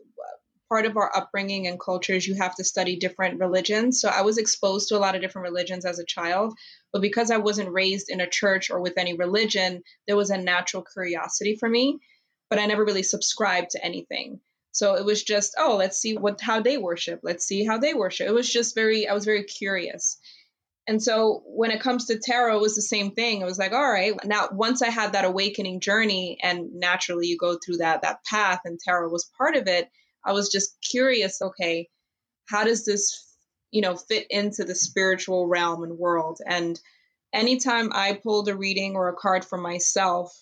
part 0.68 0.86
of 0.86 0.96
our 0.96 1.10
upbringing 1.16 1.66
and 1.66 1.80
cultures, 1.80 2.26
you 2.26 2.34
have 2.34 2.54
to 2.56 2.64
study 2.64 2.96
different 2.96 3.38
religions. 3.38 4.00
So 4.00 4.08
I 4.08 4.22
was 4.22 4.38
exposed 4.38 4.88
to 4.88 4.96
a 4.96 4.98
lot 4.98 5.14
of 5.14 5.20
different 5.20 5.48
religions 5.48 5.84
as 5.84 5.98
a 5.98 6.04
child. 6.04 6.54
But 6.92 7.02
because 7.02 7.30
I 7.30 7.36
wasn't 7.36 7.70
raised 7.70 8.10
in 8.10 8.20
a 8.20 8.28
church 8.28 8.70
or 8.70 8.80
with 8.80 8.94
any 8.96 9.14
religion, 9.14 9.82
there 10.06 10.16
was 10.16 10.30
a 10.30 10.38
natural 10.38 10.82
curiosity 10.82 11.56
for 11.56 11.68
me. 11.68 12.00
But 12.50 12.58
I 12.58 12.66
never 12.66 12.84
really 12.84 13.02
subscribed 13.02 13.70
to 13.70 13.84
anything. 13.84 14.40
So 14.74 14.96
it 14.96 15.04
was 15.04 15.22
just, 15.22 15.54
oh, 15.56 15.76
let's 15.76 15.98
see 15.98 16.16
what 16.16 16.40
how 16.40 16.60
they 16.60 16.78
worship. 16.78 17.20
Let's 17.22 17.46
see 17.46 17.64
how 17.64 17.78
they 17.78 17.94
worship. 17.94 18.26
It 18.26 18.34
was 18.34 18.52
just 18.52 18.74
very, 18.74 19.06
I 19.06 19.14
was 19.14 19.24
very 19.24 19.44
curious. 19.44 20.18
And 20.88 21.00
so 21.00 21.44
when 21.46 21.70
it 21.70 21.80
comes 21.80 22.06
to 22.06 22.18
tarot, 22.18 22.56
it 22.56 22.60
was 22.60 22.74
the 22.74 22.82
same 22.82 23.12
thing. 23.12 23.40
It 23.40 23.44
was 23.46 23.56
like, 23.56 23.72
all 23.72 23.88
right, 23.88 24.12
now 24.24 24.48
once 24.50 24.82
I 24.82 24.90
had 24.90 25.12
that 25.12 25.24
awakening 25.24 25.78
journey, 25.78 26.38
and 26.42 26.74
naturally 26.74 27.28
you 27.28 27.38
go 27.38 27.56
through 27.56 27.76
that 27.78 28.02
that 28.02 28.24
path, 28.24 28.62
and 28.64 28.78
tarot 28.80 29.10
was 29.10 29.30
part 29.38 29.54
of 29.54 29.68
it. 29.68 29.88
I 30.26 30.32
was 30.32 30.48
just 30.48 30.76
curious. 30.82 31.40
Okay, 31.40 31.88
how 32.48 32.64
does 32.64 32.84
this, 32.84 33.34
you 33.70 33.80
know, 33.80 33.94
fit 33.94 34.26
into 34.28 34.64
the 34.64 34.74
spiritual 34.74 35.46
realm 35.46 35.84
and 35.84 35.96
world? 35.96 36.40
And 36.44 36.80
anytime 37.32 37.90
I 37.92 38.20
pulled 38.20 38.48
a 38.48 38.56
reading 38.56 38.96
or 38.96 39.08
a 39.08 39.16
card 39.16 39.44
for 39.44 39.56
myself, 39.56 40.36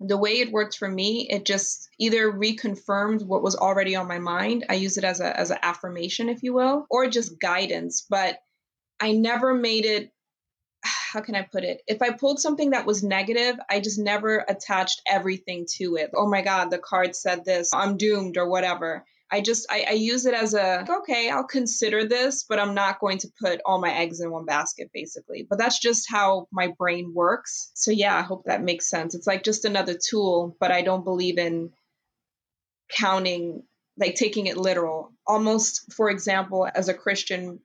the 0.00 0.16
way 0.16 0.38
it 0.40 0.52
worked 0.52 0.76
for 0.76 0.88
me, 0.88 1.28
it 1.30 1.44
just 1.44 1.88
either 1.98 2.30
reconfirmed 2.30 3.24
what 3.24 3.42
was 3.42 3.56
already 3.56 3.96
on 3.96 4.08
my 4.08 4.18
mind. 4.18 4.66
I 4.68 4.74
use 4.74 4.98
it 4.98 5.04
as 5.04 5.20
a 5.20 5.38
as 5.38 5.50
an 5.50 5.58
affirmation, 5.62 6.28
if 6.28 6.42
you 6.42 6.52
will, 6.52 6.86
or 6.90 7.08
just 7.08 7.40
guidance. 7.40 8.06
But 8.08 8.38
I 9.00 9.12
never 9.12 9.54
made 9.54 9.84
it 9.84 10.12
how 11.12 11.20
can 11.20 11.34
I 11.34 11.42
put 11.42 11.64
it? 11.64 11.82
If 11.86 12.02
I 12.02 12.10
pulled 12.10 12.40
something 12.40 12.70
that 12.70 12.86
was 12.86 13.02
negative, 13.02 13.56
I 13.70 13.80
just 13.80 13.98
never 13.98 14.44
attached 14.48 15.02
everything 15.08 15.66
to 15.76 15.96
it. 15.96 16.10
Oh 16.14 16.28
my 16.28 16.42
God, 16.42 16.70
the 16.70 16.78
card 16.78 17.16
said 17.16 17.44
this, 17.44 17.70
I'm 17.72 17.96
doomed 17.96 18.36
or 18.36 18.48
whatever. 18.48 19.04
I 19.30 19.40
just 19.40 19.66
I, 19.70 19.86
I, 19.88 19.92
use 19.92 20.24
it 20.24 20.34
as 20.34 20.54
a 20.54 20.86
okay, 20.88 21.30
I'll 21.30 21.44
consider 21.44 22.06
this, 22.06 22.44
but 22.48 22.60
I'm 22.60 22.74
not 22.74 23.00
going 23.00 23.18
to 23.18 23.28
put 23.40 23.60
all 23.66 23.80
my 23.80 23.92
eggs 23.92 24.20
in 24.20 24.30
one 24.30 24.44
basket, 24.44 24.90
basically. 24.94 25.44
But 25.48 25.58
that's 25.58 25.80
just 25.80 26.08
how 26.08 26.46
my 26.52 26.72
brain 26.78 27.12
works. 27.12 27.72
So 27.74 27.90
yeah, 27.90 28.16
I 28.16 28.22
hope 28.22 28.44
that 28.44 28.62
makes 28.62 28.88
sense. 28.88 29.14
It's 29.14 29.26
like 29.26 29.42
just 29.42 29.64
another 29.64 29.94
tool, 29.94 30.56
but 30.60 30.70
I 30.70 30.82
don't 30.82 31.04
believe 31.04 31.38
in 31.38 31.72
counting, 32.88 33.64
like 33.98 34.14
taking 34.14 34.46
it 34.46 34.56
literal. 34.56 35.12
Almost, 35.26 35.92
for 35.92 36.08
example, 36.08 36.68
as 36.72 36.88
a 36.88 36.94
Christian, 36.94 37.58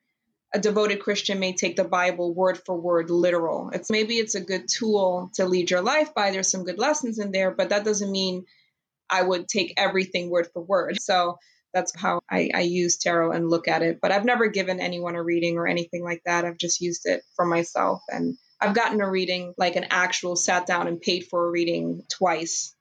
a 0.53 0.59
devoted 0.59 0.99
Christian 0.99 1.39
may 1.39 1.53
take 1.53 1.76
the 1.76 1.84
Bible 1.84 2.34
word 2.34 2.57
for 2.66 2.76
word 2.76 3.12
literal. 3.12 3.70
It's 3.70 3.91
maybe 3.91 4.16
it's 4.16 4.34
a 4.36 4.41
good 4.41 4.68
tool 4.68 5.30
to 5.36 5.45
lead 5.45 5.70
your 5.70 5.82
life 5.82 6.16
by. 6.16 6.32
There's 6.32 6.49
some 6.49 6.64
good 6.64 6.80
lessons 6.80 7.20
in 7.20 7.32
there, 7.32 7.51
but 7.51 7.70
that 7.70 7.86
doesn't 7.86 8.12
mean 8.12 8.45
I 9.12 9.22
would 9.22 9.47
take 9.47 9.74
everything 9.78 10.30
word 10.30 10.47
for 10.51 10.62
word. 10.62 10.99
So 11.01 11.38
that's 11.74 11.95
how 11.95 12.22
I, 12.30 12.49
I 12.53 12.61
use 12.61 12.97
tarot 12.97 13.32
and 13.32 13.49
look 13.49 13.67
at 13.67 13.82
it. 13.82 13.99
But 14.01 14.11
I've 14.11 14.26
never 14.26 14.47
given 14.47 14.80
anyone 14.80 15.15
a 15.15 15.24
reading 15.24 15.57
or 15.57 15.67
anything 15.67 16.03
like 16.03 16.22
that. 16.26 16.45
I've 16.45 16.57
just 16.57 16.82
used 16.82 17.05
it 17.05 17.24
for 17.36 17.45
myself. 17.45 18.01
And 18.09 18.38
I've 18.59 18.76
gotten 18.76 19.01
a 19.01 19.09
reading, 19.09 19.53
like 19.57 19.76
an 19.76 19.88
actual 19.89 20.36
sat 20.36 20.67
down 20.67 20.88
and 20.88 21.01
paid 21.01 21.28
for 21.30 21.47
a 21.47 21.49
reading 21.49 22.03
twice. 22.09 22.76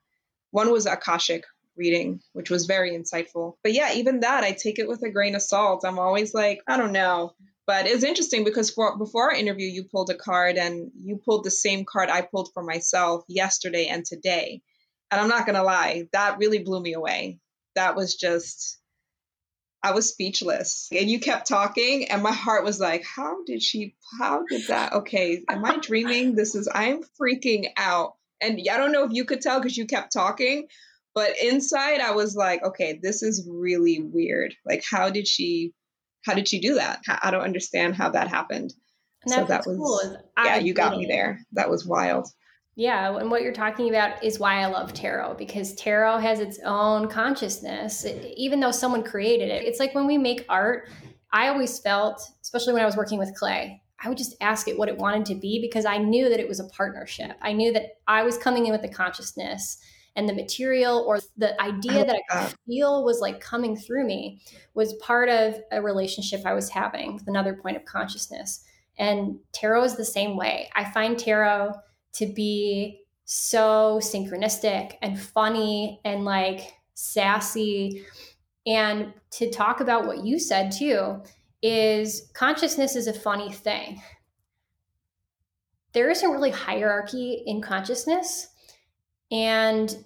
One 0.51 0.70
was 0.70 0.86
Akashic 0.86 1.45
reading, 1.76 2.20
which 2.32 2.51
was 2.51 2.66
very 2.66 2.91
insightful. 2.91 3.55
But 3.62 3.72
yeah, 3.72 3.95
even 3.95 4.20
that, 4.20 4.45
I 4.45 4.53
take 4.53 4.78
it 4.78 4.88
with 4.88 5.03
a 5.03 5.11
grain 5.11 5.34
of 5.34 5.43
salt. 5.43 5.84
I'm 5.84 5.99
always 5.99 6.34
like, 6.34 6.61
I 6.66 6.76
don't 6.76 6.93
know. 6.93 7.34
But 7.66 7.86
it's 7.86 8.03
interesting 8.03 8.43
because 8.43 8.70
for, 8.70 8.99
before 8.99 9.30
our 9.30 9.36
interview, 9.36 9.68
you 9.68 9.84
pulled 9.84 10.11
a 10.11 10.16
card 10.16 10.57
and 10.57 10.91
you 11.05 11.20
pulled 11.24 11.45
the 11.45 11.53
same 11.53 11.84
card 11.84 12.11
I 12.11 12.22
pulled 12.22 12.51
for 12.53 12.64
myself 12.64 13.22
yesterday 13.28 13.86
and 13.86 14.05
today. 14.05 14.61
And 15.12 15.20
I'm 15.20 15.28
not 15.28 15.47
going 15.47 15.55
to 15.55 15.62
lie, 15.62 16.09
that 16.12 16.38
really 16.38 16.59
blew 16.59 16.80
me 16.80 16.95
away. 16.95 17.38
That 17.76 17.95
was 17.95 18.16
just, 18.16 18.80
I 19.83 19.93
was 19.93 20.09
speechless. 20.09 20.89
And 20.93 21.11
you 21.11 21.20
kept 21.20 21.49
talking, 21.49 22.11
and 22.11 22.22
my 22.22 22.33
heart 22.33 22.64
was 22.64 22.78
like, 22.81 23.05
how 23.05 23.45
did 23.45 23.62
she, 23.62 23.95
how 24.20 24.45
did 24.49 24.68
that? 24.68 24.93
Okay, 24.93 25.43
am 25.49 25.64
I 25.64 25.78
dreaming? 25.78 26.35
This 26.35 26.55
is, 26.55 26.68
I'm 26.72 27.03
freaking 27.20 27.68
out. 27.76 28.14
And 28.43 28.61
I 28.70 28.76
don't 28.76 28.93
know 28.93 29.05
if 29.05 29.12
you 29.12 29.24
could 29.24 29.41
tell 29.41 29.59
because 29.59 29.76
you 29.76 29.87
kept 29.87 30.12
talking, 30.12 30.68
but 31.14 31.33
inside 31.43 32.01
I 32.01 32.12
was 32.12 32.37
like, 32.37 32.62
okay, 32.62 32.99
this 33.03 33.22
is 33.22 33.47
really 33.51 34.01
weird. 34.01 34.55
Like, 34.64 34.85
how 34.89 35.11
did 35.11 35.26
she 35.26 35.74
how 36.24 36.35
did 36.35 36.49
she 36.49 36.61
do 36.61 36.74
that? 36.74 37.01
I 37.22 37.31
don't 37.31 37.43
understand 37.43 37.95
how 37.95 38.11
that 38.11 38.28
happened. 38.28 38.74
And 39.22 39.33
so 39.33 39.45
that 39.45 39.66
was 39.66 39.76
cool. 39.76 40.16
yeah, 40.45 40.57
you 40.57 40.74
got 40.74 40.97
me 40.97 41.07
there. 41.07 41.41
That 41.53 41.70
was 41.70 41.87
wild. 41.87 42.28
Yeah, 42.81 43.14
and 43.18 43.31
what 43.31 43.43
you're 43.43 43.53
talking 43.53 43.91
about 43.91 44.24
is 44.24 44.39
why 44.39 44.62
I 44.62 44.64
love 44.64 44.95
tarot 44.95 45.35
because 45.35 45.74
tarot 45.74 46.16
has 46.20 46.41
its 46.41 46.59
own 46.64 47.09
consciousness. 47.09 48.07
It, 48.07 48.33
even 48.39 48.59
though 48.59 48.70
someone 48.70 49.03
created 49.03 49.51
it, 49.51 49.64
it's 49.64 49.78
like 49.78 49.95
when 49.95 50.07
we 50.07 50.16
make 50.16 50.47
art. 50.49 50.89
I 51.31 51.49
always 51.49 51.78
felt, 51.78 52.22
especially 52.41 52.72
when 52.72 52.81
I 52.81 52.87
was 52.87 52.97
working 52.97 53.18
with 53.18 53.35
clay, 53.39 53.83
I 54.03 54.09
would 54.09 54.16
just 54.16 54.35
ask 54.41 54.66
it 54.66 54.78
what 54.78 54.89
it 54.89 54.97
wanted 54.97 55.26
to 55.26 55.35
be 55.35 55.61
because 55.61 55.85
I 55.85 55.99
knew 55.99 56.31
that 56.31 56.41
it 56.41 56.49
was 56.49 56.59
a 56.59 56.68
partnership. 56.68 57.37
I 57.43 57.53
knew 57.53 57.70
that 57.74 57.99
I 58.09 58.22
was 58.22 58.39
coming 58.39 58.64
in 58.64 58.72
with 58.72 58.81
the 58.81 58.89
consciousness 58.89 59.76
and 60.16 60.26
the 60.26 60.33
material 60.33 61.05
or 61.07 61.18
the 61.37 61.61
idea 61.61 62.01
oh, 62.01 62.05
that 62.05 62.16
I 62.16 62.47
could 62.47 62.55
feel 62.66 63.05
was 63.05 63.20
like 63.20 63.43
coming 63.43 63.76
through 63.76 64.07
me 64.07 64.41
was 64.72 64.95
part 64.95 65.28
of 65.28 65.61
a 65.70 65.83
relationship 65.83 66.47
I 66.47 66.55
was 66.55 66.70
having 66.70 67.12
with 67.12 67.28
another 67.28 67.53
point 67.53 67.76
of 67.76 67.85
consciousness. 67.85 68.64
And 68.99 69.39
tarot 69.53 69.85
is 69.85 69.97
the 69.97 70.05
same 70.07 70.35
way. 70.39 70.70
I 70.74 70.91
find 70.91 71.18
tarot 71.18 71.74
to 72.14 72.26
be 72.26 73.00
so 73.24 74.00
synchronistic 74.02 74.94
and 75.02 75.18
funny 75.18 76.00
and 76.04 76.24
like 76.24 76.74
sassy. 76.94 78.04
And 78.66 79.12
to 79.32 79.50
talk 79.50 79.80
about 79.80 80.06
what 80.06 80.24
you 80.24 80.38
said 80.38 80.72
too 80.72 81.22
is 81.62 82.30
consciousness 82.34 82.96
is 82.96 83.06
a 83.06 83.12
funny 83.12 83.52
thing. 83.52 84.02
There 85.92 86.11
isn't 86.11 86.30
really 86.30 86.50
hierarchy 86.50 87.42
in 87.46 87.61
consciousness 87.61 88.48
and 89.30 90.04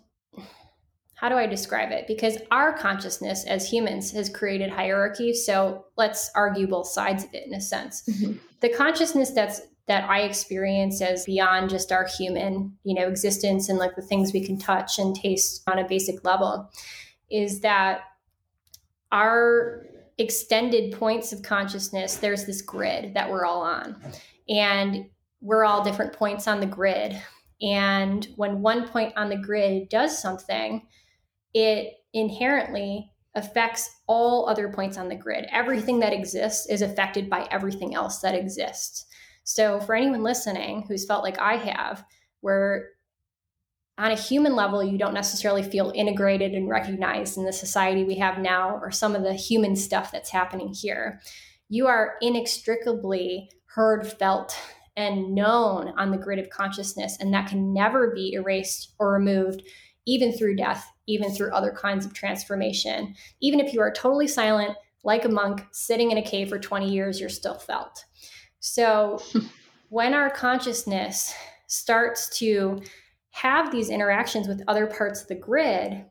how 1.14 1.28
do 1.30 1.36
I 1.36 1.46
describe 1.46 1.90
it? 1.90 2.06
Because 2.06 2.36
our 2.50 2.76
consciousness 2.76 3.44
as 3.46 3.70
humans 3.70 4.10
has 4.12 4.28
created 4.28 4.68
hierarchy. 4.68 5.32
So 5.32 5.86
let's 5.96 6.30
argue 6.34 6.66
both 6.66 6.88
sides 6.88 7.24
of 7.24 7.32
it 7.32 7.46
in 7.46 7.54
a 7.54 7.60
sense. 7.60 8.02
Mm-hmm. 8.02 8.32
The 8.60 8.68
consciousness 8.68 9.30
that's 9.30 9.62
that 9.86 10.08
I 10.08 10.20
experience 10.20 11.02
as 11.02 11.24
beyond 11.24 11.70
just 11.70 11.92
our 11.92 12.06
human, 12.06 12.76
you 12.84 12.94
know, 12.94 13.06
existence 13.06 13.68
and 13.68 13.78
like 13.78 13.96
the 13.96 14.02
things 14.02 14.32
we 14.32 14.44
can 14.44 14.58
touch 14.58 14.98
and 14.98 15.14
taste 15.14 15.62
on 15.66 15.78
a 15.78 15.86
basic 15.86 16.24
level 16.24 16.70
is 17.30 17.60
that 17.60 18.00
our 19.12 19.86
extended 20.18 20.92
points 20.92 21.32
of 21.32 21.42
consciousness, 21.42 22.16
there's 22.16 22.44
this 22.44 22.62
grid 22.62 23.14
that 23.14 23.30
we're 23.30 23.44
all 23.44 23.62
on. 23.62 23.96
And 24.48 25.06
we're 25.40 25.64
all 25.64 25.84
different 25.84 26.12
points 26.12 26.48
on 26.48 26.60
the 26.60 26.66
grid. 26.66 27.20
And 27.60 28.26
when 28.36 28.62
one 28.62 28.88
point 28.88 29.12
on 29.16 29.28
the 29.28 29.36
grid 29.36 29.88
does 29.88 30.20
something, 30.20 30.86
it 31.52 31.94
inherently 32.12 33.10
affects 33.34 33.90
all 34.06 34.48
other 34.48 34.72
points 34.72 34.96
on 34.96 35.08
the 35.08 35.14
grid. 35.14 35.46
Everything 35.50 36.00
that 36.00 36.12
exists 36.12 36.68
is 36.68 36.82
affected 36.82 37.28
by 37.28 37.46
everything 37.50 37.94
else 37.94 38.20
that 38.20 38.34
exists. 38.34 39.06
So, 39.44 39.80
for 39.80 39.94
anyone 39.94 40.22
listening 40.22 40.84
who's 40.88 41.06
felt 41.06 41.22
like 41.22 41.38
I 41.38 41.56
have, 41.56 42.04
where 42.40 42.88
on 43.96 44.10
a 44.10 44.16
human 44.16 44.56
level, 44.56 44.82
you 44.82 44.98
don't 44.98 45.14
necessarily 45.14 45.62
feel 45.62 45.92
integrated 45.94 46.52
and 46.52 46.68
recognized 46.68 47.38
in 47.38 47.44
the 47.44 47.52
society 47.52 48.04
we 48.04 48.16
have 48.16 48.38
now 48.38 48.76
or 48.82 48.90
some 48.90 49.14
of 49.14 49.22
the 49.22 49.34
human 49.34 49.76
stuff 49.76 50.10
that's 50.10 50.30
happening 50.30 50.72
here, 50.74 51.20
you 51.68 51.86
are 51.86 52.14
inextricably 52.20 53.50
heard, 53.66 54.06
felt, 54.06 54.58
and 54.96 55.34
known 55.34 55.92
on 55.96 56.10
the 56.10 56.18
grid 56.18 56.38
of 56.38 56.50
consciousness. 56.50 57.16
And 57.20 57.32
that 57.34 57.48
can 57.48 57.72
never 57.72 58.12
be 58.12 58.32
erased 58.32 58.94
or 58.98 59.12
removed, 59.12 59.62
even 60.06 60.32
through 60.32 60.56
death, 60.56 60.90
even 61.06 61.30
through 61.30 61.52
other 61.52 61.72
kinds 61.72 62.04
of 62.04 62.14
transformation. 62.14 63.14
Even 63.40 63.60
if 63.60 63.72
you 63.72 63.80
are 63.80 63.92
totally 63.92 64.28
silent, 64.28 64.76
like 65.04 65.24
a 65.24 65.28
monk 65.28 65.64
sitting 65.72 66.10
in 66.10 66.18
a 66.18 66.22
cave 66.22 66.48
for 66.48 66.58
20 66.58 66.90
years, 66.90 67.20
you're 67.20 67.28
still 67.28 67.58
felt. 67.58 68.04
So 68.64 69.20
when 69.90 70.14
our 70.14 70.30
consciousness 70.30 71.34
starts 71.66 72.28
to 72.38 72.82
have 73.30 73.70
these 73.70 73.90
interactions 73.90 74.48
with 74.48 74.62
other 74.68 74.86
parts 74.86 75.22
of 75.22 75.28
the 75.28 75.34
grid, 75.34 76.04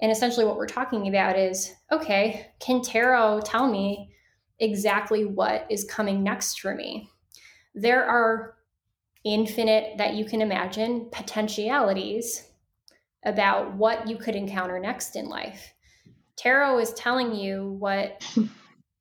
and 0.00 0.12
essentially 0.12 0.46
what 0.46 0.56
we're 0.56 0.66
talking 0.66 1.08
about 1.08 1.38
is 1.38 1.74
okay, 1.92 2.46
can 2.60 2.80
tarot 2.80 3.40
tell 3.40 3.70
me 3.70 4.10
exactly 4.60 5.24
what 5.24 5.66
is 5.68 5.84
coming 5.84 6.22
next 6.22 6.60
for 6.60 6.74
me? 6.74 7.10
there 7.74 8.04
are 8.04 8.54
infinite 9.24 9.98
that 9.98 10.14
you 10.14 10.24
can 10.24 10.42
imagine 10.42 11.08
potentialities 11.12 12.48
about 13.24 13.74
what 13.74 14.08
you 14.08 14.16
could 14.16 14.34
encounter 14.34 14.78
next 14.78 15.16
in 15.16 15.26
life. 15.26 15.74
Tarot 16.36 16.78
is 16.78 16.92
telling 16.94 17.34
you 17.34 17.76
what 17.78 18.22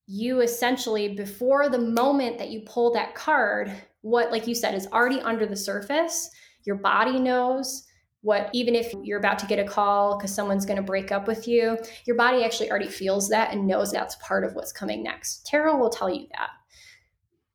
you 0.07 0.41
essentially, 0.41 1.15
before 1.15 1.69
the 1.69 1.77
moment 1.77 2.37
that 2.37 2.49
you 2.49 2.61
pull 2.65 2.93
that 2.93 3.13
card, 3.13 3.71
what, 4.01 4.31
like 4.31 4.47
you 4.47 4.55
said, 4.55 4.73
is 4.73 4.87
already 4.87 5.19
under 5.19 5.45
the 5.45 5.55
surface. 5.55 6.29
Your 6.65 6.77
body 6.77 7.19
knows, 7.19 7.87
what 8.21 8.49
even 8.51 8.75
if 8.75 8.93
you're 9.03 9.19
about 9.19 9.39
to 9.39 9.45
get 9.45 9.59
a 9.59 9.63
call 9.63 10.17
because 10.17 10.33
someone's 10.33 10.65
going 10.65 10.77
to 10.77 10.83
break 10.83 11.11
up 11.11 11.27
with 11.27 11.47
you 11.47 11.77
your 12.05 12.15
body 12.15 12.43
actually 12.43 12.69
already 12.69 12.87
feels 12.87 13.29
that 13.29 13.53
and 13.53 13.67
knows 13.67 13.91
that's 13.91 14.17
part 14.21 14.43
of 14.43 14.53
what's 14.53 14.71
coming 14.71 15.03
next 15.03 15.45
tarot 15.45 15.77
will 15.77 15.89
tell 15.89 16.09
you 16.09 16.27
that 16.33 16.49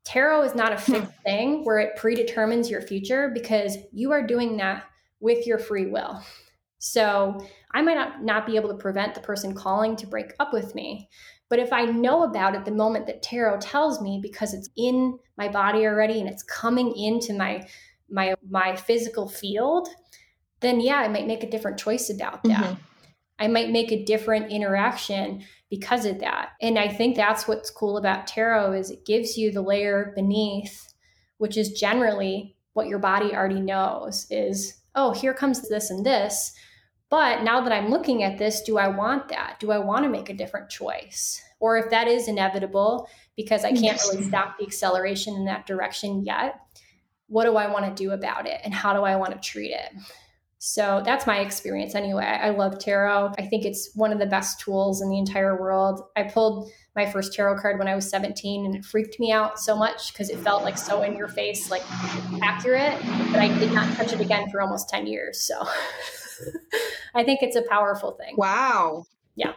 tarot 0.04 0.42
is 0.42 0.54
not 0.54 0.72
a 0.72 0.76
hmm. 0.76 0.92
fixed 0.92 1.12
thing 1.24 1.64
where 1.64 1.78
it 1.78 1.96
predetermines 1.96 2.70
your 2.70 2.80
future 2.80 3.30
because 3.34 3.76
you 3.92 4.12
are 4.12 4.26
doing 4.26 4.56
that 4.56 4.84
with 5.20 5.46
your 5.46 5.58
free 5.58 5.86
will 5.86 6.22
so 6.78 7.38
i 7.72 7.82
might 7.82 7.94
not, 7.94 8.22
not 8.22 8.46
be 8.46 8.56
able 8.56 8.68
to 8.68 8.76
prevent 8.76 9.14
the 9.14 9.20
person 9.20 9.54
calling 9.54 9.96
to 9.96 10.06
break 10.06 10.32
up 10.38 10.52
with 10.52 10.74
me 10.74 11.08
but 11.52 11.58
if 11.58 11.72
i 11.72 11.84
know 11.84 12.22
about 12.22 12.54
it 12.54 12.64
the 12.64 12.70
moment 12.70 13.06
that 13.06 13.22
tarot 13.22 13.60
tells 13.60 14.00
me 14.00 14.18
because 14.22 14.54
it's 14.54 14.70
in 14.76 15.18
my 15.36 15.48
body 15.48 15.86
already 15.86 16.18
and 16.20 16.28
it's 16.28 16.42
coming 16.42 16.96
into 16.96 17.34
my 17.34 17.62
my 18.08 18.34
my 18.48 18.74
physical 18.74 19.28
field 19.28 19.88
then 20.62 20.80
yeah, 20.80 20.96
I 20.96 21.08
might 21.08 21.26
make 21.26 21.42
a 21.42 21.50
different 21.50 21.78
choice 21.78 22.08
about 22.08 22.42
that. 22.44 22.64
Mm-hmm. 22.64 22.82
I 23.38 23.48
might 23.48 23.70
make 23.70 23.90
a 23.90 24.04
different 24.04 24.50
interaction 24.50 25.42
because 25.68 26.06
of 26.06 26.20
that. 26.20 26.50
And 26.60 26.78
I 26.78 26.88
think 26.88 27.16
that's 27.16 27.48
what's 27.48 27.70
cool 27.70 27.96
about 27.96 28.28
tarot 28.28 28.72
is 28.74 28.90
it 28.90 29.04
gives 29.04 29.36
you 29.36 29.50
the 29.50 29.62
layer 29.62 30.12
beneath, 30.14 30.94
which 31.38 31.56
is 31.56 31.72
generally 31.72 32.56
what 32.74 32.86
your 32.86 33.00
body 33.00 33.34
already 33.34 33.60
knows 33.60 34.26
is, 34.30 34.80
oh, 34.94 35.12
here 35.12 35.34
comes 35.34 35.68
this 35.68 35.90
and 35.90 36.06
this. 36.06 36.54
But 37.12 37.42
now 37.42 37.60
that 37.60 37.74
I'm 37.74 37.90
looking 37.90 38.22
at 38.22 38.38
this, 38.38 38.62
do 38.62 38.78
I 38.78 38.88
want 38.88 39.28
that? 39.28 39.58
Do 39.60 39.70
I 39.70 39.76
want 39.76 40.04
to 40.04 40.08
make 40.08 40.30
a 40.30 40.32
different 40.32 40.70
choice? 40.70 41.42
Or 41.60 41.76
if 41.76 41.90
that 41.90 42.08
is 42.08 42.26
inevitable 42.26 43.06
because 43.36 43.66
I 43.66 43.72
mm. 43.72 43.80
can't 43.82 44.00
really 44.10 44.24
stop 44.24 44.56
the 44.58 44.64
acceleration 44.64 45.34
in 45.34 45.44
that 45.44 45.66
direction 45.66 46.24
yet, 46.24 46.58
what 47.26 47.44
do 47.44 47.56
I 47.58 47.70
want 47.70 47.84
to 47.84 48.02
do 48.02 48.12
about 48.12 48.46
it? 48.46 48.62
And 48.64 48.72
how 48.72 48.94
do 48.94 49.02
I 49.02 49.16
want 49.16 49.34
to 49.34 49.38
treat 49.46 49.72
it? 49.72 49.90
So 50.56 51.02
that's 51.04 51.26
my 51.26 51.40
experience 51.40 51.94
anyway. 51.94 52.24
I 52.24 52.48
love 52.48 52.78
tarot. 52.78 53.34
I 53.36 53.42
think 53.42 53.66
it's 53.66 53.94
one 53.94 54.14
of 54.14 54.18
the 54.18 54.24
best 54.24 54.60
tools 54.60 55.02
in 55.02 55.10
the 55.10 55.18
entire 55.18 55.60
world. 55.60 56.00
I 56.16 56.22
pulled 56.22 56.70
my 56.96 57.04
first 57.04 57.34
tarot 57.34 57.60
card 57.60 57.78
when 57.78 57.88
I 57.88 57.94
was 57.94 58.08
17 58.08 58.64
and 58.64 58.74
it 58.74 58.86
freaked 58.86 59.20
me 59.20 59.32
out 59.32 59.60
so 59.60 59.76
much 59.76 60.14
because 60.14 60.30
it 60.30 60.38
felt 60.38 60.62
like 60.62 60.78
so 60.78 61.02
in 61.02 61.14
your 61.14 61.28
face, 61.28 61.70
like 61.70 61.82
accurate, 62.42 62.98
but 63.30 63.40
I 63.40 63.48
did 63.58 63.72
not 63.72 63.94
touch 63.96 64.14
it 64.14 64.20
again 64.20 64.48
for 64.50 64.62
almost 64.62 64.88
10 64.88 65.06
years. 65.06 65.42
So 65.42 65.62
I 67.14 67.24
think 67.24 67.40
it's 67.42 67.56
a 67.56 67.62
powerful 67.62 68.12
thing. 68.12 68.34
Wow. 68.36 69.04
Yeah. 69.34 69.52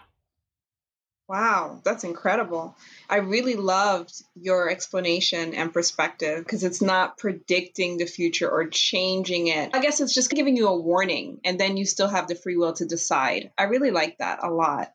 Wow, 1.28 1.82
that's 1.84 2.04
incredible. 2.04 2.78
I 3.10 3.18
really 3.18 3.56
loved 3.56 4.14
your 4.36 4.70
explanation 4.70 5.56
and 5.56 5.74
perspective 5.74 6.40
because 6.40 6.64
it's 6.64 6.84
not 6.84 7.18
predicting 7.18 7.98
the 7.98 8.06
future 8.06 8.50
or 8.50 8.68
changing 8.68 9.48
it. 9.48 9.72
I 9.74 9.82
guess 9.82 10.02
it's 10.02 10.14
just 10.14 10.30
giving 10.30 10.56
you 10.56 10.68
a 10.68 10.80
warning 10.80 11.40
and 11.44 11.60
then 11.60 11.78
you 11.78 11.86
still 11.86 12.08
have 12.08 12.28
the 12.28 12.36
free 12.36 12.58
will 12.58 12.74
to 12.74 12.86
decide. 12.86 13.50
I 13.58 13.64
really 13.64 13.90
like 13.90 14.20
that 14.20 14.44
a 14.44 14.52
lot. 14.52 14.90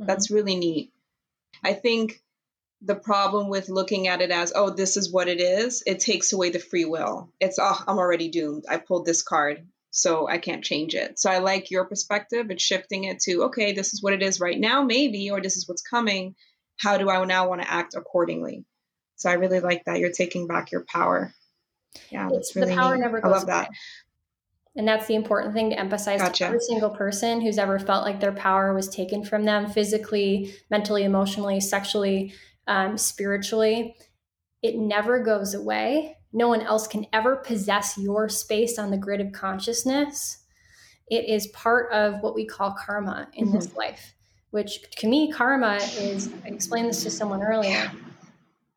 Mm-hmm. 0.00 0.06
That's 0.06 0.30
really 0.30 0.56
neat. 0.56 0.92
I 1.62 1.74
think 1.74 2.20
the 2.82 2.96
problem 2.96 3.48
with 3.48 3.68
looking 3.68 4.08
at 4.08 4.20
it 4.20 4.32
as, 4.32 4.52
oh, 4.56 4.70
this 4.70 4.96
is 4.96 5.12
what 5.12 5.28
it 5.28 5.40
is, 5.40 5.84
it 5.86 6.00
takes 6.00 6.32
away 6.32 6.50
the 6.50 6.58
free 6.58 6.84
will. 6.84 7.30
It's, 7.38 7.60
oh, 7.60 7.84
I'm 7.86 7.98
already 7.98 8.28
doomed. 8.28 8.64
I 8.68 8.78
pulled 8.78 9.06
this 9.06 9.22
card 9.22 9.64
so 9.96 10.28
I 10.28 10.36
can't 10.36 10.62
change 10.62 10.94
it. 10.94 11.18
So 11.18 11.30
I 11.30 11.38
like 11.38 11.70
your 11.70 11.86
perspective 11.86 12.50
and 12.50 12.60
shifting 12.60 13.04
it 13.04 13.18
to, 13.20 13.44
okay, 13.44 13.72
this 13.72 13.94
is 13.94 14.02
what 14.02 14.12
it 14.12 14.22
is 14.22 14.40
right 14.40 14.60
now, 14.60 14.82
maybe, 14.82 15.30
or 15.30 15.40
this 15.40 15.56
is 15.56 15.66
what's 15.66 15.80
coming. 15.80 16.34
How 16.76 16.98
do 16.98 17.08
I 17.08 17.24
now 17.24 17.48
want 17.48 17.62
to 17.62 17.70
act 17.70 17.94
accordingly? 17.94 18.66
So 19.14 19.30
I 19.30 19.34
really 19.34 19.60
like 19.60 19.84
that 19.86 19.98
you're 19.98 20.12
taking 20.12 20.46
back 20.46 20.70
your 20.70 20.84
power. 20.84 21.32
Yeah, 22.10 22.28
that's 22.30 22.54
really 22.54 22.68
the 22.68 22.76
power 22.76 22.94
neat. 22.94 23.04
never 23.04 23.22
goes 23.22 23.32
I 23.32 23.34
love 23.36 23.46
that. 23.46 23.70
And 24.76 24.86
that's 24.86 25.06
the 25.06 25.14
important 25.14 25.54
thing 25.54 25.70
to 25.70 25.80
emphasize 25.80 26.20
gotcha. 26.20 26.44
to 26.44 26.44
every 26.44 26.60
single 26.60 26.90
person 26.90 27.40
who's 27.40 27.56
ever 27.56 27.78
felt 27.78 28.04
like 28.04 28.20
their 28.20 28.32
power 28.32 28.74
was 28.74 28.90
taken 28.90 29.24
from 29.24 29.44
them 29.44 29.66
physically, 29.66 30.54
mentally, 30.70 31.04
emotionally, 31.04 31.58
sexually, 31.58 32.34
um, 32.66 32.98
spiritually. 32.98 33.96
It 34.62 34.76
never 34.76 35.20
goes 35.20 35.54
away 35.54 36.15
no 36.36 36.48
one 36.48 36.60
else 36.60 36.86
can 36.86 37.06
ever 37.14 37.36
possess 37.36 37.96
your 37.96 38.28
space 38.28 38.78
on 38.78 38.90
the 38.90 38.98
grid 38.98 39.22
of 39.22 39.32
consciousness. 39.32 40.44
It 41.08 41.26
is 41.30 41.46
part 41.48 41.90
of 41.92 42.20
what 42.20 42.34
we 42.34 42.44
call 42.44 42.76
karma 42.78 43.28
in 43.32 43.46
mm-hmm. 43.46 43.56
this 43.56 43.74
life, 43.74 44.14
which 44.50 44.82
to 44.98 45.08
me, 45.08 45.32
karma 45.32 45.76
is, 45.76 46.30
I 46.44 46.48
explained 46.48 46.90
this 46.90 47.02
to 47.04 47.10
someone 47.10 47.42
earlier, 47.42 47.90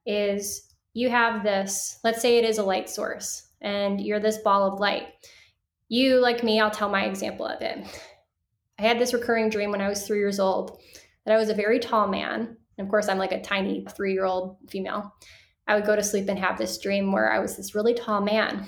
is 0.06 0.74
you 0.94 1.10
have 1.10 1.44
this, 1.44 2.00
let's 2.06 2.22
say 2.22 2.38
it 2.38 2.46
is 2.46 2.60
a 2.60 2.64
light 2.64 2.90
source, 2.90 3.50
and 3.60 4.00
you're 4.00 4.22
this 4.22 4.38
ball 4.38 4.66
of 4.66 4.80
light. 4.80 5.08
You, 5.90 6.22
like 6.22 6.46
me, 6.46 6.62
I'll 6.62 6.72
tell 6.72 6.90
my 6.90 7.08
example 7.08 7.46
of 7.46 7.62
it. 7.62 7.86
I 8.80 8.84
had 8.84 9.00
this 9.00 9.14
recurring 9.14 9.50
dream 9.50 9.72
when 9.72 9.82
I 9.82 9.90
was 9.90 10.08
three 10.08 10.20
years 10.20 10.40
old 10.40 10.80
that 11.26 11.34
I 11.34 11.38
was 11.38 11.50
a 11.50 11.54
very 11.54 11.80
tall 11.80 12.08
man. 12.08 12.56
And 12.78 12.88
of 12.88 12.90
course, 12.90 13.10
I'm 13.10 13.18
like 13.18 13.34
a 13.34 13.42
tiny 13.42 13.86
three 13.98 14.14
year 14.14 14.24
old 14.24 14.56
female. 14.70 15.14
I 15.70 15.76
would 15.76 15.86
go 15.86 15.96
to 15.96 16.04
sleep 16.04 16.28
and 16.28 16.40
have 16.40 16.58
this 16.58 16.80
dream 16.80 17.12
where 17.12 17.32
I 17.32 17.38
was 17.38 17.56
this 17.56 17.76
really 17.76 17.94
tall 17.94 18.22
man. 18.22 18.66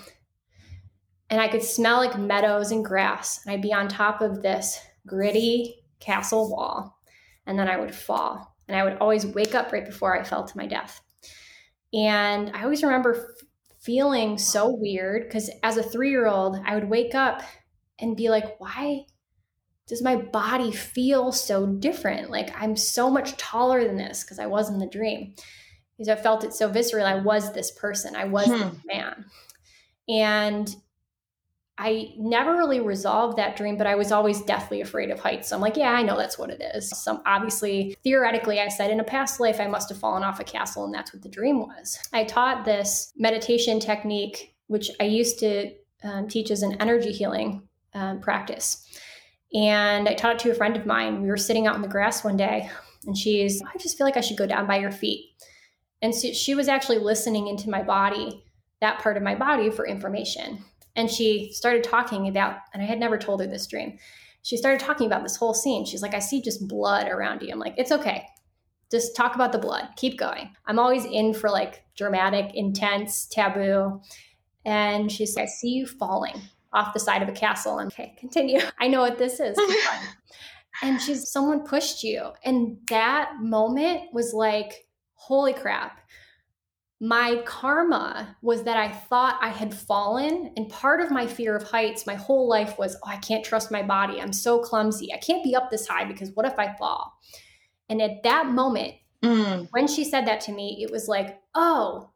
And 1.31 1.41
I 1.41 1.47
could 1.47 1.63
smell 1.63 1.97
like 1.97 2.15
meadows 2.15 2.71
and 2.71 2.85
grass. 2.85 3.43
And 3.43 3.51
I'd 3.51 3.61
be 3.61 3.73
on 3.73 3.87
top 3.87 4.21
of 4.21 4.43
this 4.43 4.79
gritty 5.07 5.83
castle 5.99 6.51
wall. 6.51 7.01
And 7.47 7.57
then 7.57 7.67
I 7.67 7.77
would 7.77 7.95
fall. 7.95 8.55
And 8.67 8.77
I 8.77 8.83
would 8.83 8.99
always 8.99 9.25
wake 9.25 9.55
up 9.55 9.71
right 9.71 9.83
before 9.83 10.15
I 10.15 10.23
fell 10.23 10.45
to 10.45 10.57
my 10.57 10.67
death. 10.67 11.01
And 11.91 12.51
I 12.53 12.63
always 12.63 12.83
remember 12.83 13.15
f- 13.15 13.47
feeling 13.79 14.37
so 14.37 14.69
weird 14.69 15.23
because 15.23 15.49
as 15.63 15.77
a 15.77 15.83
three 15.83 16.11
year 16.11 16.27
old, 16.27 16.61
I 16.63 16.75
would 16.75 16.87
wake 16.87 17.15
up 17.15 17.41
and 17.97 18.15
be 18.15 18.29
like, 18.29 18.59
why 18.59 19.05
does 19.87 20.03
my 20.03 20.17
body 20.17 20.71
feel 20.71 21.31
so 21.31 21.65
different? 21.65 22.29
Like 22.29 22.53
I'm 22.55 22.75
so 22.75 23.09
much 23.09 23.37
taller 23.37 23.83
than 23.83 23.97
this 23.97 24.23
because 24.23 24.37
I 24.37 24.45
was 24.45 24.69
in 24.69 24.77
the 24.77 24.85
dream 24.85 25.33
because 26.01 26.17
I 26.17 26.21
felt 26.21 26.43
it 26.43 26.51
so 26.51 26.67
viscerally. 26.67 27.03
I 27.03 27.19
was 27.19 27.53
this 27.53 27.69
person, 27.69 28.15
I 28.15 28.25
was 28.25 28.47
hmm. 28.47 28.53
this 28.53 28.73
man. 28.85 29.25
And 30.09 30.75
I 31.77 32.13
never 32.17 32.53
really 32.53 32.79
resolved 32.79 33.37
that 33.37 33.55
dream, 33.55 33.77
but 33.77 33.85
I 33.85 33.93
was 33.93 34.11
always 34.11 34.41
deathly 34.41 34.81
afraid 34.81 35.11
of 35.11 35.19
heights. 35.19 35.49
So 35.49 35.55
I'm 35.55 35.61
like, 35.61 35.77
yeah, 35.77 35.91
I 35.91 36.01
know 36.01 36.17
that's 36.17 36.39
what 36.39 36.49
it 36.49 36.61
is. 36.75 36.89
Some 36.89 37.21
obviously, 37.25 37.95
theoretically, 38.03 38.59
I 38.59 38.67
said 38.67 38.89
in 38.89 38.99
a 38.99 39.03
past 39.03 39.39
life, 39.39 39.59
I 39.59 39.67
must 39.67 39.89
have 39.89 39.99
fallen 39.99 40.23
off 40.23 40.39
a 40.39 40.43
castle, 40.43 40.85
and 40.85 40.93
that's 40.93 41.13
what 41.13 41.21
the 41.21 41.29
dream 41.29 41.59
was. 41.59 41.99
I 42.13 42.23
taught 42.23 42.65
this 42.65 43.13
meditation 43.15 43.79
technique, 43.79 44.55
which 44.67 44.89
I 44.99 45.03
used 45.03 45.39
to 45.39 45.71
um, 46.03 46.27
teach 46.27 46.49
as 46.49 46.63
an 46.63 46.81
energy 46.81 47.11
healing 47.11 47.61
um, 47.93 48.21
practice. 48.21 48.87
And 49.53 50.09
I 50.09 50.15
taught 50.15 50.35
it 50.35 50.39
to 50.39 50.51
a 50.51 50.55
friend 50.55 50.75
of 50.75 50.87
mine. 50.87 51.21
We 51.21 51.29
were 51.29 51.37
sitting 51.37 51.67
out 51.67 51.75
in 51.75 51.83
the 51.83 51.87
grass 51.87 52.23
one 52.23 52.37
day, 52.37 52.71
and 53.05 53.15
she's, 53.15 53.61
I 53.61 53.77
just 53.77 53.97
feel 53.97 54.07
like 54.07 54.17
I 54.17 54.21
should 54.21 54.37
go 54.37 54.47
down 54.47 54.65
by 54.65 54.77
your 54.77 54.91
feet. 54.91 55.31
And 56.01 56.13
so 56.13 56.31
she 56.31 56.55
was 56.55 56.67
actually 56.67 56.97
listening 56.97 57.47
into 57.47 57.69
my 57.69 57.83
body, 57.83 58.43
that 58.81 58.99
part 58.99 59.17
of 59.17 59.23
my 59.23 59.35
body 59.35 59.69
for 59.69 59.85
information. 59.85 60.63
And 60.95 61.09
she 61.09 61.51
started 61.53 61.83
talking 61.83 62.27
about, 62.27 62.57
and 62.73 62.81
I 62.81 62.85
had 62.85 62.99
never 62.99 63.17
told 63.17 63.41
her 63.41 63.47
this 63.47 63.67
dream. 63.67 63.97
She 64.43 64.57
started 64.57 64.79
talking 64.79 65.07
about 65.07 65.23
this 65.23 65.35
whole 65.35 65.53
scene. 65.53 65.85
She's 65.85 66.01
like, 66.01 66.15
I 66.15 66.19
see 66.19 66.41
just 66.41 66.67
blood 66.67 67.07
around 67.07 67.41
you. 67.41 67.51
I'm 67.51 67.59
like, 67.59 67.75
it's 67.77 67.91
okay. 67.91 68.25
Just 68.89 69.15
talk 69.15 69.35
about 69.35 69.51
the 69.51 69.59
blood. 69.59 69.87
Keep 69.95 70.17
going. 70.17 70.51
I'm 70.65 70.79
always 70.79 71.05
in 71.05 71.33
for 71.33 71.49
like 71.49 71.83
dramatic, 71.95 72.51
intense, 72.55 73.25
taboo. 73.27 74.01
And 74.65 75.11
she's 75.11 75.35
like, 75.35 75.43
I 75.43 75.47
see 75.47 75.69
you 75.69 75.87
falling 75.87 76.41
off 76.73 76.93
the 76.93 76.99
side 76.99 77.21
of 77.21 77.29
a 77.29 77.33
castle. 77.33 77.79
And 77.79 77.91
okay, 77.91 78.15
continue. 78.19 78.59
I 78.79 78.87
know 78.87 79.01
what 79.01 79.17
this 79.17 79.39
is. 79.39 79.57
and 80.81 80.99
she's, 80.99 81.29
someone 81.31 81.63
pushed 81.63 82.03
you. 82.03 82.31
And 82.43 82.77
that 82.89 83.33
moment 83.39 84.13
was 84.13 84.33
like, 84.33 84.85
holy 85.21 85.53
crap. 85.53 85.99
My 86.99 87.41
karma 87.45 88.35
was 88.41 88.63
that 88.63 88.77
I 88.77 88.91
thought 88.91 89.39
I 89.39 89.49
had 89.49 89.73
fallen. 89.73 90.51
And 90.57 90.67
part 90.67 90.99
of 90.99 91.11
my 91.11 91.27
fear 91.27 91.55
of 91.55 91.63
heights 91.63 92.07
my 92.07 92.15
whole 92.15 92.49
life 92.49 92.77
was, 92.79 92.95
oh, 93.03 93.09
I 93.09 93.17
can't 93.17 93.45
trust 93.45 93.71
my 93.71 93.83
body. 93.83 94.19
I'm 94.19 94.33
so 94.33 94.59
clumsy. 94.59 95.13
I 95.13 95.17
can't 95.17 95.43
be 95.43 95.55
up 95.55 95.69
this 95.69 95.87
high 95.87 96.05
because 96.05 96.31
what 96.33 96.47
if 96.47 96.57
I 96.57 96.75
fall? 96.75 97.13
And 97.87 98.01
at 98.01 98.23
that 98.23 98.47
moment, 98.47 98.95
mm. 99.23 99.67
when 99.71 99.87
she 99.87 100.03
said 100.03 100.25
that 100.25 100.41
to 100.41 100.51
me, 100.51 100.79
it 100.81 100.91
was 100.91 101.07
like, 101.07 101.39
oh, 101.53 102.11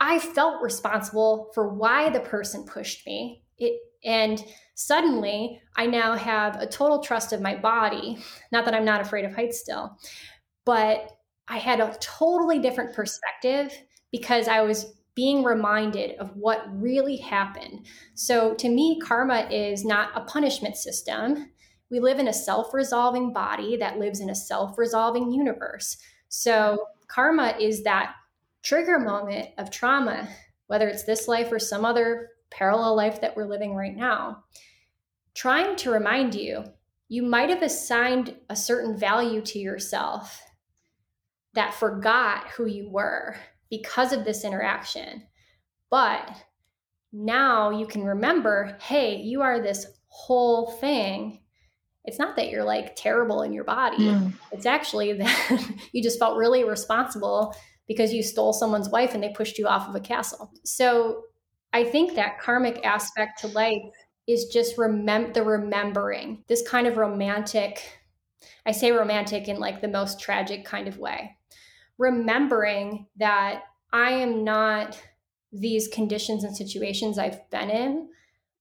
I 0.00 0.18
felt 0.18 0.62
responsible 0.62 1.50
for 1.54 1.68
why 1.74 2.08
the 2.08 2.20
person 2.20 2.64
pushed 2.64 3.06
me. 3.06 3.42
It 3.58 3.80
and 4.04 4.44
suddenly 4.74 5.60
I 5.76 5.86
now 5.86 6.14
have 6.14 6.56
a 6.56 6.66
total 6.66 7.00
trust 7.00 7.32
of 7.32 7.40
my 7.40 7.54
body. 7.54 8.18
Not 8.52 8.64
that 8.64 8.74
I'm 8.74 8.84
not 8.84 9.00
afraid 9.00 9.24
of 9.24 9.34
heights 9.34 9.60
still, 9.60 9.98
but 10.64 11.13
I 11.48 11.58
had 11.58 11.80
a 11.80 11.96
totally 12.00 12.58
different 12.58 12.94
perspective 12.94 13.72
because 14.10 14.48
I 14.48 14.62
was 14.62 14.94
being 15.14 15.44
reminded 15.44 16.16
of 16.18 16.34
what 16.36 16.64
really 16.70 17.16
happened. 17.16 17.86
So 18.14 18.54
to 18.54 18.68
me, 18.68 18.98
karma 19.00 19.48
is 19.50 19.84
not 19.84 20.10
a 20.14 20.22
punishment 20.22 20.76
system. 20.76 21.50
We 21.90 22.00
live 22.00 22.18
in 22.18 22.28
a 22.28 22.32
self 22.32 22.74
resolving 22.74 23.32
body 23.32 23.76
that 23.76 23.98
lives 23.98 24.20
in 24.20 24.30
a 24.30 24.34
self 24.34 24.76
resolving 24.78 25.30
universe. 25.30 25.96
So 26.28 26.86
karma 27.06 27.54
is 27.60 27.84
that 27.84 28.14
trigger 28.62 28.98
moment 28.98 29.50
of 29.58 29.70
trauma, 29.70 30.28
whether 30.66 30.88
it's 30.88 31.04
this 31.04 31.28
life 31.28 31.52
or 31.52 31.58
some 31.58 31.84
other 31.84 32.30
parallel 32.50 32.96
life 32.96 33.20
that 33.20 33.36
we're 33.36 33.46
living 33.46 33.74
right 33.74 33.96
now. 33.96 34.44
trying 35.34 35.74
to 35.74 35.90
remind 35.90 36.32
you 36.34 36.64
you 37.08 37.22
might 37.22 37.50
have 37.50 37.62
assigned 37.62 38.36
a 38.48 38.56
certain 38.56 38.96
value 38.96 39.40
to 39.40 39.58
yourself 39.58 40.40
that 41.54 41.74
forgot 41.74 42.48
who 42.48 42.66
you 42.66 42.88
were 42.90 43.36
because 43.70 44.12
of 44.12 44.24
this 44.24 44.44
interaction. 44.44 45.22
But 45.90 46.30
now 47.12 47.70
you 47.70 47.86
can 47.86 48.04
remember 48.04 48.76
hey, 48.80 49.16
you 49.16 49.42
are 49.42 49.60
this 49.60 49.86
whole 50.06 50.72
thing. 50.72 51.40
It's 52.04 52.18
not 52.18 52.36
that 52.36 52.50
you're 52.50 52.64
like 52.64 52.96
terrible 52.96 53.42
in 53.42 53.52
your 53.52 53.64
body, 53.64 53.98
mm. 53.98 54.32
it's 54.52 54.66
actually 54.66 55.12
that 55.18 55.74
you 55.92 56.02
just 56.02 56.18
felt 56.18 56.36
really 56.36 56.64
responsible 56.64 57.54
because 57.86 58.12
you 58.12 58.22
stole 58.22 58.52
someone's 58.52 58.88
wife 58.88 59.14
and 59.14 59.22
they 59.22 59.30
pushed 59.30 59.58
you 59.58 59.66
off 59.66 59.88
of 59.88 59.94
a 59.94 60.00
castle. 60.00 60.50
So 60.64 61.22
I 61.72 61.84
think 61.84 62.14
that 62.14 62.40
karmic 62.40 62.84
aspect 62.84 63.40
to 63.40 63.48
life 63.48 63.82
is 64.26 64.46
just 64.46 64.78
remember 64.78 65.32
the 65.32 65.42
remembering 65.42 66.42
this 66.48 66.66
kind 66.66 66.86
of 66.86 66.96
romantic 66.96 67.98
i 68.66 68.72
say 68.72 68.90
romantic 68.90 69.48
in 69.48 69.58
like 69.58 69.80
the 69.80 69.88
most 69.88 70.20
tragic 70.20 70.64
kind 70.64 70.88
of 70.88 70.98
way 70.98 71.36
remembering 71.98 73.06
that 73.16 73.62
i 73.92 74.10
am 74.10 74.44
not 74.44 75.00
these 75.52 75.88
conditions 75.88 76.44
and 76.44 76.56
situations 76.56 77.18
i've 77.18 77.48
been 77.50 77.70
in. 77.70 78.08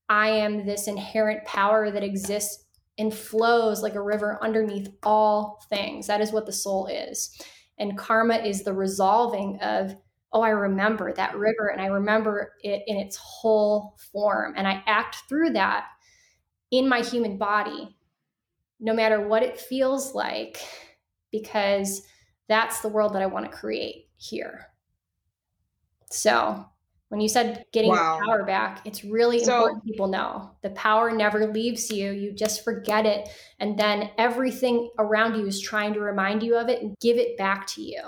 I 0.10 0.30
am 0.30 0.66
this 0.66 0.88
inherent 0.88 1.46
power 1.46 1.92
that 1.92 2.04
exists 2.04 2.66
and 2.98 3.14
flows 3.14 3.82
like 3.82 3.96
a 3.96 4.02
river 4.02 4.38
underneath 4.42 4.90
all 5.02 5.66
things. 5.70 6.08
That 6.08 6.22
is 6.22 6.32
what 6.32 6.46
the 6.46 6.54
soul 6.54 6.88
is. 6.88 7.36
And 7.80 7.98
karma 7.98 8.36
is 8.36 8.64
the 8.64 8.74
resolving 8.74 9.60
of 9.62 9.96
oh, 10.36 10.42
I 10.42 10.50
remember 10.50 11.14
that 11.14 11.38
river 11.38 11.68
and 11.68 11.80
I 11.80 11.86
remember 11.86 12.54
it 12.64 12.82
in 12.88 12.98
its 12.98 13.16
whole 13.18 13.96
form. 14.12 14.56
And 14.58 14.68
I 14.68 14.84
act 14.88 15.18
through 15.30 15.52
that 15.52 15.86
in 16.72 16.90
my 16.90 17.02
human 17.02 17.38
body, 17.38 17.96
no 18.80 18.96
matter 18.96 19.28
what 19.28 19.44
it 19.44 19.60
feels 19.60 20.16
like, 20.16 20.58
because 21.32 22.02
that's 22.48 22.82
the 22.82 22.90
world 22.90 23.14
that 23.14 23.22
I 23.22 23.28
want 23.28 23.50
to 23.50 23.58
create 23.58 24.08
here. 24.16 24.68
So 26.12 26.66
when 27.10 27.22
you 27.22 27.30
said 27.30 27.66
getting 27.72 27.92
wow. 27.92 28.18
your 28.18 28.26
power 28.26 28.44
back, 28.44 28.82
it's 28.86 29.04
really 29.04 29.40
so, 29.40 29.58
important 29.58 29.86
people 29.86 30.08
know 30.08 30.52
the 30.62 30.72
power 30.72 31.12
never 31.12 31.48
leaves 31.48 31.92
you. 31.92 32.12
You 32.12 32.34
just 32.34 32.64
forget 32.64 33.06
it. 33.06 33.30
And 33.60 33.78
then 33.78 34.10
everything 34.18 34.90
around 34.98 35.40
you 35.40 35.46
is 35.46 35.62
trying 35.62 35.94
to 35.94 36.00
remind 36.00 36.44
you 36.44 36.58
of 36.58 36.70
it 36.70 36.82
and 36.82 36.96
give 37.00 37.18
it 37.18 37.38
back 37.38 37.68
to 37.68 37.82
you 37.82 38.02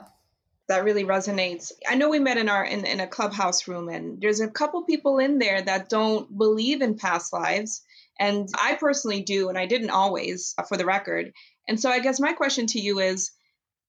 that 0.68 0.84
really 0.84 1.04
resonates. 1.04 1.72
I 1.88 1.96
know 1.96 2.10
we 2.10 2.20
met 2.20 2.38
in 2.38 2.50
our 2.50 2.64
in, 2.64 2.86
in 2.86 3.00
a 3.00 3.08
clubhouse 3.08 3.68
room 3.68 3.90
and 3.90 4.20
there's 4.20 4.40
a 4.40 4.50
couple 4.50 4.84
people 4.84 5.20
in 5.20 5.38
there 5.38 5.62
that 5.62 5.90
don't 5.90 6.36
believe 6.36 6.82
in 6.82 6.98
past 6.98 7.32
lives 7.34 7.84
and 8.20 8.50
I 8.60 8.76
personally 8.76 9.22
do 9.22 9.50
and 9.50 9.58
I 9.58 9.66
didn't 9.66 9.92
always 9.92 10.56
for 10.68 10.78
the 10.78 10.86
record. 10.86 11.32
And 11.68 11.80
so 11.80 11.90
I 11.90 12.00
guess 12.00 12.20
my 12.20 12.34
question 12.34 12.66
to 12.68 12.80
you 12.80 13.00
is 13.00 13.32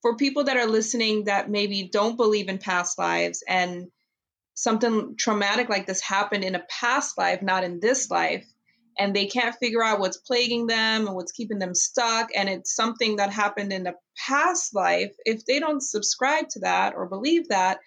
for 0.03 0.17
people 0.17 0.45
that 0.45 0.57
are 0.57 0.67
listening 0.67 1.25
that 1.25 1.51
maybe 1.51 1.89
don't 1.91 2.17
believe 2.17 2.49
in 2.49 2.59
past 2.59 2.99
lives 2.99 3.43
and 3.47 3.89
something 4.55 5.17
traumatic 5.17 5.69
like 5.69 5.87
this 5.87 6.01
happened 6.01 6.45
in 6.45 6.55
a 6.55 6.65
past 6.69 7.19
life, 7.19 7.43
not 7.43 7.65
in 7.65 7.81
this 7.81 8.11
life, 8.11 8.47
and 8.99 9.15
they 9.15 9.27
can't 9.27 9.57
figure 9.57 9.85
out 9.85 10.01
what's 10.01 10.17
plaguing 10.17 10.67
them 10.67 11.07
and 11.07 11.15
what's 11.15 11.33
keeping 11.33 11.59
them 11.59 11.75
stuck 11.75 12.31
and 12.35 12.49
it's 12.49 12.75
something 12.75 13.17
that 13.17 13.31
happened 13.31 13.73
in 13.73 13.87
a 13.87 13.95
past 14.17 14.75
life 14.75 15.13
if 15.25 15.45
they 15.45 15.61
don't 15.61 15.83
subscribe 15.83 16.49
to 16.49 16.61
that 16.61 16.95
or 16.97 17.07
believe 17.07 17.49
that 17.49 17.79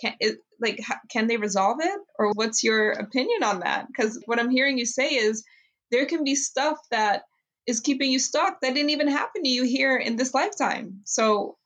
can 0.00 0.14
it, 0.20 0.38
like 0.60 0.80
can 1.10 1.26
they 1.26 1.36
resolve 1.36 1.78
it? 1.80 2.00
Or 2.18 2.32
what's 2.32 2.62
your 2.62 2.90
opinion 2.90 3.42
on 3.42 3.60
that? 3.60 3.86
Because 3.86 4.20
what 4.26 4.38
i'm 4.38 4.50
hearing 4.50 4.78
you 4.78 4.86
say 4.86 5.08
is 5.08 5.44
there 5.90 6.06
can 6.06 6.24
be 6.24 6.34
stuff 6.34 6.78
that 6.90 7.22
is 7.66 7.80
keeping 7.80 8.10
you 8.10 8.18
stuck 8.18 8.60
that 8.60 8.74
didn't 8.74 8.90
even 8.90 9.08
happen 9.08 9.42
to 9.42 9.48
you 9.48 9.64
here 9.64 9.96
in 9.96 10.16
this 10.16 10.34
lifetime 10.34 11.00
so 11.04 11.56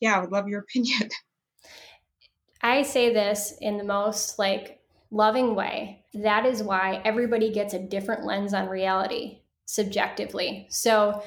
yeah 0.00 0.16
i 0.16 0.20
would 0.20 0.32
love 0.32 0.48
your 0.48 0.60
opinion 0.68 1.08
i 2.62 2.82
say 2.82 3.12
this 3.12 3.54
in 3.60 3.78
the 3.78 3.84
most 3.84 4.38
like 4.38 4.80
loving 5.14 5.54
way, 5.54 6.04
that 6.12 6.44
is 6.44 6.62
why 6.62 7.00
everybody 7.04 7.50
gets 7.52 7.72
a 7.72 7.78
different 7.78 8.24
lens 8.24 8.52
on 8.52 8.68
reality 8.68 9.38
subjectively. 9.64 10.66
So 10.70 11.22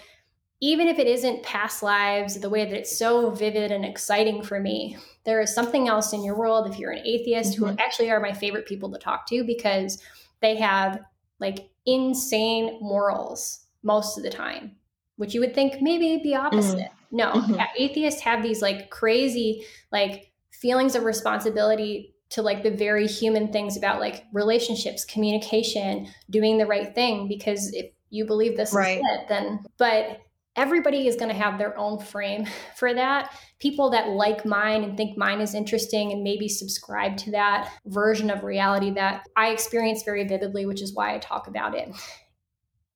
even 0.59 0.87
if 0.87 0.99
it 0.99 1.07
isn't 1.07 1.43
past 1.43 1.81
lives, 1.81 2.39
the 2.39 2.49
way 2.49 2.65
that 2.65 2.77
it's 2.77 2.99
so 2.99 3.29
vivid 3.29 3.71
and 3.71 3.85
exciting 3.85 4.43
for 4.43 4.59
me, 4.59 4.97
there 5.23 5.39
is 5.39 5.55
something 5.55 5.87
else 5.87 6.11
in 6.11 6.23
your 6.23 6.37
world. 6.37 6.69
If 6.69 6.77
you're 6.77 6.91
an 6.91 7.05
atheist, 7.05 7.53
mm-hmm. 7.53 7.65
who 7.65 7.75
actually 7.79 8.11
are 8.11 8.19
my 8.19 8.33
favorite 8.33 8.67
people 8.67 8.91
to 8.91 8.99
talk 8.99 9.25
to 9.27 9.43
because 9.45 10.03
they 10.41 10.57
have 10.57 10.99
like 11.39 11.69
insane 11.85 12.77
morals 12.81 13.66
most 13.83 14.17
of 14.17 14.23
the 14.23 14.29
time, 14.29 14.75
which 15.15 15.33
you 15.33 15.39
would 15.39 15.55
think 15.55 15.81
maybe 15.81 16.21
the 16.23 16.35
opposite. 16.35 16.79
Mm-hmm. 16.79 17.17
No, 17.17 17.31
mm-hmm. 17.31 17.61
atheists 17.77 18.21
have 18.21 18.43
these 18.43 18.61
like 18.61 18.89
crazy, 18.89 19.65
like 19.91 20.31
feelings 20.51 20.95
of 20.95 21.03
responsibility 21.03 22.13
to 22.29 22.41
like 22.41 22.63
the 22.63 22.71
very 22.71 23.07
human 23.07 23.51
things 23.51 23.77
about 23.77 23.99
like 23.99 24.25
relationships, 24.33 25.05
communication, 25.05 26.07
doing 26.29 26.57
the 26.57 26.65
right 26.65 26.93
thing. 26.93 27.27
Because 27.27 27.73
if 27.73 27.91
you 28.09 28.25
believe 28.25 28.57
this 28.57 28.73
right. 28.73 28.99
is 28.99 29.05
it, 29.05 29.29
then, 29.29 29.63
but 29.77 30.19
everybody 30.57 31.07
is 31.07 31.15
going 31.15 31.29
to 31.29 31.37
have 31.37 31.57
their 31.57 31.77
own 31.77 31.99
frame 31.99 32.45
for 32.75 32.93
that. 32.93 33.33
People 33.59 33.89
that 33.91 34.09
like 34.09 34.45
mine 34.45 34.83
and 34.83 34.97
think 34.97 35.17
mine 35.17 35.39
is 35.39 35.53
interesting 35.53 36.11
and 36.11 36.23
maybe 36.23 36.49
subscribe 36.49 37.15
to 37.17 37.31
that 37.31 37.71
version 37.85 38.29
of 38.29 38.43
reality 38.43 38.91
that 38.91 39.25
I 39.35 39.49
experience 39.49 40.03
very 40.03 40.27
vividly, 40.27 40.65
which 40.65 40.81
is 40.81 40.93
why 40.93 41.15
I 41.15 41.19
talk 41.19 41.47
about 41.47 41.75
it. 41.75 41.89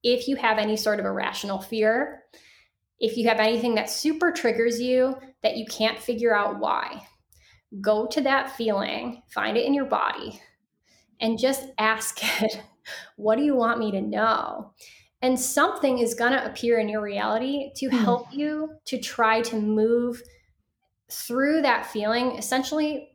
If 0.02 0.28
you 0.28 0.36
have 0.36 0.58
any 0.58 0.76
sort 0.76 1.00
of 1.00 1.06
irrational 1.06 1.60
fear, 1.60 2.24
if 2.98 3.16
you 3.16 3.28
have 3.28 3.40
anything 3.40 3.74
that 3.76 3.90
super 3.90 4.30
triggers 4.30 4.80
you 4.80 5.16
that 5.42 5.56
you 5.56 5.66
can't 5.66 5.98
figure 5.98 6.34
out 6.34 6.58
why, 6.58 7.06
go 7.80 8.06
to 8.06 8.20
that 8.22 8.56
feeling, 8.56 9.22
find 9.28 9.56
it 9.56 9.66
in 9.66 9.74
your 9.74 9.86
body, 9.86 10.40
and 11.20 11.38
just 11.38 11.66
ask 11.78 12.18
it, 12.42 12.62
What 13.16 13.36
do 13.36 13.44
you 13.44 13.54
want 13.54 13.78
me 13.78 13.90
to 13.92 14.00
know? 14.00 14.72
And 15.20 15.38
something 15.38 15.98
is 15.98 16.14
going 16.14 16.32
to 16.32 16.44
appear 16.44 16.78
in 16.78 16.88
your 16.88 17.00
reality 17.00 17.70
to 17.76 17.88
hmm. 17.88 17.96
help 17.96 18.32
you 18.32 18.70
to 18.86 18.98
try 18.98 19.40
to 19.42 19.56
move 19.56 20.20
through 21.10 21.62
that 21.62 21.86
feeling. 21.86 22.32
Essentially, 22.32 23.11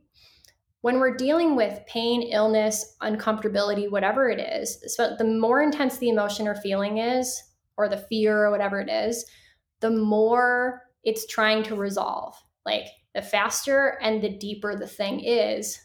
when 0.82 1.00
we're 1.00 1.16
dealing 1.16 1.56
with 1.56 1.80
pain, 1.86 2.22
illness, 2.22 2.96
uncomfortability, 3.02 3.90
whatever 3.90 4.28
it 4.30 4.38
is, 4.38 4.78
so 4.94 5.14
the 5.18 5.24
more 5.24 5.62
intense 5.62 5.98
the 5.98 6.08
emotion 6.08 6.46
or 6.46 6.54
feeling 6.54 6.98
is, 6.98 7.42
or 7.76 7.88
the 7.88 7.96
fear 7.96 8.44
or 8.44 8.50
whatever 8.50 8.80
it 8.80 8.90
is, 8.90 9.24
the 9.80 9.90
more 9.90 10.82
it's 11.04 11.26
trying 11.26 11.62
to 11.64 11.76
resolve. 11.76 12.34
Like 12.66 12.86
the 13.14 13.22
faster 13.22 13.98
and 14.02 14.22
the 14.22 14.28
deeper 14.28 14.76
the 14.76 14.86
thing 14.86 15.20
is. 15.20 15.78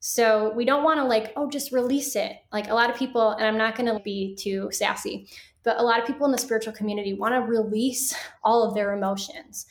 So 0.00 0.52
we 0.54 0.64
don't 0.64 0.84
want 0.84 0.98
to 0.98 1.04
like, 1.04 1.32
oh, 1.36 1.48
just 1.48 1.72
release 1.72 2.16
it. 2.16 2.36
Like 2.52 2.68
a 2.68 2.74
lot 2.74 2.90
of 2.90 2.96
people, 2.96 3.30
and 3.32 3.44
I'm 3.46 3.58
not 3.58 3.76
going 3.76 3.92
to 3.92 4.02
be 4.02 4.36
too 4.36 4.68
sassy, 4.72 5.28
but 5.64 5.78
a 5.78 5.82
lot 5.82 6.00
of 6.00 6.06
people 6.06 6.26
in 6.26 6.32
the 6.32 6.38
spiritual 6.38 6.72
community 6.72 7.14
want 7.14 7.34
to 7.34 7.40
release 7.40 8.14
all 8.44 8.62
of 8.62 8.74
their 8.74 8.94
emotions. 8.94 9.66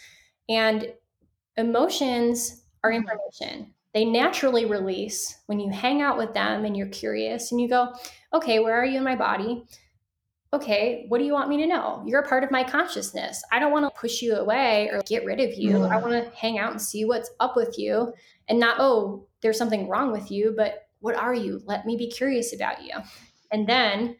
And 0.50 0.94
emotions 1.58 2.64
are 2.84 2.92
mm-hmm. 2.92 3.04
information. 3.08 3.74
They 3.94 4.06
naturally 4.06 4.66
release 4.66 5.38
when 5.48 5.60
you 5.60 5.70
hang 5.70 6.02
out 6.02 6.18
with 6.18 6.34
them 6.34 6.64
and 6.66 6.78
you're 6.78 6.88
curious 6.88 7.52
and 7.52 7.60
you 7.60 7.68
go, 7.68 7.94
okay, 8.34 8.60
where 8.60 8.76
are 8.76 8.86
you 8.86 8.98
in 8.98 9.04
my 9.04 9.16
body? 9.16 9.66
okay, 10.54 11.06
what 11.08 11.20
do 11.20 11.24
you 11.24 11.32
want 11.32 11.50
me 11.50 11.58
to 11.58 11.68
know? 11.68 12.04
You're 12.06 12.22
a 12.22 12.28
part 12.28 12.44
of 12.44 12.52
my 12.52 12.64
consciousness. 12.64 13.42
I 13.52 13.60
don't 13.60 13.72
want 13.72 13.86
to 13.86 14.00
push 14.00 14.22
you 14.22 14.36
away 14.36 14.90
or 14.92 15.02
get 15.06 15.24
rid 15.24 15.40
of 15.40 15.58
you. 15.58 15.86
I 15.86 15.96
mm. 15.96 16.02
want 16.02 16.14
to 16.14 16.38
hang 16.38 16.58
out 16.58 16.72
and 16.72 16.82
see 16.82 17.06
what's 17.06 17.32
up 17.40 17.56
with 17.56 17.80
you 17.80 18.14
and 18.50 18.60
not, 18.60 18.76
oh, 18.80 19.28
there's 19.42 19.58
something 19.58 19.88
wrong 19.88 20.12
with 20.12 20.30
you, 20.30 20.54
but 20.56 20.88
what 21.00 21.16
are 21.16 21.34
you? 21.34 21.62
Let 21.66 21.86
me 21.86 21.96
be 21.96 22.10
curious 22.10 22.54
about 22.54 22.84
you. 22.84 22.92
And 23.52 23.68
then 23.68 24.18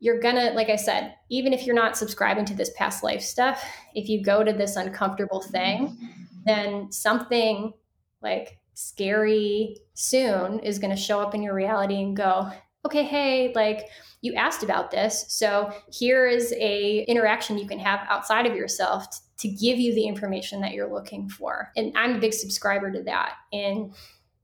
you're 0.00 0.20
gonna, 0.20 0.50
like 0.50 0.68
I 0.68 0.76
said, 0.76 1.14
even 1.30 1.52
if 1.52 1.64
you're 1.64 1.76
not 1.76 1.96
subscribing 1.96 2.44
to 2.46 2.54
this 2.54 2.70
past 2.76 3.04
life 3.04 3.22
stuff, 3.22 3.64
if 3.94 4.08
you 4.08 4.22
go 4.22 4.42
to 4.42 4.52
this 4.52 4.76
uncomfortable 4.76 5.42
thing, 5.42 5.88
mm. 5.88 6.08
then 6.44 6.90
something 6.90 7.72
like 8.20 8.58
scary 8.76 9.74
soon 9.94 10.58
is 10.58 10.78
going 10.78 10.94
to 10.94 11.00
show 11.00 11.18
up 11.18 11.34
in 11.34 11.42
your 11.42 11.54
reality 11.54 12.02
and 12.02 12.14
go, 12.14 12.50
okay, 12.84 13.04
hey, 13.04 13.50
like 13.54 13.88
you 14.20 14.34
asked 14.34 14.62
about 14.62 14.90
this. 14.90 15.24
So 15.28 15.72
here 15.90 16.26
is 16.26 16.52
a 16.52 17.04
interaction 17.08 17.56
you 17.56 17.66
can 17.66 17.78
have 17.78 18.06
outside 18.10 18.44
of 18.44 18.54
yourself 18.54 19.06
to 19.38 19.48
give 19.48 19.78
you 19.78 19.94
the 19.94 20.06
information 20.06 20.60
that 20.60 20.72
you're 20.72 20.92
looking 20.92 21.26
for. 21.26 21.72
And 21.74 21.90
I'm 21.96 22.16
a 22.16 22.18
big 22.18 22.34
subscriber 22.34 22.92
to 22.92 23.02
that. 23.04 23.32
In 23.50 23.94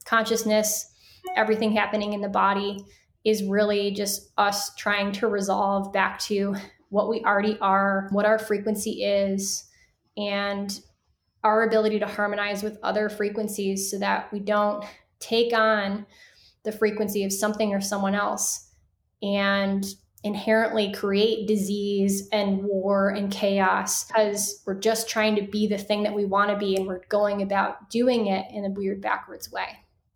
consciousness, 0.07 0.91
everything 1.37 1.73
happening 1.73 2.15
in 2.15 2.23
the 2.23 2.29
body 2.29 2.83
is 3.25 3.45
really 3.45 3.91
just 3.91 4.33
us 4.39 4.75
trying 4.77 5.13
to 5.13 5.29
resolve 5.29 5.93
back 5.93 6.19
to 6.21 6.57
what 6.89 7.11
we 7.11 7.21
already 7.21 7.59
are, 7.61 8.09
what 8.13 8.25
our 8.25 8.39
frequency 8.39 9.05
is, 9.05 9.65
and 10.17 10.81
our 11.45 11.63
ability 11.65 11.99
to 11.99 12.07
harmonize 12.07 12.63
with 12.63 12.79
other 12.83 13.09
frequencies 13.09 13.91
so 13.91 13.99
that 13.99 14.33
we 14.33 14.39
don't 14.39 14.85
take 15.19 15.53
on 15.53 16.07
the 16.65 16.73
frequency 16.73 17.25
of 17.25 17.33
something 17.33 17.75
or 17.75 17.81
someone 17.81 18.15
else 18.15 18.69
and 19.23 19.85
inherently 20.25 20.93
create 20.93 21.49
disease 21.49 22.29
and 22.31 22.63
war 22.63 23.09
and 23.09 23.33
chaos 23.33 24.05
because 24.05 24.63
we're 24.65 24.79
just 24.79 25.09
trying 25.09 25.35
to 25.35 25.43
be 25.43 25.67
the 25.67 25.79
thing 25.79 26.05
that 26.05 26.15
we 26.15 26.25
want 26.25 26.51
to 26.51 26.57
be 26.57 26.77
and 26.77 26.87
we're 26.87 27.05
going 27.09 27.43
about 27.43 27.91
doing 27.91 28.29
it 28.29 28.47
in 28.53 28.65
a 28.65 28.71
weird 28.71 29.01
backwards 29.01 29.51
way. 29.51 29.67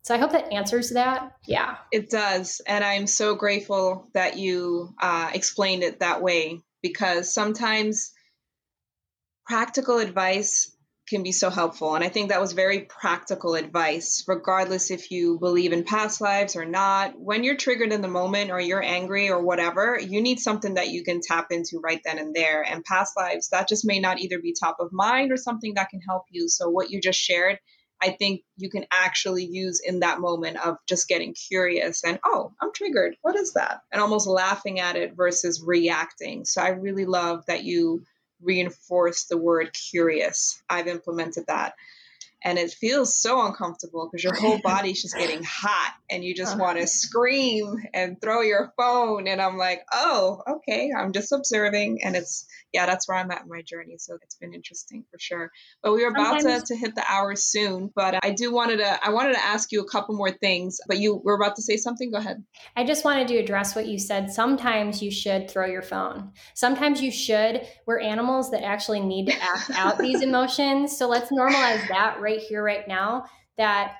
So 0.02 0.14
I 0.14 0.18
hope 0.18 0.30
that 0.30 0.52
answers 0.52 0.90
that. 0.90 1.32
Yeah. 1.46 1.78
It 1.90 2.10
does. 2.10 2.60
And 2.68 2.84
I'm 2.84 3.08
so 3.08 3.34
grateful 3.34 4.08
that 4.14 4.38
you 4.38 4.94
uh, 5.02 5.30
explained 5.34 5.82
it 5.82 5.98
that 5.98 6.22
way 6.22 6.60
because 6.80 7.34
sometimes 7.34 8.12
practical 9.46 9.98
advice 9.98 10.75
can 11.08 11.22
be 11.22 11.32
so 11.32 11.50
helpful. 11.50 11.94
And 11.94 12.02
I 12.02 12.08
think 12.08 12.28
that 12.28 12.40
was 12.40 12.52
very 12.52 12.80
practical 12.80 13.54
advice, 13.54 14.24
regardless 14.26 14.90
if 14.90 15.10
you 15.10 15.38
believe 15.38 15.72
in 15.72 15.84
past 15.84 16.20
lives 16.20 16.56
or 16.56 16.64
not. 16.64 17.18
When 17.18 17.44
you're 17.44 17.56
triggered 17.56 17.92
in 17.92 18.02
the 18.02 18.08
moment 18.08 18.50
or 18.50 18.60
you're 18.60 18.82
angry 18.82 19.30
or 19.30 19.40
whatever, 19.40 19.98
you 20.00 20.20
need 20.20 20.40
something 20.40 20.74
that 20.74 20.88
you 20.88 21.04
can 21.04 21.20
tap 21.20 21.48
into 21.50 21.78
right 21.78 22.00
then 22.04 22.18
and 22.18 22.34
there. 22.34 22.62
And 22.62 22.84
past 22.84 23.16
lives, 23.16 23.50
that 23.50 23.68
just 23.68 23.86
may 23.86 24.00
not 24.00 24.18
either 24.18 24.40
be 24.40 24.52
top 24.52 24.78
of 24.80 24.92
mind 24.92 25.30
or 25.30 25.36
something 25.36 25.74
that 25.74 25.90
can 25.90 26.00
help 26.00 26.24
you. 26.30 26.48
So, 26.48 26.68
what 26.68 26.90
you 26.90 27.00
just 27.00 27.20
shared, 27.20 27.58
I 28.02 28.10
think 28.10 28.42
you 28.56 28.68
can 28.68 28.84
actually 28.92 29.44
use 29.44 29.80
in 29.84 30.00
that 30.00 30.20
moment 30.20 30.58
of 30.64 30.76
just 30.88 31.08
getting 31.08 31.34
curious 31.34 32.04
and, 32.04 32.18
oh, 32.24 32.52
I'm 32.60 32.72
triggered. 32.72 33.16
What 33.22 33.36
is 33.36 33.52
that? 33.52 33.80
And 33.92 34.02
almost 34.02 34.26
laughing 34.26 34.80
at 34.80 34.96
it 34.96 35.14
versus 35.16 35.62
reacting. 35.64 36.44
So, 36.44 36.60
I 36.62 36.70
really 36.70 37.06
love 37.06 37.44
that 37.46 37.62
you 37.62 38.02
reinforce 38.42 39.24
the 39.24 39.38
word 39.38 39.72
curious. 39.72 40.62
I've 40.68 40.86
implemented 40.86 41.46
that 41.46 41.74
and 42.46 42.58
it 42.58 42.70
feels 42.70 43.16
so 43.16 43.44
uncomfortable 43.44 44.08
because 44.08 44.22
your 44.22 44.34
whole 44.34 44.58
body's 44.64 45.02
just 45.02 45.16
getting 45.16 45.42
hot 45.42 45.94
and 46.08 46.24
you 46.24 46.34
just 46.34 46.54
uh-huh. 46.54 46.62
want 46.62 46.78
to 46.78 46.86
scream 46.86 47.76
and 47.92 48.20
throw 48.20 48.40
your 48.40 48.72
phone 48.76 49.26
and 49.26 49.42
i'm 49.42 49.58
like 49.58 49.84
oh 49.92 50.42
okay 50.48 50.92
i'm 50.96 51.12
just 51.12 51.32
observing 51.32 52.00
and 52.04 52.14
it's 52.14 52.46
yeah 52.76 52.86
that's 52.86 53.08
where 53.08 53.18
i'm 53.18 53.30
at 53.30 53.42
in 53.42 53.48
my 53.48 53.62
journey 53.62 53.96
so 53.98 54.16
it's 54.22 54.36
been 54.36 54.54
interesting 54.54 55.04
for 55.10 55.18
sure. 55.18 55.50
But 55.82 55.92
we 55.92 56.04
are 56.04 56.10
about 56.10 56.40
to, 56.40 56.62
to 56.64 56.76
hit 56.76 56.94
the 56.94 57.04
hour 57.08 57.34
soon 57.34 57.90
but 57.94 58.24
i 58.24 58.30
do 58.30 58.52
wanted 58.52 58.78
to 58.78 59.06
i 59.06 59.10
wanted 59.10 59.34
to 59.34 59.44
ask 59.44 59.72
you 59.72 59.80
a 59.80 59.88
couple 59.88 60.14
more 60.14 60.30
things 60.30 60.78
but 60.86 60.98
you 60.98 61.20
were 61.24 61.34
about 61.34 61.56
to 61.56 61.62
say 61.62 61.76
something? 61.76 62.10
Go 62.10 62.18
ahead. 62.18 62.42
I 62.76 62.84
just 62.84 63.04
wanted 63.04 63.28
to 63.28 63.36
address 63.36 63.74
what 63.74 63.86
you 63.86 63.98
said. 63.98 64.30
Sometimes 64.30 65.02
you 65.02 65.10
should 65.10 65.50
throw 65.50 65.66
your 65.66 65.82
phone. 65.82 66.32
Sometimes 66.54 67.02
you 67.02 67.10
should. 67.10 67.66
We're 67.86 68.00
animals 68.00 68.50
that 68.50 68.64
actually 68.64 69.00
need 69.00 69.26
to 69.26 69.42
act 69.42 69.70
out 69.74 69.98
these 69.98 70.22
emotions 70.22 70.96
so 70.96 71.08
let's 71.08 71.30
normalize 71.30 71.86
that 71.88 72.18
right 72.20 72.40
here, 72.40 72.62
right 72.62 72.86
now, 72.86 73.26
that 73.56 73.96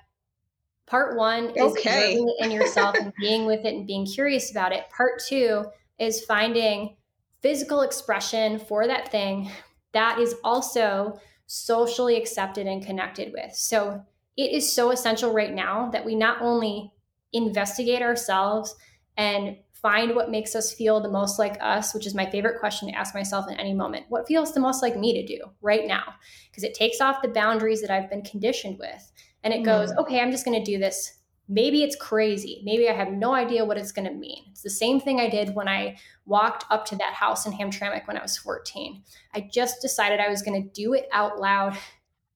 part 0.86 1.16
one 1.16 1.50
is 1.50 1.72
okay. 1.72 2.14
it 2.14 2.44
in 2.44 2.50
yourself 2.50 2.96
and 2.96 3.12
being 3.20 3.46
with 3.46 3.64
it 3.64 3.74
and 3.74 3.86
being 3.86 4.06
curious 4.06 4.50
about 4.50 4.72
it. 4.72 4.84
Part 4.96 5.22
two 5.26 5.64
is 5.98 6.24
finding 6.24 6.96
physical 7.42 7.82
expression 7.82 8.58
for 8.58 8.86
that 8.86 9.10
thing 9.10 9.50
that 9.92 10.18
is 10.18 10.34
also 10.44 11.18
socially 11.46 12.16
accepted 12.16 12.66
and 12.66 12.84
connected 12.84 13.32
with. 13.32 13.54
So 13.54 14.02
it 14.36 14.52
is 14.52 14.70
so 14.70 14.90
essential 14.90 15.32
right 15.32 15.54
now 15.54 15.90
that 15.90 16.04
we 16.04 16.14
not 16.14 16.42
only 16.42 16.92
investigate 17.32 18.02
ourselves 18.02 18.74
and 19.16 19.56
find 19.72 20.14
what 20.14 20.30
makes 20.30 20.54
us 20.54 20.72
feel 20.72 21.00
the 21.00 21.08
most 21.08 21.38
like 21.38 21.56
us, 21.60 21.94
which 21.94 22.06
is 22.06 22.14
my 22.14 22.28
favorite 22.28 22.60
question 22.60 22.88
to 22.88 22.94
ask 22.94 23.14
myself 23.14 23.46
in 23.48 23.58
any 23.58 23.72
moment. 23.72 24.06
What 24.08 24.26
feels 24.26 24.52
the 24.52 24.60
most 24.60 24.82
like 24.82 24.96
me 24.96 25.14
to 25.14 25.26
do 25.26 25.44
right 25.62 25.86
now? 25.86 26.04
Because 26.50 26.64
it 26.64 26.74
takes 26.74 27.00
off 27.00 27.22
the 27.22 27.28
boundaries 27.28 27.80
that 27.80 27.90
I've 27.90 28.10
been 28.10 28.22
conditioned 28.22 28.78
with. 28.78 29.12
And 29.44 29.54
it 29.54 29.62
goes, 29.62 29.92
mm. 29.92 29.98
okay, 29.98 30.20
I'm 30.20 30.32
just 30.32 30.44
going 30.44 30.62
to 30.62 30.70
do 30.70 30.78
this. 30.78 31.15
Maybe 31.48 31.82
it's 31.82 31.96
crazy. 31.96 32.60
Maybe 32.64 32.88
I 32.88 32.92
have 32.92 33.12
no 33.12 33.32
idea 33.32 33.64
what 33.64 33.78
it's 33.78 33.92
going 33.92 34.08
to 34.08 34.14
mean. 34.14 34.44
It's 34.50 34.62
the 34.62 34.70
same 34.70 35.00
thing 35.00 35.20
I 35.20 35.28
did 35.28 35.54
when 35.54 35.68
I 35.68 35.96
walked 36.24 36.64
up 36.70 36.84
to 36.86 36.96
that 36.96 37.14
house 37.14 37.46
in 37.46 37.52
Hamtramck 37.52 38.06
when 38.06 38.18
I 38.18 38.22
was 38.22 38.36
14. 38.36 39.02
I 39.34 39.48
just 39.52 39.80
decided 39.80 40.18
I 40.18 40.28
was 40.28 40.42
going 40.42 40.60
to 40.60 40.68
do 40.70 40.94
it 40.94 41.08
out 41.12 41.38
loud 41.38 41.76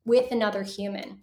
with 0.05 0.31
another 0.31 0.63
human. 0.63 1.19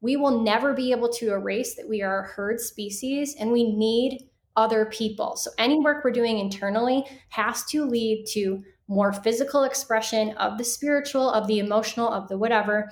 We 0.00 0.16
will 0.16 0.42
never 0.42 0.72
be 0.72 0.92
able 0.92 1.08
to 1.14 1.32
erase 1.32 1.74
that 1.76 1.88
we 1.88 2.02
are 2.02 2.22
a 2.22 2.28
herd 2.28 2.60
species 2.60 3.36
and 3.38 3.50
we 3.50 3.74
need 3.74 4.28
other 4.56 4.86
people. 4.86 5.36
So 5.36 5.50
any 5.58 5.80
work 5.80 6.04
we're 6.04 6.10
doing 6.10 6.38
internally 6.38 7.04
has 7.30 7.64
to 7.66 7.84
lead 7.84 8.26
to 8.32 8.62
more 8.88 9.12
physical 9.12 9.64
expression 9.64 10.30
of 10.32 10.58
the 10.58 10.64
spiritual, 10.64 11.30
of 11.30 11.46
the 11.46 11.58
emotional, 11.58 12.08
of 12.08 12.28
the 12.28 12.36
whatever 12.36 12.90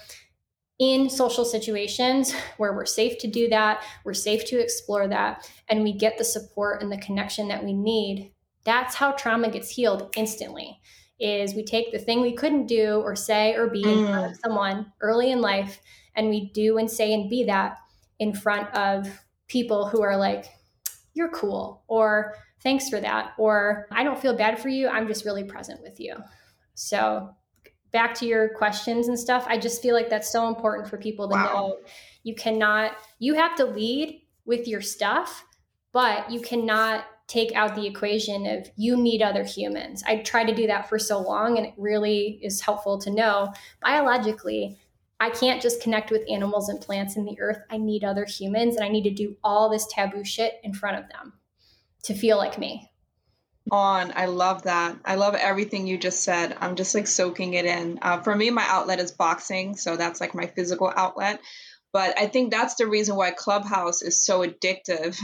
in 0.81 1.09
social 1.09 1.45
situations 1.45 2.35
where 2.57 2.73
we're 2.73 2.87
safe 2.87 3.19
to 3.19 3.29
do 3.29 3.49
that, 3.51 3.85
we're 4.03 4.15
safe 4.15 4.45
to 4.47 4.59
explore 4.59 5.07
that, 5.07 5.49
and 5.69 5.83
we 5.83 5.93
get 5.93 6.19
the 6.19 6.25
support 6.25 6.83
and 6.83 6.91
the 6.91 6.99
connection 6.99 7.47
that 7.49 7.63
we 7.63 7.73
need. 7.73 8.33
That's 8.65 8.95
how 8.97 9.13
trauma 9.13 9.51
gets 9.51 9.71
healed 9.71 10.13
instantly. 10.17 10.81
Is 11.21 11.55
we 11.55 11.65
take 11.65 11.93
the 11.93 11.99
thing 11.99 12.23
we 12.23 12.35
couldn't 12.35 12.67
do 12.67 13.03
or 13.05 13.15
say 13.15 13.55
or 13.55 13.69
be 13.69 13.85
mm. 13.85 13.93
in 13.93 14.07
front 14.07 14.33
of 14.33 14.39
mm. 14.39 14.41
someone 14.43 14.93
early 15.03 15.31
in 15.31 15.43
life 15.43 15.79
and 16.17 16.31
we 16.31 16.51
do 16.53 16.79
and 16.79 16.91
say 16.91 17.13
and 17.13 17.29
be 17.29 17.45
that 17.45 17.77
in 18.19 18.33
front 18.33 18.75
of 18.75 19.07
people 19.47 19.87
who 19.87 20.03
are 20.03 20.17
like 20.17 20.47
you're 21.13 21.31
cool, 21.31 21.83
or 21.89 22.37
thanks 22.63 22.89
for 22.89 23.01
that, 23.01 23.33
or 23.37 23.87
I 23.91 24.05
don't 24.05 24.19
feel 24.19 24.37
bad 24.37 24.59
for 24.59 24.69
you. 24.69 24.89
I'm 24.89 25.07
just 25.07 25.25
really 25.25 25.45
present 25.45 25.83
with 25.83 26.01
you. 26.01 26.17
So, 26.75 27.35
back 27.93 28.15
to 28.15 28.27
your 28.27 28.51
questions 28.51 29.09
and 29.09 29.19
stuff, 29.19 29.45
I 29.49 29.59
just 29.59 29.83
feel 29.83 29.95
like 29.95 30.09
that's 30.09 30.33
so 30.33 30.49
important 30.49 30.89
for 30.89 30.97
people 30.97 31.29
to 31.29 31.35
wow. 31.35 31.45
know. 31.45 31.79
You 32.23 32.35
cannot, 32.35 32.93
you 33.19 33.35
have 33.35 33.57
to 33.57 33.65
lead 33.65 34.23
with 34.45 34.69
your 34.69 34.81
stuff, 34.81 35.45
but 35.93 36.31
you 36.31 36.41
cannot 36.41 37.05
take 37.27 37.53
out 37.55 37.75
the 37.75 37.87
equation 37.87 38.47
of 38.47 38.69
you 38.77 38.97
need 38.97 39.23
other 39.23 39.45
humans. 39.45 40.03
I 40.07 40.17
tried 40.17 40.47
to 40.47 40.55
do 40.55 40.67
that 40.67 40.89
for 40.89 40.99
so 40.99 41.21
long, 41.21 41.57
and 41.57 41.67
it 41.67 41.75
really 41.77 42.41
is 42.43 42.61
helpful 42.61 42.99
to 42.99 43.11
know 43.11 43.53
biologically 43.81 44.79
I 45.21 45.29
can't 45.29 45.61
just 45.61 45.83
connect 45.83 46.11
with 46.11 46.29
animals 46.31 46.71
and 46.71 46.81
plants 46.81 47.17
in 47.17 47.27
the 47.27 47.39
earth. 47.41 47.59
I 47.69 47.77
need 47.77 48.05
other 48.05 48.25
humans 48.25 48.77
and 48.77 48.85
I 48.85 48.89
need 48.89 49.05
to 49.05 49.11
do 49.11 49.37
all 49.45 49.69
this 49.69 49.87
taboo 49.91 50.25
shit 50.25 50.55
in 50.65 50.73
front 50.73 50.99
of 50.99 51.11
them 51.11 51.35
to 52.05 52.15
feel 52.15 52.39
like 52.39 52.59
me. 52.59 52.90
On, 53.73 54.13
I 54.17 54.27
love 54.27 54.63
that. 54.65 54.97
I 55.05 55.17
love 55.17 55.35
everything 55.35 55.87
you 55.87 55.99
just 55.99 56.23
said. 56.23 56.57
I'm 56.61 56.77
just 56.77 56.95
like 56.95 57.07
soaking 57.07 57.55
it 57.55 57.65
in. 57.67 57.99
Uh, 58.03 58.21
for 58.21 58.35
me, 58.35 58.51
my 58.51 58.65
outlet 58.67 59.01
is 59.01 59.13
boxing. 59.13 59.77
So 59.77 59.97
that's 59.97 60.21
like 60.21 60.35
my 60.35 60.47
physical 60.47 60.93
outlet. 60.95 61.41
But 61.93 62.19
I 62.19 62.27
think 62.27 62.51
that's 62.51 62.77
the 62.77 62.87
reason 62.87 63.17
why 63.17 63.33
Clubhouse 63.33 64.03
is 64.03 64.25
so 64.25 64.47
addictive, 64.47 65.19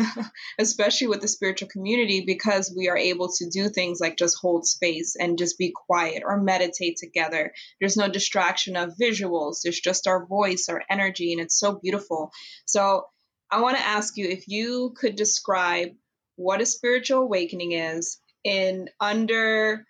especially 0.58 1.08
with 1.08 1.20
the 1.20 1.28
spiritual 1.28 1.68
community, 1.68 2.24
because 2.26 2.74
we 2.76 2.88
are 2.88 2.96
able 2.96 3.30
to 3.34 3.48
do 3.50 3.68
things 3.68 4.00
like 4.00 4.16
just 4.18 4.38
hold 4.40 4.66
space 4.66 5.16
and 5.18 5.38
just 5.38 5.58
be 5.58 5.72
quiet 5.86 6.22
or 6.26 6.40
meditate 6.40 6.96
together. 6.98 7.52
There's 7.80 7.96
no 7.96 8.08
distraction 8.08 8.76
of 8.76 8.94
visuals, 9.00 9.58
there's 9.62 9.80
just 9.80 10.08
our 10.08 10.26
voice, 10.26 10.66
our 10.68 10.82
energy, 10.90 11.32
and 11.32 11.40
it's 11.40 11.58
so 11.58 11.78
beautiful. 11.80 12.32
So 12.66 13.04
I 13.50 13.60
want 13.60 13.76
to 13.78 13.86
ask 13.86 14.16
you 14.16 14.28
if 14.28 14.48
you 14.48 14.94
could 14.96 15.16
describe 15.16 15.90
what 16.36 16.60
a 16.60 16.66
spiritual 16.66 17.20
awakening 17.22 17.72
is 17.72 18.18
in 18.46 18.88
under, 19.00 19.84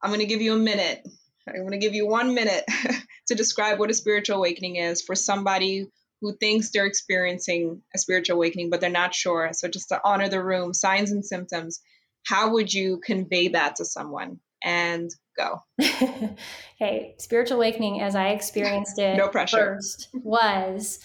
I'm 0.00 0.10
going 0.10 0.20
to 0.20 0.26
give 0.26 0.40
you 0.40 0.54
a 0.54 0.58
minute. 0.58 1.06
I'm 1.48 1.60
going 1.60 1.72
to 1.72 1.78
give 1.78 1.94
you 1.94 2.06
one 2.06 2.34
minute 2.34 2.64
to 3.26 3.34
describe 3.34 3.78
what 3.78 3.90
a 3.90 3.94
spiritual 3.94 4.38
awakening 4.38 4.76
is 4.76 5.02
for 5.02 5.14
somebody 5.14 5.88
who 6.20 6.34
thinks 6.36 6.70
they're 6.70 6.86
experiencing 6.86 7.82
a 7.94 7.98
spiritual 7.98 8.36
awakening, 8.36 8.70
but 8.70 8.80
they're 8.80 8.90
not 8.90 9.14
sure. 9.14 9.50
So, 9.52 9.68
just 9.68 9.88
to 9.90 10.00
honor 10.04 10.28
the 10.28 10.42
room, 10.42 10.72
signs 10.72 11.10
and 11.10 11.24
symptoms, 11.24 11.80
how 12.24 12.52
would 12.52 12.72
you 12.72 13.00
convey 13.04 13.48
that 13.48 13.76
to 13.76 13.84
someone? 13.84 14.40
And 14.64 15.10
go. 15.36 15.60
okay, 16.80 17.14
spiritual 17.18 17.58
awakening, 17.58 18.00
as 18.00 18.16
I 18.16 18.28
experienced 18.28 18.98
it 18.98 19.16
no 19.18 19.28
pressure. 19.28 19.76
first, 19.76 20.08
was 20.14 21.00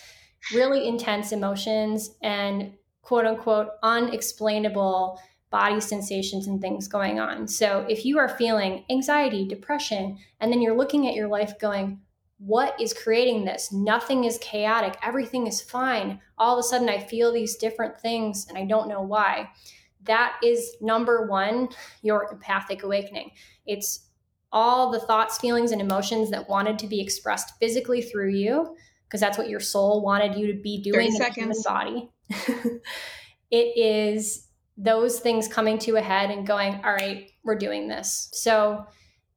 really 0.53 0.87
intense 0.87 1.31
emotions 1.31 2.11
and 2.23 2.73
quote 3.01 3.25
unquote 3.25 3.69
unexplainable 3.83 5.19
body 5.51 5.79
sensations 5.79 6.47
and 6.47 6.59
things 6.59 6.87
going 6.87 7.19
on. 7.19 7.47
So, 7.47 7.85
if 7.87 8.05
you 8.05 8.17
are 8.17 8.29
feeling 8.29 8.85
anxiety, 8.89 9.45
depression, 9.45 10.17
and 10.39 10.51
then 10.51 10.61
you're 10.61 10.77
looking 10.77 11.07
at 11.07 11.13
your 11.13 11.27
life 11.27 11.59
going, 11.59 11.99
what 12.39 12.79
is 12.81 12.93
creating 12.93 13.45
this? 13.45 13.71
Nothing 13.71 14.23
is 14.23 14.39
chaotic. 14.39 14.97
Everything 15.03 15.45
is 15.45 15.61
fine. 15.61 16.19
All 16.39 16.57
of 16.57 16.59
a 16.59 16.63
sudden, 16.63 16.89
I 16.89 16.97
feel 16.97 17.31
these 17.31 17.55
different 17.55 17.99
things 17.99 18.47
and 18.49 18.57
I 18.57 18.65
don't 18.65 18.87
know 18.87 19.01
why. 19.01 19.51
That 20.05 20.37
is 20.43 20.75
number 20.81 21.27
one, 21.27 21.69
your 22.01 22.27
empathic 22.31 22.81
awakening. 22.81 23.31
It's 23.67 24.07
all 24.51 24.91
the 24.91 24.99
thoughts, 24.99 25.37
feelings, 25.37 25.71
and 25.71 25.79
emotions 25.79 26.31
that 26.31 26.49
wanted 26.49 26.79
to 26.79 26.87
be 26.87 26.99
expressed 26.99 27.59
physically 27.59 28.01
through 28.01 28.31
you, 28.31 28.75
because 29.05 29.21
that's 29.21 29.37
what 29.37 29.49
your 29.49 29.59
soul 29.59 30.01
wanted 30.01 30.35
you 30.35 30.47
to 30.47 30.59
be 30.59 30.81
doing 30.81 31.07
in 31.07 31.13
the 31.13 31.29
human 31.29 31.61
body. 31.63 32.09
it 33.51 33.77
is 33.77 34.47
those 34.78 35.19
things 35.19 35.47
coming 35.47 35.78
to 35.80 35.97
a 35.97 36.01
head 36.01 36.32
and 36.32 36.47
going, 36.47 36.82
all 36.84 36.93
right, 36.93 37.30
we're 37.43 37.57
doing 37.57 37.88
this. 37.88 38.30
So, 38.34 38.86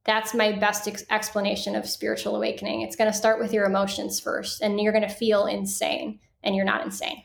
that's 0.05 0.35
my 0.35 0.51
best 0.51 0.87
ex- 0.87 1.03
explanation 1.09 1.75
of 1.75 1.87
spiritual 1.87 2.35
awakening. 2.35 2.81
It's 2.81 2.95
going 2.95 3.11
to 3.11 3.17
start 3.17 3.39
with 3.39 3.51
your 3.51 3.65
emotions 3.65 4.19
first, 4.19 4.61
and 4.61 4.79
you're 4.79 4.93
going 4.93 5.07
to 5.07 5.13
feel 5.13 5.47
insane, 5.47 6.19
and 6.43 6.55
you're 6.55 6.63
not 6.63 6.85
insane. 6.85 7.23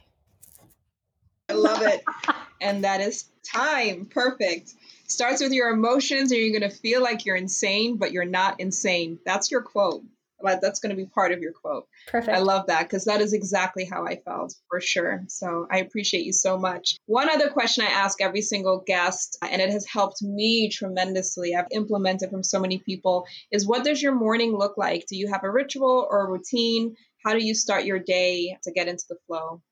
I 1.51 1.53
love 1.53 1.83
it. 1.83 2.03
and 2.61 2.85
that 2.85 3.01
is 3.01 3.29
time. 3.45 4.07
Perfect. 4.07 4.75
starts 5.07 5.43
with 5.43 5.53
your 5.53 5.71
emotions, 5.71 6.33
and 6.33 6.41
you're 6.41 6.59
going 6.59 6.71
to 6.71 6.77
feel 6.77 7.03
like 7.03 7.27
you're 7.27 7.37
insane, 7.37 7.99
but 7.99 8.13
you're 8.13 8.25
not 8.25 8.59
insane. 8.61 9.19
That's 9.27 9.51
your 9.51 9.63
quote. 9.63 10.03
That's 10.43 10.81
going 10.81 10.91
to 10.91 10.97
be 10.97 11.07
part 11.07 11.33
of 11.33 11.41
your 11.41 11.53
quote. 11.53 11.87
Perfect. 12.07 12.37
I 12.37 12.41
love 12.41 12.67
that 12.67 12.83
because 12.83 13.05
that 13.05 13.21
is 13.21 13.33
exactly 13.33 13.85
how 13.85 14.07
I 14.07 14.17
felt 14.17 14.55
for 14.69 14.81
sure. 14.81 15.25
So 15.29 15.67
I 15.71 15.79
appreciate 15.79 16.25
you 16.25 16.33
so 16.33 16.59
much. 16.59 16.97
One 17.07 17.31
other 17.31 17.51
question 17.51 17.85
I 17.85 17.91
ask 17.91 18.21
every 18.21 18.43
single 18.43 18.83
guest, 18.87 19.39
uh, 19.43 19.49
and 19.51 19.61
it 19.61 19.71
has 19.71 19.87
helped 19.87 20.23
me 20.23 20.71
tremendously, 20.71 21.55
I've 21.55 21.67
implemented 21.73 22.31
from 22.31 22.43
so 22.43 22.61
many 22.61 22.79
people, 22.79 23.27
is 23.51 23.67
what 23.67 23.85
does 23.85 24.03
your 24.03 24.15
morning 24.15 24.57
look 24.57 24.77
like? 24.77 25.07
Do 25.07 25.17
you 25.17 25.29
have 25.29 25.45
a 25.45 25.51
ritual 25.51 26.07
or 26.11 26.27
a 26.27 26.31
routine? 26.31 26.95
How 27.25 27.33
do 27.33 27.45
you 27.45 27.55
start 27.55 27.85
your 27.85 27.99
day 27.99 28.57
to 28.65 28.73
get 28.73 28.89
into 28.89 29.05
the 29.09 29.17
flow? 29.27 29.63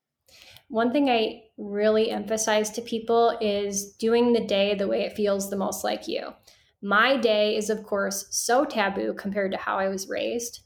One 0.67 0.91
thing 0.91 1.09
I 1.09 1.45
really 1.57 2.11
emphasize 2.11 2.69
to 2.71 2.81
people 2.81 3.35
is 3.41 3.93
doing 3.93 4.33
the 4.33 4.45
day 4.45 4.75
the 4.75 4.87
way 4.87 5.01
it 5.01 5.13
feels 5.13 5.49
the 5.49 5.55
most 5.55 5.83
like 5.83 6.07
you. 6.07 6.33
My 6.81 7.17
day 7.17 7.57
is, 7.57 7.69
of 7.69 7.83
course, 7.83 8.27
so 8.29 8.65
taboo 8.65 9.13
compared 9.13 9.51
to 9.51 9.57
how 9.57 9.77
I 9.77 9.89
was 9.89 10.07
raised. 10.07 10.61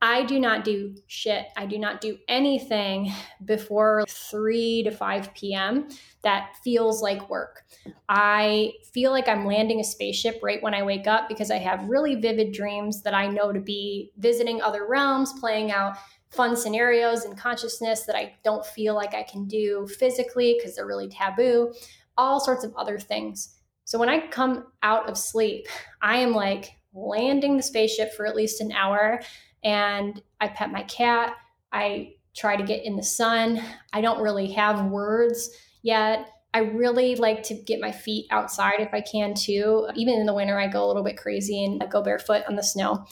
I 0.00 0.24
do 0.24 0.38
not 0.38 0.64
do 0.64 0.94
shit. 1.08 1.46
I 1.56 1.66
do 1.66 1.76
not 1.78 2.00
do 2.00 2.18
anything 2.28 3.12
before 3.44 4.04
3 4.08 4.84
to 4.84 4.90
5 4.90 5.34
p.m. 5.34 5.88
that 6.22 6.52
feels 6.62 7.02
like 7.02 7.28
work. 7.28 7.64
I 8.08 8.74
feel 8.92 9.10
like 9.10 9.28
I'm 9.28 9.44
landing 9.44 9.80
a 9.80 9.84
spaceship 9.84 10.40
right 10.42 10.62
when 10.62 10.74
I 10.74 10.84
wake 10.84 11.06
up 11.06 11.28
because 11.28 11.50
I 11.50 11.58
have 11.58 11.88
really 11.88 12.14
vivid 12.14 12.52
dreams 12.52 13.02
that 13.02 13.14
I 13.14 13.26
know 13.26 13.52
to 13.52 13.60
be 13.60 14.12
visiting 14.18 14.62
other 14.62 14.86
realms, 14.86 15.32
playing 15.40 15.72
out 15.72 15.96
fun 16.30 16.54
scenarios 16.54 17.24
in 17.24 17.34
consciousness 17.34 18.04
that 18.04 18.16
I 18.16 18.36
don't 18.44 18.64
feel 18.64 18.94
like 18.94 19.14
I 19.14 19.22
can 19.22 19.46
do 19.46 19.88
physically 19.98 20.56
because 20.56 20.76
they're 20.76 20.86
really 20.86 21.08
taboo, 21.08 21.74
all 22.16 22.38
sorts 22.38 22.64
of 22.64 22.74
other 22.76 22.98
things. 22.98 23.57
So 23.88 23.98
when 23.98 24.10
I 24.10 24.26
come 24.26 24.66
out 24.82 25.08
of 25.08 25.16
sleep, 25.16 25.66
I 26.02 26.18
am 26.18 26.32
like 26.32 26.72
landing 26.92 27.56
the 27.56 27.62
spaceship 27.62 28.12
for 28.12 28.26
at 28.26 28.36
least 28.36 28.60
an 28.60 28.70
hour 28.70 29.22
and 29.64 30.20
I 30.42 30.48
pet 30.48 30.70
my 30.70 30.82
cat. 30.82 31.32
I 31.72 32.16
try 32.36 32.56
to 32.56 32.62
get 32.62 32.84
in 32.84 32.96
the 32.96 33.02
sun. 33.02 33.62
I 33.94 34.02
don't 34.02 34.20
really 34.20 34.52
have 34.52 34.90
words 34.90 35.48
yet. 35.80 36.28
I 36.52 36.58
really 36.58 37.16
like 37.16 37.42
to 37.44 37.54
get 37.54 37.80
my 37.80 37.90
feet 37.90 38.26
outside 38.30 38.80
if 38.80 38.92
I 38.92 39.00
can 39.00 39.32
too. 39.32 39.88
Even 39.94 40.20
in 40.20 40.26
the 40.26 40.34
winter, 40.34 40.58
I 40.58 40.68
go 40.68 40.84
a 40.84 40.88
little 40.88 41.02
bit 41.02 41.16
crazy 41.16 41.64
and 41.64 41.82
I 41.82 41.86
go 41.86 42.02
barefoot 42.02 42.42
on 42.46 42.56
the 42.56 42.62
snow. 42.62 43.06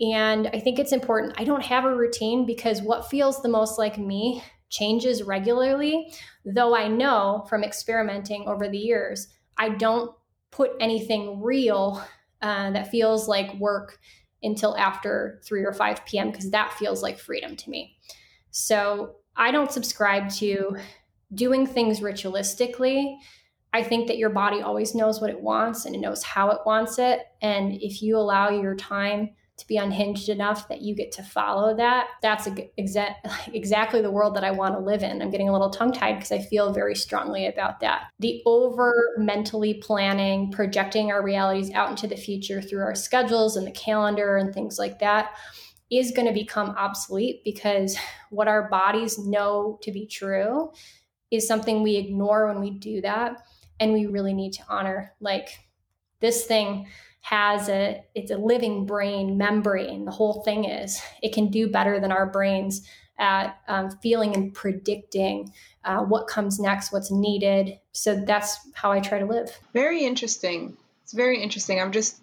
And 0.00 0.48
I 0.48 0.58
think 0.58 0.80
it's 0.80 0.90
important. 0.90 1.34
I 1.38 1.44
don't 1.44 1.62
have 1.62 1.84
a 1.84 1.94
routine 1.94 2.46
because 2.46 2.82
what 2.82 3.08
feels 3.08 3.42
the 3.42 3.48
most 3.48 3.78
like 3.78 3.96
me 3.96 4.42
changes 4.70 5.22
regularly, 5.22 6.12
though 6.44 6.74
I 6.74 6.88
know 6.88 7.46
from 7.48 7.62
experimenting 7.62 8.48
over 8.48 8.68
the 8.68 8.76
years 8.76 9.28
I 9.60 9.68
don't 9.68 10.10
put 10.50 10.72
anything 10.80 11.42
real 11.42 12.02
uh, 12.40 12.70
that 12.70 12.90
feels 12.90 13.28
like 13.28 13.54
work 13.56 13.98
until 14.42 14.74
after 14.78 15.38
3 15.44 15.64
or 15.64 15.74
5 15.74 16.06
p.m. 16.06 16.30
because 16.30 16.50
that 16.50 16.72
feels 16.72 17.02
like 17.02 17.18
freedom 17.18 17.56
to 17.56 17.68
me. 17.68 17.98
So 18.50 19.16
I 19.36 19.50
don't 19.50 19.70
subscribe 19.70 20.30
to 20.36 20.78
doing 21.34 21.66
things 21.66 22.00
ritualistically. 22.00 23.16
I 23.74 23.82
think 23.82 24.08
that 24.08 24.16
your 24.16 24.30
body 24.30 24.62
always 24.62 24.94
knows 24.94 25.20
what 25.20 25.28
it 25.28 25.40
wants 25.40 25.84
and 25.84 25.94
it 25.94 26.00
knows 26.00 26.22
how 26.22 26.50
it 26.50 26.60
wants 26.64 26.98
it. 26.98 27.20
And 27.42 27.74
if 27.74 28.00
you 28.00 28.16
allow 28.16 28.48
your 28.48 28.74
time 28.74 29.30
to 29.60 29.66
be 29.68 29.76
unhinged 29.76 30.28
enough 30.28 30.68
that 30.68 30.82
you 30.82 30.94
get 30.94 31.12
to 31.12 31.22
follow 31.22 31.76
that 31.76 32.08
that's 32.22 32.48
exa- 32.48 33.14
exactly 33.52 34.02
the 34.02 34.10
world 34.10 34.34
that 34.34 34.44
i 34.44 34.50
want 34.50 34.74
to 34.74 34.80
live 34.80 35.02
in. 35.02 35.22
I'm 35.22 35.30
getting 35.30 35.48
a 35.48 35.52
little 35.52 35.70
tongue 35.70 35.92
tied 35.92 36.16
because 36.16 36.32
i 36.32 36.38
feel 36.38 36.72
very 36.72 36.94
strongly 36.94 37.46
about 37.46 37.80
that. 37.80 38.10
The 38.18 38.42
over 38.46 39.14
mentally 39.18 39.74
planning 39.74 40.50
projecting 40.50 41.10
our 41.10 41.22
realities 41.22 41.70
out 41.72 41.90
into 41.90 42.06
the 42.06 42.16
future 42.16 42.60
through 42.60 42.82
our 42.82 42.94
schedules 42.94 43.56
and 43.56 43.66
the 43.66 43.72
calendar 43.72 44.36
and 44.36 44.52
things 44.52 44.78
like 44.78 44.98
that 44.98 45.34
is 45.90 46.12
going 46.12 46.28
to 46.28 46.34
become 46.34 46.70
obsolete 46.70 47.42
because 47.44 47.96
what 48.30 48.48
our 48.48 48.68
bodies 48.68 49.18
know 49.18 49.78
to 49.82 49.92
be 49.92 50.06
true 50.06 50.70
is 51.30 51.46
something 51.46 51.82
we 51.82 51.96
ignore 51.96 52.48
when 52.48 52.60
we 52.60 52.70
do 52.70 53.00
that 53.00 53.36
and 53.78 53.92
we 53.92 54.06
really 54.06 54.34
need 54.34 54.52
to 54.52 54.62
honor. 54.68 55.14
Like 55.20 55.48
this 56.20 56.44
thing 56.44 56.86
has 57.20 57.68
a 57.68 58.02
it's 58.14 58.30
a 58.30 58.36
living 58.36 58.86
brain 58.86 59.36
membrane. 59.36 60.04
The 60.04 60.10
whole 60.10 60.42
thing 60.42 60.64
is 60.64 61.00
it 61.22 61.32
can 61.32 61.50
do 61.50 61.68
better 61.68 62.00
than 62.00 62.12
our 62.12 62.26
brains 62.26 62.86
at 63.18 63.58
um, 63.68 63.90
feeling 64.02 64.34
and 64.34 64.54
predicting 64.54 65.52
uh, 65.84 65.98
what 65.98 66.26
comes 66.26 66.58
next 66.58 66.92
what's 66.92 67.10
needed. 67.10 67.78
So 67.92 68.16
that's 68.24 68.58
how 68.74 68.92
i 68.92 69.00
try 69.00 69.18
to 69.18 69.26
live. 69.26 69.56
Very 69.72 70.04
interesting. 70.04 70.76
It's 71.02 71.12
very 71.12 71.42
interesting. 71.42 71.80
I'm 71.80 71.92
just 71.92 72.20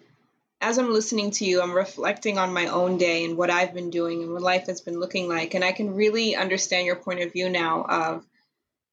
as 0.60 0.76
i'm 0.76 0.92
listening 0.92 1.30
to 1.30 1.44
you 1.44 1.62
i'm 1.62 1.72
reflecting 1.72 2.36
on 2.36 2.52
my 2.52 2.66
own 2.66 2.98
day 2.98 3.24
and 3.24 3.36
what 3.36 3.48
i've 3.48 3.72
been 3.72 3.90
doing 3.90 4.24
and 4.24 4.32
what 4.32 4.42
life 4.42 4.66
has 4.66 4.80
been 4.80 4.98
looking 4.98 5.28
like. 5.28 5.54
And 5.54 5.64
i 5.64 5.70
can 5.70 5.94
really 5.94 6.34
understand 6.34 6.84
your 6.84 6.96
point 6.96 7.20
of 7.20 7.32
view 7.32 7.48
now 7.48 7.84
of 7.84 8.26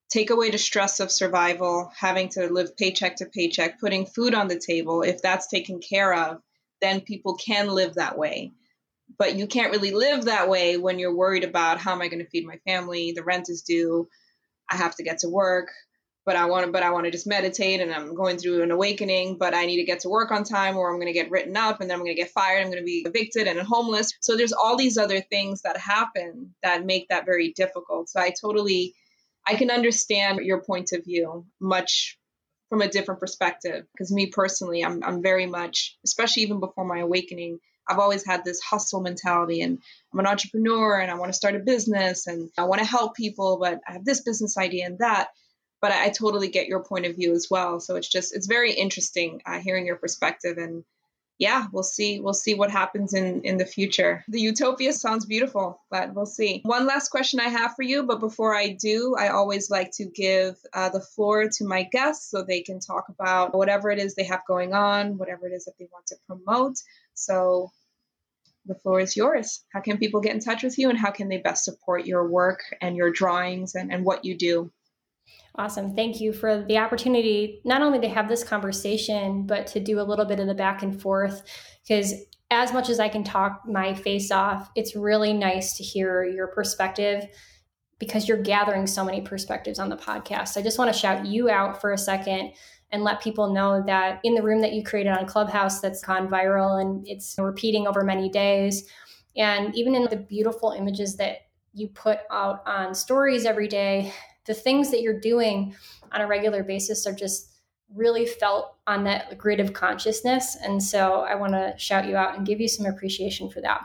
take 0.09 0.29
away 0.29 0.49
the 0.49 0.57
stress 0.57 0.99
of 0.99 1.11
survival, 1.11 1.91
having 1.97 2.29
to 2.29 2.51
live 2.51 2.77
paycheck 2.77 3.17
to 3.17 3.25
paycheck, 3.25 3.79
putting 3.79 4.05
food 4.05 4.33
on 4.33 4.47
the 4.47 4.59
table, 4.59 5.01
if 5.01 5.21
that's 5.21 5.47
taken 5.47 5.79
care 5.79 6.13
of, 6.13 6.41
then 6.81 7.01
people 7.01 7.35
can 7.35 7.69
live 7.69 7.95
that 7.95 8.17
way. 8.17 8.51
But 9.17 9.35
you 9.35 9.47
can't 9.47 9.71
really 9.71 9.91
live 9.91 10.25
that 10.25 10.49
way 10.49 10.77
when 10.77 10.99
you're 10.99 11.15
worried 11.15 11.43
about 11.43 11.79
how 11.79 11.93
am 11.93 12.01
I 12.01 12.07
going 12.07 12.23
to 12.23 12.29
feed 12.29 12.45
my 12.45 12.57
family? 12.67 13.11
The 13.11 13.23
rent 13.23 13.49
is 13.49 13.61
due. 13.61 14.07
I 14.69 14.75
have 14.75 14.95
to 14.95 15.03
get 15.03 15.19
to 15.19 15.29
work, 15.29 15.69
but 16.25 16.35
I 16.35 16.45
want 16.45 16.65
to 16.65 16.71
but 16.71 16.81
I 16.81 16.89
want 16.89 17.05
to 17.05 17.11
just 17.11 17.27
meditate 17.27 17.81
and 17.81 17.93
I'm 17.93 18.15
going 18.15 18.37
through 18.37 18.63
an 18.63 18.71
awakening, 18.71 19.37
but 19.37 19.53
I 19.53 19.65
need 19.65 19.77
to 19.77 19.83
get 19.83 20.01
to 20.01 20.09
work 20.09 20.31
on 20.31 20.43
time 20.43 20.75
or 20.75 20.89
I'm 20.89 20.97
going 20.97 21.07
to 21.07 21.13
get 21.13 21.29
written 21.29 21.55
up 21.55 21.81
and 21.81 21.89
then 21.89 21.95
I'm 21.95 22.03
going 22.03 22.15
to 22.15 22.21
get 22.21 22.31
fired, 22.31 22.61
I'm 22.61 22.71
going 22.71 22.79
to 22.79 22.83
be 22.83 23.05
evicted 23.05 23.47
and 23.47 23.59
homeless. 23.59 24.11
So 24.21 24.35
there's 24.35 24.53
all 24.53 24.75
these 24.75 24.97
other 24.97 25.21
things 25.21 25.61
that 25.61 25.77
happen 25.77 26.55
that 26.63 26.85
make 26.85 27.07
that 27.09 27.25
very 27.25 27.53
difficult. 27.53 28.09
So 28.09 28.19
I 28.19 28.31
totally 28.31 28.95
I 29.45 29.55
can 29.55 29.69
understand 29.69 30.39
your 30.39 30.61
point 30.61 30.91
of 30.91 31.03
view 31.03 31.45
much 31.59 32.17
from 32.69 32.81
a 32.81 32.87
different 32.87 33.19
perspective. 33.19 33.85
Because 33.93 34.11
me 34.11 34.27
personally, 34.27 34.83
I'm, 34.83 35.03
I'm 35.03 35.21
very 35.21 35.45
much, 35.45 35.97
especially 36.03 36.43
even 36.43 36.59
before 36.59 36.85
my 36.85 36.99
awakening, 36.99 37.59
I've 37.87 37.99
always 37.99 38.25
had 38.25 38.43
this 38.43 38.59
hustle 38.61 39.01
mentality 39.01 39.61
and 39.61 39.77
I'm 40.11 40.19
an 40.19 40.27
entrepreneur 40.27 40.99
and 40.99 41.11
I 41.11 41.15
want 41.15 41.29
to 41.29 41.37
start 41.37 41.55
a 41.55 41.59
business 41.59 42.25
and 42.25 42.49
I 42.57 42.63
want 42.63 42.79
to 42.79 42.87
help 42.87 43.15
people, 43.15 43.57
but 43.59 43.79
I 43.87 43.93
have 43.93 44.05
this 44.05 44.21
business 44.21 44.57
idea 44.57 44.87
and 44.87 44.99
that. 44.99 45.29
But 45.81 45.91
I, 45.91 46.05
I 46.05 46.09
totally 46.09 46.47
get 46.47 46.67
your 46.67 46.83
point 46.83 47.05
of 47.05 47.15
view 47.15 47.33
as 47.33 47.47
well. 47.51 47.79
So 47.79 47.95
it's 47.95 48.09
just, 48.09 48.35
it's 48.35 48.47
very 48.47 48.73
interesting 48.73 49.41
uh, 49.45 49.59
hearing 49.59 49.85
your 49.85 49.97
perspective 49.97 50.57
and 50.57 50.83
yeah, 51.37 51.67
we'll 51.71 51.83
see. 51.83 52.19
We'll 52.19 52.33
see 52.33 52.53
what 52.53 52.71
happens 52.71 53.13
in 53.13 53.41
in 53.41 53.57
the 53.57 53.65
future. 53.65 54.23
The 54.29 54.39
utopia 54.39 54.93
sounds 54.93 55.25
beautiful, 55.25 55.81
but 55.91 56.13
we'll 56.13 56.25
see. 56.25 56.61
One 56.63 56.85
last 56.85 57.09
question 57.09 57.39
I 57.41 57.49
have 57.49 57.75
for 57.75 57.83
you, 57.83 58.03
but 58.03 58.21
before 58.21 58.55
I 58.55 58.69
do, 58.69 59.15
I 59.19 59.29
always 59.29 59.69
like 59.69 59.91
to 59.95 60.05
give 60.05 60.55
uh, 60.73 60.89
the 60.89 61.01
floor 61.01 61.49
to 61.49 61.65
my 61.65 61.83
guests 61.83 62.31
so 62.31 62.41
they 62.41 62.61
can 62.61 62.79
talk 62.79 63.09
about 63.09 63.53
whatever 63.53 63.91
it 63.91 63.99
is 63.99 64.15
they 64.15 64.23
have 64.23 64.41
going 64.47 64.73
on, 64.73 65.17
whatever 65.17 65.45
it 65.47 65.51
is 65.51 65.65
that 65.65 65.73
they 65.77 65.87
want 65.91 66.05
to 66.07 66.15
promote. 66.25 66.77
So 67.15 67.71
the 68.65 68.75
floor 68.75 68.99
is 69.01 69.17
yours. 69.17 69.63
How 69.73 69.81
can 69.81 69.97
people 69.97 70.21
get 70.21 70.33
in 70.33 70.39
touch 70.39 70.63
with 70.63 70.77
you 70.77 70.89
and 70.89 70.97
how 70.97 71.11
can 71.11 71.27
they 71.27 71.37
best 71.37 71.65
support 71.65 72.05
your 72.05 72.27
work 72.27 72.61
and 72.81 72.95
your 72.95 73.11
drawings 73.11 73.75
and, 73.75 73.91
and 73.91 74.05
what 74.05 74.25
you 74.25 74.37
do? 74.37 74.71
Awesome. 75.57 75.95
Thank 75.95 76.19
you 76.19 76.33
for 76.33 76.65
the 76.67 76.77
opportunity, 76.77 77.61
not 77.63 77.81
only 77.81 77.99
to 78.01 78.09
have 78.09 78.27
this 78.27 78.43
conversation, 78.43 79.45
but 79.45 79.67
to 79.67 79.79
do 79.79 80.01
a 80.01 80.03
little 80.03 80.25
bit 80.25 80.39
of 80.39 80.47
the 80.47 80.53
back 80.53 80.83
and 80.83 81.01
forth. 81.01 81.43
Because 81.87 82.13
as 82.51 82.73
much 82.73 82.89
as 82.89 82.99
I 82.99 83.07
can 83.07 83.23
talk 83.23 83.61
my 83.65 83.93
face 83.93 84.31
off, 84.31 84.69
it's 84.75 84.95
really 84.95 85.31
nice 85.31 85.77
to 85.77 85.83
hear 85.83 86.25
your 86.25 86.47
perspective 86.47 87.23
because 87.99 88.27
you're 88.27 88.41
gathering 88.41 88.85
so 88.85 89.05
many 89.05 89.21
perspectives 89.21 89.79
on 89.79 89.87
the 89.87 89.95
podcast. 89.95 90.57
I 90.57 90.61
just 90.61 90.77
want 90.77 90.93
to 90.93 90.99
shout 90.99 91.25
you 91.25 91.49
out 91.49 91.79
for 91.79 91.93
a 91.93 91.97
second 91.97 92.51
and 92.91 93.03
let 93.03 93.21
people 93.21 93.53
know 93.53 93.81
that 93.87 94.19
in 94.23 94.35
the 94.35 94.43
room 94.43 94.61
that 94.61 94.73
you 94.73 94.83
created 94.83 95.11
on 95.13 95.25
Clubhouse 95.25 95.79
that's 95.79 96.03
gone 96.03 96.27
viral 96.27 96.81
and 96.81 97.07
it's 97.07 97.35
repeating 97.39 97.87
over 97.87 98.03
many 98.03 98.29
days, 98.29 98.87
and 99.37 99.73
even 99.75 99.95
in 99.95 100.03
the 100.03 100.17
beautiful 100.17 100.71
images 100.71 101.15
that 101.15 101.37
you 101.73 101.87
put 101.87 102.19
out 102.29 102.61
on 102.67 102.93
stories 102.93 103.45
every 103.45 103.67
day, 103.67 104.13
the 104.45 104.53
things 104.53 104.91
that 104.91 105.01
you're 105.01 105.19
doing 105.19 105.75
on 106.11 106.21
a 106.21 106.27
regular 106.27 106.63
basis 106.63 107.05
are 107.05 107.13
just 107.13 107.51
really 107.93 108.25
felt 108.25 108.75
on 108.87 109.03
that 109.03 109.37
grid 109.37 109.59
of 109.59 109.73
consciousness. 109.73 110.57
And 110.61 110.81
so 110.81 111.21
I 111.21 111.35
want 111.35 111.53
to 111.53 111.73
shout 111.77 112.07
you 112.07 112.15
out 112.15 112.37
and 112.37 112.45
give 112.45 112.59
you 112.59 112.67
some 112.67 112.85
appreciation 112.85 113.49
for 113.49 113.61
that, 113.61 113.81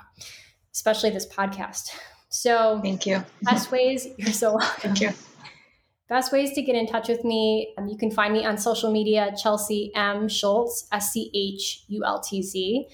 especially 0.73 1.11
this 1.11 1.27
podcast. 1.27 1.91
So 2.29 2.81
thank 2.83 3.07
you. 3.07 3.25
Best 3.43 3.71
ways, 3.71 4.07
you're 4.17 4.33
so 4.33 4.57
welcome. 4.57 4.95
Thank 4.95 5.01
you. 5.01 5.11
Best 6.09 6.33
ways 6.33 6.53
to 6.55 6.63
get 6.63 6.75
in 6.75 6.89
touch 6.89 7.09
with 7.09 7.25
me. 7.25 7.73
Um, 7.79 7.87
you 7.87 7.97
can 7.97 8.11
find 8.11 8.33
me 8.33 8.45
on 8.45 8.59
social 8.59 8.91
media, 8.91 9.33
Chelsea 9.41 9.93
M. 9.95 10.29
Schultz, 10.29 10.89
S 10.91 11.13
C 11.13 11.31
H 11.33 11.85
U 11.87 12.05
L 12.05 12.21
T 12.21 12.43
Z. 12.43 12.89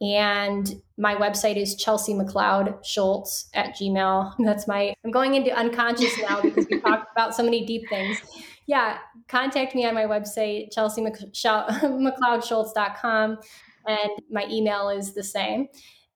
And 0.00 0.80
my 0.96 1.14
website 1.14 1.56
is 1.56 1.74
Chelsea 1.74 2.14
McLeod 2.14 2.82
Schultz 2.84 3.50
at 3.54 3.76
Gmail. 3.76 4.32
That's 4.38 4.66
my, 4.66 4.94
I'm 5.04 5.10
going 5.10 5.34
into 5.34 5.50
unconscious 5.50 6.18
now 6.20 6.40
because 6.40 6.66
we 6.70 6.80
talked 6.80 7.10
about 7.16 7.34
so 7.34 7.42
many 7.42 7.66
deep 7.66 7.86
things. 7.88 8.18
Yeah, 8.66 8.98
contact 9.28 9.74
me 9.74 9.86
on 9.86 9.94
my 9.94 10.04
website, 10.04 10.72
Chelsea 10.72 11.02
chelseamcleodschultz.com. 11.02 13.38
And 13.86 14.10
my 14.30 14.46
email 14.50 14.90
is 14.90 15.14
the 15.14 15.22
same. 15.22 15.68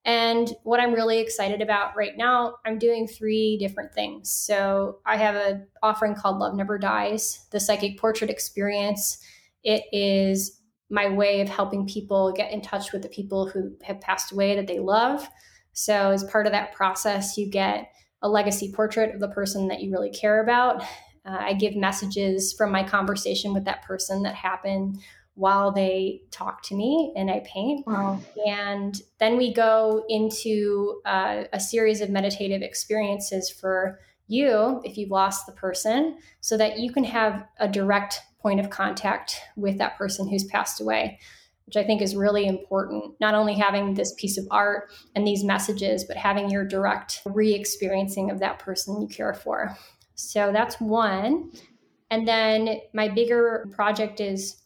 And 0.05 0.53
what 0.63 0.79
I'm 0.79 0.93
really 0.93 1.19
excited 1.19 1.61
about 1.61 1.95
right 1.95 2.15
now, 2.15 2.55
I'm 2.63 2.77
doing 2.77 3.07
three 3.07 3.57
different 3.57 3.91
things. 3.93 4.31
So 4.31 4.99
I 5.05 5.17
have 5.17 5.35
an 5.35 5.67
offering 5.81 6.13
called 6.13 6.37
Love 6.37 6.55
Never 6.55 6.77
Dies, 6.77 7.47
the 7.51 7.59
psychic 7.59 7.99
portrait 7.99 8.29
experience. 8.29 9.17
It 9.63 9.83
is 9.91 10.61
my 10.89 11.09
way 11.09 11.41
of 11.41 11.49
helping 11.49 11.87
people 11.87 12.31
get 12.31 12.51
in 12.51 12.61
touch 12.61 12.91
with 12.91 13.01
the 13.01 13.09
people 13.09 13.47
who 13.47 13.75
have 13.83 14.01
passed 14.01 14.31
away 14.31 14.55
that 14.55 14.67
they 14.67 14.79
love. 14.79 15.27
So 15.73 16.11
as 16.11 16.23
part 16.25 16.45
of 16.45 16.53
that 16.53 16.73
process, 16.73 17.37
you 17.37 17.49
get 17.49 17.91
a 18.21 18.29
legacy 18.29 18.71
portrait 18.71 19.13
of 19.13 19.19
the 19.19 19.29
person 19.29 19.67
that 19.67 19.81
you 19.81 19.91
really 19.91 20.11
care 20.11 20.41
about. 20.41 20.81
Uh, 21.25 21.37
I 21.39 21.53
give 21.53 21.75
messages 21.75 22.53
from 22.53 22.71
my 22.71 22.83
conversation 22.83 23.53
with 23.53 23.65
that 23.65 23.83
person 23.83 24.23
that 24.23 24.35
happened 24.35 24.99
while 25.33 25.71
they 25.71 26.21
talk 26.31 26.63
to 26.63 26.75
me 26.75 27.13
and 27.15 27.29
I 27.29 27.43
paint. 27.45 27.85
Wow. 27.85 28.21
And 28.45 28.99
then 29.19 29.37
we 29.37 29.53
go 29.53 30.05
into 30.07 31.01
uh, 31.05 31.43
a 31.51 31.59
series 31.59 31.99
of 32.01 32.09
meditative 32.09 32.61
experiences 32.61 33.49
for 33.49 33.99
you 34.27 34.81
if 34.83 34.97
you've 34.97 35.11
lost 35.11 35.45
the 35.45 35.51
person 35.51 36.17
so 36.39 36.57
that 36.57 36.79
you 36.79 36.91
can 36.91 37.03
have 37.03 37.43
a 37.59 37.67
direct 37.67 38.21
point 38.45 38.59
of 38.59 38.69
contact 38.69 39.41
with 39.55 39.79
that 39.79 39.97
person 39.97 40.29
who's 40.29 40.43
passed 40.43 40.79
away 40.79 41.17
which 41.65 41.77
I 41.77 41.83
think 41.83 42.03
is 42.03 42.15
really 42.15 42.45
important. 42.45 43.15
Not 43.19 43.33
only 43.33 43.55
having 43.55 43.95
this 43.95 44.13
piece 44.19 44.37
of 44.37 44.45
art 44.51 44.91
and 45.15 45.25
these 45.25 45.43
messages, 45.43 46.03
but 46.03 46.15
having 46.15 46.47
your 46.47 46.63
direct 46.63 47.21
re 47.25 47.55
experiencing 47.55 48.29
of 48.29 48.39
that 48.39 48.59
person 48.59 49.01
you 49.01 49.07
care 49.07 49.33
for. 49.33 49.75
So 50.13 50.51
that's 50.51 50.79
one. 50.79 51.51
And 52.11 52.27
then 52.27 52.81
my 52.93 53.09
bigger 53.09 53.65
project 53.71 54.19
is 54.19 54.61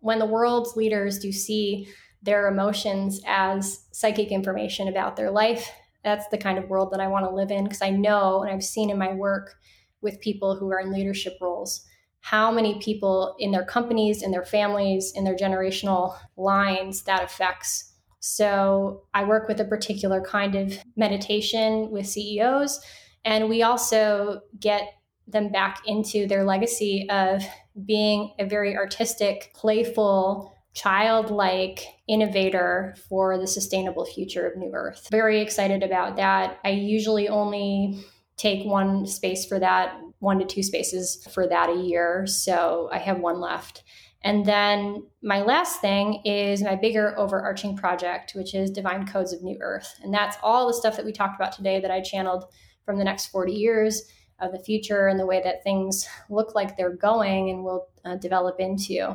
when 0.00 0.20
the 0.20 0.26
world's 0.26 0.76
leaders 0.76 1.18
do 1.18 1.32
see 1.32 1.88
their 2.22 2.46
emotions 2.46 3.20
as 3.26 3.86
psychic 3.90 4.30
information 4.30 4.86
about 4.86 5.16
their 5.16 5.32
life, 5.32 5.68
that's 6.04 6.28
the 6.28 6.38
kind 6.38 6.58
of 6.58 6.68
world 6.68 6.92
that 6.92 7.00
I 7.00 7.08
want 7.08 7.24
to 7.24 7.34
live 7.34 7.50
in 7.50 7.64
because 7.64 7.82
I 7.82 7.90
know 7.90 8.42
and 8.44 8.52
I've 8.52 8.62
seen 8.62 8.88
in 8.88 8.98
my 8.98 9.12
work 9.12 9.56
with 10.00 10.20
people 10.20 10.54
who 10.54 10.70
are 10.70 10.78
in 10.78 10.92
leadership 10.92 11.38
roles 11.40 11.84
how 12.24 12.50
many 12.50 12.78
people 12.78 13.36
in 13.38 13.50
their 13.50 13.66
companies, 13.66 14.22
in 14.22 14.30
their 14.30 14.46
families, 14.46 15.12
in 15.14 15.24
their 15.24 15.36
generational 15.36 16.16
lines 16.38 17.02
that 17.02 17.22
affects. 17.22 17.92
So 18.20 19.02
I 19.12 19.24
work 19.24 19.46
with 19.46 19.60
a 19.60 19.64
particular 19.66 20.22
kind 20.22 20.54
of 20.54 20.72
meditation 20.96 21.90
with 21.90 22.06
CEOs, 22.06 22.80
and 23.26 23.50
we 23.50 23.62
also 23.62 24.40
get 24.58 24.88
them 25.28 25.52
back 25.52 25.82
into 25.84 26.26
their 26.26 26.44
legacy 26.44 27.06
of 27.10 27.42
being 27.84 28.32
a 28.38 28.46
very 28.46 28.74
artistic, 28.74 29.52
playful, 29.54 30.50
childlike 30.72 31.80
innovator 32.08 32.96
for 33.06 33.36
the 33.36 33.46
sustainable 33.46 34.06
future 34.06 34.48
of 34.48 34.56
New 34.56 34.70
Earth. 34.72 35.08
Very 35.10 35.42
excited 35.42 35.82
about 35.82 36.16
that. 36.16 36.58
I 36.64 36.70
usually 36.70 37.28
only 37.28 38.02
take 38.38 38.66
one 38.66 39.06
space 39.06 39.44
for 39.44 39.60
that, 39.60 39.94
one 40.24 40.38
to 40.40 40.44
two 40.44 40.62
spaces 40.62 41.26
for 41.32 41.46
that 41.46 41.70
a 41.70 41.76
year. 41.76 42.26
So 42.26 42.88
I 42.90 42.98
have 42.98 43.18
one 43.18 43.40
left. 43.40 43.84
And 44.22 44.46
then 44.46 45.06
my 45.22 45.42
last 45.42 45.82
thing 45.82 46.22
is 46.24 46.62
my 46.62 46.76
bigger 46.76 47.16
overarching 47.18 47.76
project, 47.76 48.32
which 48.34 48.54
is 48.54 48.70
Divine 48.70 49.06
Codes 49.06 49.34
of 49.34 49.42
New 49.42 49.58
Earth. 49.60 49.94
And 50.02 50.12
that's 50.12 50.38
all 50.42 50.66
the 50.66 50.72
stuff 50.72 50.96
that 50.96 51.04
we 51.04 51.12
talked 51.12 51.36
about 51.36 51.52
today 51.52 51.78
that 51.80 51.90
I 51.90 52.00
channeled 52.00 52.46
from 52.86 52.96
the 52.98 53.04
next 53.04 53.26
40 53.26 53.52
years 53.52 54.02
of 54.40 54.52
the 54.52 54.58
future 54.58 55.08
and 55.08 55.20
the 55.20 55.26
way 55.26 55.42
that 55.44 55.62
things 55.62 56.08
look 56.30 56.54
like 56.54 56.76
they're 56.76 56.96
going 56.96 57.50
and 57.50 57.62
will 57.62 57.88
uh, 58.04 58.16
develop 58.16 58.56
into. 58.58 59.14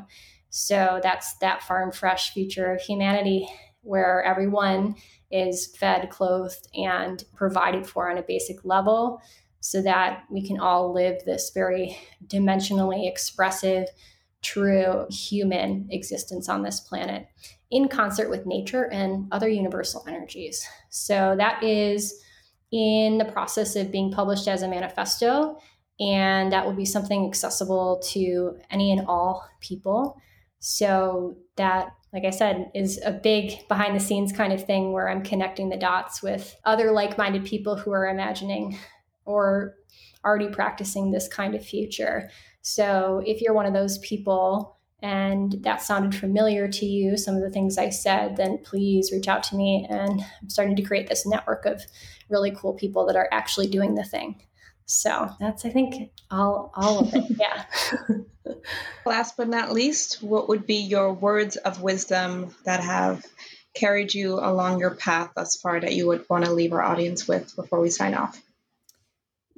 So 0.52 1.00
that's 1.02 1.36
that 1.38 1.64
farm 1.64 1.92
fresh 1.92 2.32
future 2.32 2.72
of 2.72 2.82
humanity 2.82 3.50
where 3.82 4.24
everyone 4.24 4.96
is 5.32 5.76
fed, 5.76 6.10
clothed, 6.10 6.68
and 6.76 7.24
provided 7.36 7.86
for 7.86 8.10
on 8.10 8.18
a 8.18 8.24
basic 8.24 8.64
level 8.64 9.22
so 9.70 9.84
that 9.84 10.24
we 10.32 10.42
can 10.42 10.60
all 10.60 10.92
live 10.92 11.24
this 11.26 11.52
very 11.54 11.96
dimensionally 12.26 13.08
expressive, 13.08 13.86
true 14.42 15.06
human 15.12 15.88
existence 15.92 16.50
on 16.50 16.64
this 16.64 16.80
planet 16.80 17.28
in 17.70 17.88
concert 17.88 18.32
with 18.32 18.48
nature 18.48 18.92
and 18.92 19.28
other 19.32 19.48
universal 19.48 20.04
energies. 20.08 20.66
So 20.90 21.36
that 21.38 21.64
is 21.64 22.20
in 22.72 23.20
the 23.20 23.26
process 23.26 23.76
of 23.76 23.92
being 23.92 24.12
published 24.12 24.48
as 24.48 24.64
a 24.64 24.68
manifesto. 24.68 25.60
And 26.00 26.52
that 26.52 26.66
will 26.66 26.74
be 26.74 26.86
something 26.86 27.28
accessible 27.28 28.02
to 28.06 28.58
any 28.72 28.92
and 28.92 29.06
all 29.06 29.48
people. 29.62 30.20
So 30.58 31.38
that, 31.58 31.90
like 32.12 32.26
I 32.26 32.32
said, 32.32 32.72
is 32.74 33.00
a 33.06 33.12
big 33.12 33.68
behind 33.68 33.96
the 33.96 34.00
scenes 34.00 34.32
kind 34.32 34.52
of 34.52 34.66
thing 34.66 34.94
where 34.94 35.08
I'm 35.08 35.22
connecting 35.22 35.70
the 35.70 35.78
dots 35.78 36.24
with 36.24 36.56
other 36.66 36.92
like 36.92 37.20
minded 37.20 37.46
people 37.46 37.76
who 37.76 37.92
are 37.92 38.08
imagining 38.08 38.80
or 39.30 39.76
already 40.26 40.50
practicing 40.50 41.12
this 41.12 41.28
kind 41.28 41.56
of 41.56 41.64
future. 41.66 42.30
So 42.62 43.22
if 43.26 43.42
you're 43.42 43.54
one 43.54 43.68
of 43.68 43.74
those 43.74 44.00
people 44.00 44.78
and 45.02 45.56
that 45.62 45.82
sounded 45.82 46.14
familiar 46.20 46.68
to 46.68 46.86
you, 46.86 47.16
some 47.16 47.36
of 47.36 47.42
the 47.42 47.50
things 47.50 47.78
I 47.78 47.90
said, 47.90 48.36
then 48.36 48.58
please 48.64 49.12
reach 49.14 49.28
out 49.28 49.44
to 49.44 49.56
me. 49.56 49.88
And 49.90 50.20
I'm 50.42 50.50
starting 50.50 50.76
to 50.76 50.82
create 50.82 51.08
this 51.08 51.26
network 51.26 51.66
of 51.66 51.82
really 52.30 52.52
cool 52.52 52.74
people 52.74 53.06
that 53.06 53.16
are 53.16 53.30
actually 53.32 53.68
doing 53.68 53.96
the 53.96 54.04
thing. 54.04 54.42
So 54.86 55.30
that's, 55.40 55.66
I 55.66 55.70
think, 55.70 56.12
all, 56.32 56.74
all 56.76 57.00
of 57.00 57.14
it. 57.14 57.26
Yeah. 57.40 57.66
Last 59.06 59.38
but 59.38 59.48
not 59.48 59.72
least, 59.72 60.24
what 60.24 60.50
would 60.50 60.66
be 60.66 60.78
your 60.78 61.14
words 61.14 61.56
of 61.56 61.82
wisdom 61.82 62.56
that 62.66 62.80
have 62.80 63.24
carried 63.76 64.14
you 64.14 64.40
along 64.40 64.80
your 64.80 64.96
path 64.96 65.30
thus 65.36 65.56
far 65.56 65.80
that 65.80 65.94
you 65.94 66.08
would 66.08 66.26
want 66.28 66.46
to 66.46 66.52
leave 66.52 66.74
our 66.74 66.82
audience 66.82 67.28
with 67.28 67.56
before 67.56 67.80
we 67.80 67.92
sign 67.92 68.16
off? 68.16 68.42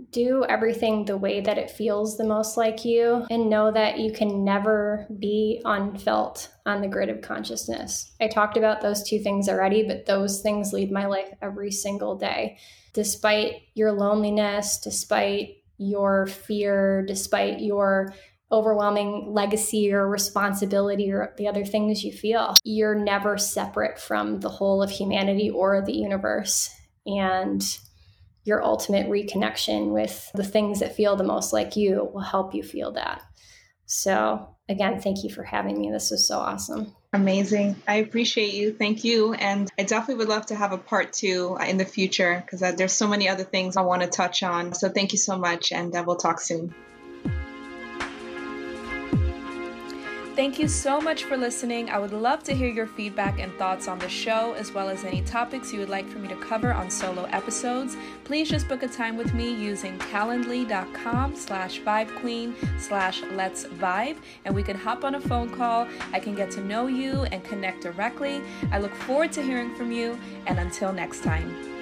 Do 0.10 0.44
everything 0.50 1.06
the 1.06 1.18
way 1.18 1.42
that 1.42 1.58
it 1.58 1.70
feels 1.70 2.18
the 2.18 2.24
most 2.24 2.58
like 2.58 2.84
you 2.84 3.26
and 3.30 3.50
know 3.50 3.72
that 3.72 4.00
you 4.00 4.12
can 4.12 4.44
never 4.44 5.06
be 5.20 5.62
unfelt 5.66 6.50
on 6.66 6.82
the 6.82 6.88
grid 6.88 7.10
of 7.10 7.22
consciousness. 7.22 8.14
I 8.20 8.28
talked 8.28 8.58
about 8.58 8.82
those 8.82 9.08
two 9.08 9.20
things 9.20 9.48
already, 9.48 9.84
but 9.84 10.06
those 10.06 10.42
things 10.42 10.74
lead 10.74 10.92
my 10.92 11.06
life 11.06 11.30
every 11.42 11.72
single 11.72 12.16
day. 12.16 12.58
Despite 12.94 13.62
your 13.74 13.92
loneliness, 13.92 14.80
despite 14.80 15.58
your 15.78 16.28
fear, 16.28 17.04
despite 17.06 17.60
your 17.60 18.14
overwhelming 18.52 19.34
legacy 19.34 19.94
or 19.94 20.08
responsibility 20.08 21.12
or 21.12 21.34
the 21.38 21.48
other 21.48 21.64
things 21.64 22.04
you 22.04 22.12
feel, 22.12 22.56
you're 22.64 22.96
never 22.96 23.38
separate 23.38 23.98
from 23.98 24.42
the 24.42 24.50
whole 24.50 24.84
of 24.84 24.90
humanity 24.90 25.50
or 25.50 25.82
the 25.82 25.94
universe. 25.94 26.70
And 27.06 27.64
your 28.44 28.64
ultimate 28.64 29.08
reconnection 29.08 29.92
with 29.92 30.32
the 30.34 30.44
things 30.44 30.80
that 30.80 30.96
feel 30.96 31.16
the 31.16 31.24
most 31.24 31.54
like 31.54 31.76
you 31.76 32.10
will 32.14 32.22
help 32.22 32.54
you 32.54 32.64
feel 32.64 32.92
that. 32.94 33.22
So, 33.86 34.56
again, 34.70 35.02
thank 35.02 35.24
you 35.24 35.30
for 35.30 35.44
having 35.44 35.80
me. 35.80 35.92
This 35.92 36.12
was 36.12 36.26
so 36.26 36.40
awesome. 36.40 36.96
Amazing. 37.14 37.76
I 37.88 37.96
appreciate 37.96 38.54
you. 38.54 38.72
Thank 38.72 39.04
you. 39.04 39.34
And 39.34 39.70
I 39.78 39.84
definitely 39.84 40.16
would 40.16 40.30
love 40.30 40.46
to 40.46 40.56
have 40.56 40.72
a 40.72 40.78
part 40.78 41.12
two 41.12 41.58
in 41.68 41.78
the 41.78 41.86
future 41.86 42.42
because 42.44 42.64
uh, 42.64 42.72
there's 42.72 42.94
so 42.94 43.08
many 43.08 43.28
other 43.28 43.44
things 43.44 43.76
I 43.76 43.82
want 43.82 44.02
to 44.02 44.08
touch 44.08 44.44
on. 44.44 44.74
So, 44.74 44.90
thank 44.90 45.12
you 45.12 45.18
so 45.18 45.38
much, 45.38 45.72
and 45.72 45.94
uh, 45.96 46.04
we'll 46.06 46.16
talk 46.16 46.40
soon. 46.40 46.74
Thank 50.42 50.58
you 50.58 50.68
so 50.68 51.00
much 51.00 51.26
for 51.26 51.38
listening. 51.38 51.92
I 51.92 52.00
would 52.00 52.14
love 52.14 52.42
to 52.46 52.56
hear 52.56 52.68
your 52.68 52.88
feedback 52.88 53.40
and 53.40 53.54
thoughts 53.60 53.88
on 53.88 54.00
the 54.00 54.10
show, 54.10 54.54
as 54.54 54.72
well 54.72 54.90
as 54.90 55.04
any 55.04 55.22
topics 55.22 55.72
you 55.72 55.78
would 55.78 55.88
like 55.88 56.10
for 56.10 56.18
me 56.18 56.28
to 56.30 56.36
cover 56.38 56.74
on 56.74 56.90
solo 56.90 57.26
episodes. 57.26 57.96
Please 58.24 58.50
just 58.50 58.68
book 58.68 58.82
a 58.82 58.88
time 58.88 59.18
with 59.18 59.36
me 59.36 59.54
using 59.54 60.00
calendly.com 60.00 61.36
slash 61.36 61.80
vibequeen 61.82 62.56
slash 62.80 63.22
let's 63.34 63.66
vibe, 63.66 64.18
and 64.46 64.56
we 64.56 64.64
can 64.64 64.76
hop 64.76 65.04
on 65.04 65.14
a 65.14 65.22
phone 65.22 65.56
call. 65.56 65.88
I 66.12 66.20
can 66.20 66.34
get 66.34 66.50
to 66.54 66.62
know 66.62 66.88
you 66.88 67.22
and 67.26 67.44
connect 67.44 67.84
directly. 67.84 68.42
I 68.72 68.80
look 68.80 68.96
forward 68.96 69.32
to 69.34 69.44
hearing 69.44 69.76
from 69.76 69.92
you, 69.92 70.18
and 70.48 70.58
until 70.58 70.92
next 70.92 71.22
time. 71.24 71.81